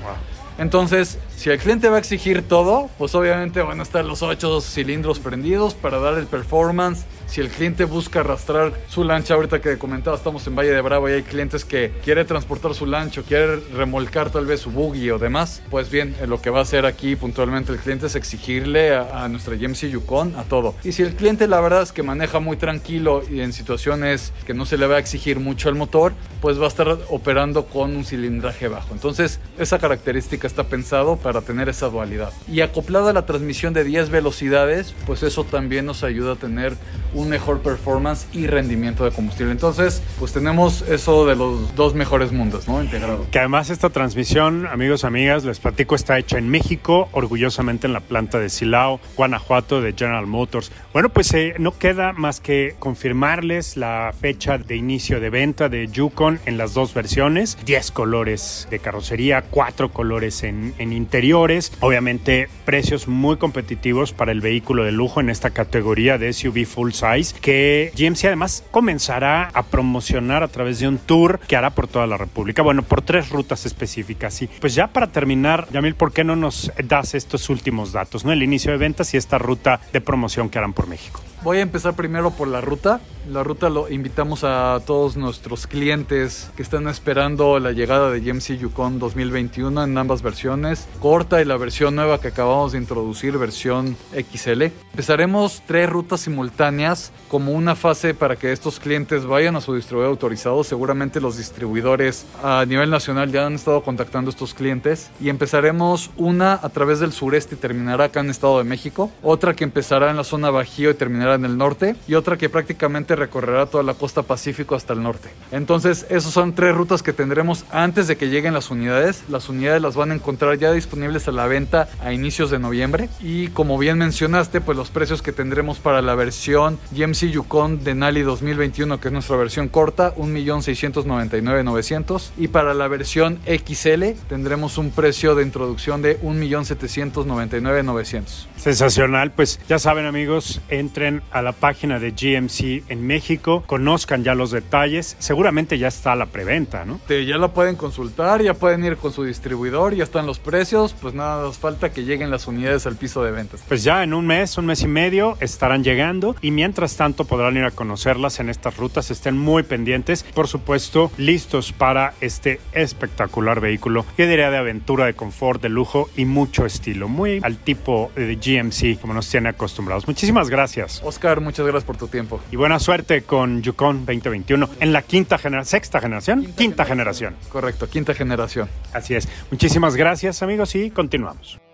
Entonces, 0.59 1.19
si 1.37 1.51
el 1.51 1.59
cliente 1.59 1.89
va 1.89 1.97
a 1.97 1.99
exigir 2.01 2.43
todo, 2.43 2.91
pues 2.99 3.15
obviamente 3.15 3.63
van 3.63 3.79
a 3.79 3.85
estar 3.85 4.05
los 4.05 4.23
8 4.23 4.61
cilindros 4.61 5.21
prendidos 5.21 5.75
para 5.75 6.01
dar 6.01 6.19
el 6.19 6.27
performance 6.27 7.05
si 7.29 7.41
el 7.43 7.49
cliente 7.49 7.85
busca 7.85 8.20
arrastrar 8.20 8.72
su 8.89 9.05
lancha, 9.05 9.35
ahorita 9.35 9.61
que 9.61 9.79
comentaba, 9.79 10.16
estamos 10.16 10.47
en 10.47 10.57
Valle 10.57 10.70
de 10.70 10.81
Bravo 10.81 11.09
y 11.09 11.12
hay 11.12 11.22
clientes 11.22 11.64
que 11.64 11.93
quiere 12.03 12.24
transportar 12.24 12.74
su 12.74 12.87
lancha, 12.87 13.22
quiere 13.22 13.57
remolcar 13.74 14.31
tal 14.31 14.47
vez 14.47 14.61
su 14.61 14.70
buggy 14.70 15.11
o 15.11 15.18
demás, 15.18 15.62
pues 15.70 15.91
bien, 15.91 16.16
eh, 16.20 16.26
lo 16.26 16.41
que 16.41 16.51
va 16.51 16.61
a 16.61 16.62
hacer 16.62 16.87
aquí 16.87 17.16
puntualmente 17.16 17.72
el 17.72 17.79
cliente 17.79 18.07
es 18.07 18.14
exigirle 18.14 18.97
a, 18.97 19.29
nuestra 19.29 19.57
GMC 19.57 19.91
Yukon 19.91 20.35
a 20.37 20.45
todo. 20.45 20.74
Y 20.83 20.93
si 20.93 21.03
el 21.03 21.14
cliente 21.14 21.47
la 21.47 21.61
verdad 21.61 21.83
es 21.83 21.93
que 21.93 22.03
maneja 22.03 22.41
muy 22.41 22.57
tranquilo 22.57 23.22
y 23.31 23.41
en 23.41 23.53
situaciones 23.53 24.33
que 24.47 24.55
no 24.55 24.64
se 24.64 24.79
le 24.79 24.87
va 24.87 24.97
a 24.97 24.99
exigir 24.99 25.39
mucho 25.39 25.68
al 25.68 25.74
motor, 25.74 26.14
pues 26.41 26.59
va 26.59 26.64
a 26.64 26.68
estar 26.68 26.99
operando 27.11 27.66
con 27.66 27.95
un 27.95 28.05
cilindraje 28.05 28.68
bajo. 28.68 28.95
Entonces, 28.95 29.39
esa 29.59 29.79
característica 29.79 30.47
está 30.47 30.64
pensado 30.64 31.16
para 31.16 31.43
tener 31.43 31.68
esa 31.68 31.89
dualidad. 31.89 32.33
Y 32.51 32.62
acoplada 32.62 33.11
a 33.11 33.12
la 33.12 33.26
transmisión 33.26 33.74
de 33.74 33.85
10 33.85 34.09
velocidades, 34.09 34.95
pues 35.07 35.22
eso 35.22 35.45
también 35.45 35.85
nos 35.85 36.05
ayuda 36.05 36.33
a 36.33 36.37
tener 36.37 36.74
un 37.19 37.29
mejor 37.29 37.61
performance 37.61 38.27
y 38.33 38.47
rendimiento 38.47 39.05
de 39.05 39.11
combustible. 39.11 39.53
Entonces, 39.53 40.03
pues 40.19 40.33
tenemos 40.33 40.83
eso 40.83 41.27
de 41.27 41.35
los 41.35 41.75
dos 41.75 41.95
mejores 41.95 42.33
mundos, 42.33 42.69
¿no? 42.69 42.83
Integrado. 42.83 43.27
Que 43.31 43.41
además 43.41 43.71
esta 43.71 43.91
transmisión, 43.91 44.66
amigos, 44.66 45.05
amigas, 45.05 45.45
les 45.45 45.59
platico, 45.59 45.97
está 45.97 46.19
hecha 46.19 46.39
en 46.39 46.49
México, 46.49 47.09
orgullosamente 47.12 47.89
en 47.89 47.93
la 47.93 48.01
planta 48.01 48.39
de 48.39 48.49
Silao, 48.49 49.01
Guanajuato, 49.16 49.81
de 49.81 49.93
General 49.93 50.27
Motors. 50.27 50.71
Bueno, 50.93 51.09
pues 51.09 51.35
eh, 51.35 51.55
no 51.59 51.77
queda 51.77 52.12
más 52.12 52.41
que 52.41 52.77
confirmarles 52.79 53.77
la 53.77 54.14
fecha 54.19 54.59
de 54.59 54.77
inicio 54.77 55.21
de 55.21 55.31
venta 55.31 55.69
de 55.69 55.89
Yukon 55.89 56.39
en 56.47 56.57
las 56.57 56.73
dos 56.73 56.95
versiones, 56.95 57.59
10 57.64 57.91
colores 57.91 58.69
de 58.71 58.79
carrocería, 58.79 59.43
4 59.51 59.91
colores 59.91 60.45
en, 60.45 60.73
en 60.79 60.93
interiores, 60.93 61.73
obviamente 61.81 62.49
precios 62.64 63.09
muy 63.09 63.39
competitivos 63.39 64.12
para 64.12 64.31
el 64.31 64.41
vehículo 64.41 64.85
de 64.85 64.93
lujo 64.93 65.21
en 65.21 65.31
esta 65.31 65.51
categoría 65.51 66.16
de 66.16 66.33
SUV 66.33 66.64
full 66.64 66.93
size 66.93 67.08
que 67.41 67.93
GMC 67.97 68.27
además 68.27 68.65
comenzará 68.71 69.51
a 69.55 69.63
promocionar 69.63 70.43
a 70.43 70.49
través 70.49 70.79
de 70.81 70.89
un 70.89 70.99
tour 70.99 71.41
que 71.41 71.57
hará 71.57 71.71
por 71.71 71.89
toda 71.89 72.07
la 72.07 72.17
República. 72.17 72.63
Bueno, 72.63 72.83
por 72.83 73.03
tres 73.03 73.31
rutas 73.31 73.67
específicas. 73.67 74.43
Y 74.43 74.47
pues 74.47 74.75
ya 74.75 74.89
para 74.89 75.09
terminar, 75.09 75.69
Yamil, 75.71 75.95
¿por 75.95 76.13
qué 76.13 76.25
no 76.25 76.37
nos 76.37 76.71
das 76.85 77.15
estos 77.15 77.49
últimos 77.51 77.93
datos? 77.93 78.25
¿no? 78.25 78.33
El 78.33 78.43
inicio 78.43 78.73
de 78.73 78.79
ventas 78.79 79.15
y 79.15 79.17
esta 79.17 79.39
ruta 79.39 79.81
de 79.93 80.01
promoción 80.01 80.49
que 80.51 80.59
harán 80.59 80.73
por 80.73 80.87
México. 80.87 81.21
Voy 81.43 81.59
a 81.59 81.63
empezar 81.63 81.95
primero 81.95 82.33
por 82.33 82.49
la 82.49 82.61
ruta. 82.61 83.01
La 83.31 83.45
ruta 83.45 83.69
lo 83.69 83.89
invitamos 83.89 84.43
a 84.43 84.81
todos 84.85 85.17
nuestros 85.17 85.67
clientes 85.67 86.51
que 86.57 86.63
están 86.63 86.89
esperando 86.89 87.59
la 87.61 87.73
llegada 87.73 88.11
de 88.11 88.21
GMC 88.21 88.59
Yukon 88.59 88.99
2021 88.99 89.85
en 89.85 89.99
ambas 89.99 90.23
versiones, 90.23 90.89
corta 90.99 91.41
y 91.41 91.45
la 91.45 91.57
versión 91.57 91.95
nueva 91.95 92.21
que 92.21 92.29
acabamos 92.29 92.73
de 92.73 92.79
introducir, 92.79 93.39
versión 93.39 93.97
XL. 94.13 94.63
Empezaremos 94.91 95.63
tres 95.67 95.89
rutas 95.89 96.23
simultáneas 96.23 96.97
como 97.28 97.53
una 97.53 97.76
fase 97.76 98.14
para 98.14 98.36
que 98.36 98.53
estos 98.53 98.80
clientes 98.80 99.26
vayan 99.26 99.57
a 99.57 99.61
su 99.61 99.74
distribuidor 99.74 100.11
autorizado. 100.11 100.64
Seguramente 100.64 101.20
los 101.20 101.36
distribuidores 101.36 102.26
a 102.42 102.64
nivel 102.66 102.90
nacional 102.90 103.30
ya 103.30 103.46
han 103.46 103.55
estado 103.55 103.82
contactando 103.82 104.30
a 104.30 104.32
estos 104.32 104.55
clientes 104.55 105.11
y 105.20 105.28
empezaremos 105.28 106.11
una 106.16 106.55
a 106.55 106.68
través 106.70 107.01
del 107.01 107.12
sureste 107.12 107.55
y 107.55 107.59
terminará 107.59 108.05
acá 108.05 108.20
en 108.20 108.30
Estado 108.30 108.59
de 108.59 108.64
México, 108.64 109.11
otra 109.22 109.55
que 109.55 109.64
empezará 109.64 110.11
en 110.11 110.16
la 110.16 110.24
zona 110.24 110.51
Bajío 110.51 110.90
y 110.90 110.94
terminará 110.94 111.34
en 111.34 111.44
el 111.44 111.59
norte 111.59 111.96
y 112.07 112.14
otra 112.14 112.36
que 112.36 112.49
prácticamente 112.49 113.16
recorrerá 113.16 113.66
toda 113.66 113.82
la 113.82 113.94
costa 113.94 114.22
Pacífico 114.22 114.74
hasta 114.74 114.92
el 114.92 115.03
norte. 115.03 115.30
Entonces, 115.53 116.07
esas 116.11 116.32
son 116.32 116.55
tres 116.55 116.74
rutas 116.74 117.03
que 117.03 117.12
tendremos 117.12 117.64
antes 117.70 118.09
de 118.09 118.16
que 118.16 118.28
lleguen 118.28 118.55
las 118.55 118.70
unidades. 118.70 119.24
Las 119.28 119.49
unidades 119.49 119.82
las 119.82 119.96
van 119.96 120.11
a 120.11 120.14
encontrar 120.14 120.59
ya 120.59 120.72
disponibles 120.72 121.28
a 121.28 121.32
la 121.32 121.46
venta 121.46 121.88
a 122.01 122.12
inicios 122.12 122.51
de 122.51 122.59
noviembre. 122.59 123.09
Y 123.20 123.49
como 123.49 123.78
bien 123.78 123.99
mencionaste, 123.99 124.61
pues 124.61 124.76
los 124.76 124.90
precios 124.90 125.22
que 125.22 125.32
tendremos 125.32 125.78
para 125.78 126.03
la 126.03 126.14
versión 126.14 126.78
GMC 126.91 127.30
Yukon 127.30 127.84
Denali 127.84 128.22
2021, 128.22 128.99
que 129.01 129.09
es 129.09 129.12
nuestra 129.12 129.36
versión 129.36 129.68
corta, 129.68 130.14
1.699.900. 130.16 132.30
Y 132.39 132.49
para 132.49 132.72
la 132.74 132.89
versión 132.89 133.39
XL 133.47 134.14
tendremos 134.28 134.78
un 134.78 134.91
precio 134.91 135.34
de 135.34 135.43
introducción 135.43 136.01
de 136.03 136.20
1.799.900. 136.20 138.47
Sensacional, 138.57 139.32
pues 139.32 139.61
ya 139.68 139.78
saben 139.78 140.07
amigos, 140.07 140.61
entren 140.68 141.22
a 141.30 141.43
la 141.43 141.53
página 141.53 141.99
de 141.99 142.11
GMC 142.11 142.91
en 142.91 143.07
México, 143.07 143.62
conozcan 143.66 144.24
ya 144.24 144.34
los 144.34 144.51
detalles, 144.51 145.16
seguramente 145.18 145.78
ya 145.78 145.89
está 145.89 146.14
la 146.14 146.26
preventa, 146.26 146.84
¿no? 146.84 147.01
ya 147.09 147.39
la 147.39 147.49
pueden 147.49 147.76
consultar, 147.76 148.43
ya 148.43 148.55
pueden 148.55 148.84
ir 148.84 148.97
con 148.97 149.12
su 149.12 149.24
distribuidor, 149.24 149.95
ya 149.95 150.05
están 150.05 150.26
los 150.26 150.39
precios, 150.39 150.95
pues 151.01 151.14
nada 151.14 151.43
nos 151.43 151.59
falta 151.59 151.91
que 151.91 152.05
lleguen 152.05 152.30
las 152.30 152.47
unidades 152.47 152.86
al 152.86 152.97
piso 152.97 153.22
de 153.22 153.30
ventas. 153.30 153.62
Pues 153.66 153.84
ya 153.84 154.03
en 154.03 154.14
un 154.14 154.26
mes, 154.26 154.59
un 154.59 154.66
mes 154.66 154.82
y 154.82 154.89
medio 154.89 155.36
estarán 155.41 155.84
llegando 155.84 156.36
y 156.41 156.51
mientras 156.51 156.78
tanto 156.87 157.24
podrán 157.24 157.57
ir 157.57 157.64
a 157.64 157.70
conocerlas 157.70 158.41
en 158.41 158.49
estas 158.49 158.76
rutas, 158.76 159.11
estén 159.11 159.37
muy 159.37 159.62
pendientes, 159.62 160.22
por 160.22 160.49
supuesto, 160.49 161.11
listos 161.16 161.72
para 161.72 162.14
este 162.20 162.61
espectacular 162.72 163.61
vehículo, 163.61 164.05
que 164.16 164.26
diría 164.26 164.51
de 164.51 164.59
aventura, 164.59 165.07
de 165.07 165.14
confort, 165.14 165.61
de 165.61 165.68
lujo 165.68 166.09
y 166.16 166.24
mucho 166.24 166.66
estilo, 166.66 167.09
muy 167.09 167.41
al 167.43 167.57
tipo 167.57 168.11
de 168.14 168.37
GMC 168.37 169.01
como 169.01 169.14
nos 169.14 169.29
tiene 169.29 169.49
acostumbrados. 169.49 170.07
Muchísimas 170.07 170.51
gracias. 170.51 171.03
Oscar, 171.05 171.41
muchas 171.41 171.66
gracias 171.66 171.85
por 171.85 171.97
tu 171.97 172.09
tiempo. 172.09 172.41
Y 172.51 172.57
buena 172.57 172.79
suerte 172.79 173.22
con 173.22 173.62
Yukon 173.62 174.07
2021 174.07 174.68
en 174.81 174.93
la 174.93 175.03
quinta 175.03 175.39
generación, 175.39 175.68
sexta 175.68 176.01
generación, 176.01 176.47
quinta, 176.57 176.85
generación. 176.85 177.37
Correcto, 177.51 177.89
quinta 177.89 178.14
generación. 178.14 178.68
Así 178.93 179.14
es. 179.14 179.29
Muchísimas 179.51 179.97
gracias 179.97 180.43
amigos 180.43 180.74
y 180.74 180.91
continuamos. 180.91 181.68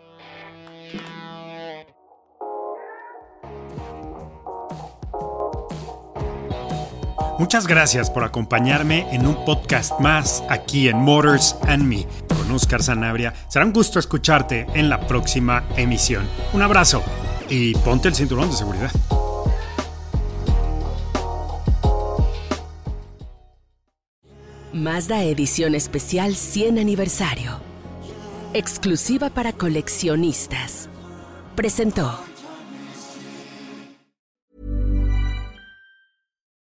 Muchas 7.36 7.66
gracias 7.66 8.10
por 8.10 8.22
acompañarme 8.22 9.12
en 9.12 9.26
un 9.26 9.44
podcast 9.44 9.98
más 9.98 10.44
aquí 10.48 10.88
en 10.88 10.98
Motors 10.98 11.56
and 11.66 11.82
Me 11.82 12.06
con 12.28 12.48
Oscar 12.52 12.80
Sanabria. 12.80 13.34
Será 13.48 13.64
un 13.64 13.72
gusto 13.72 13.98
escucharte 13.98 14.66
en 14.74 14.88
la 14.88 15.00
próxima 15.00 15.64
emisión. 15.76 16.28
Un 16.52 16.62
abrazo 16.62 17.02
y 17.48 17.74
ponte 17.74 18.06
el 18.06 18.14
cinturón 18.14 18.50
de 18.50 18.56
seguridad. 18.56 18.90
Mazda 24.72 25.24
Edición 25.24 25.74
Especial 25.74 26.36
100 26.36 26.78
Aniversario. 26.78 27.60
Exclusiva 28.52 29.30
para 29.30 29.52
coleccionistas. 29.52 30.88
Presentó. 31.56 32.33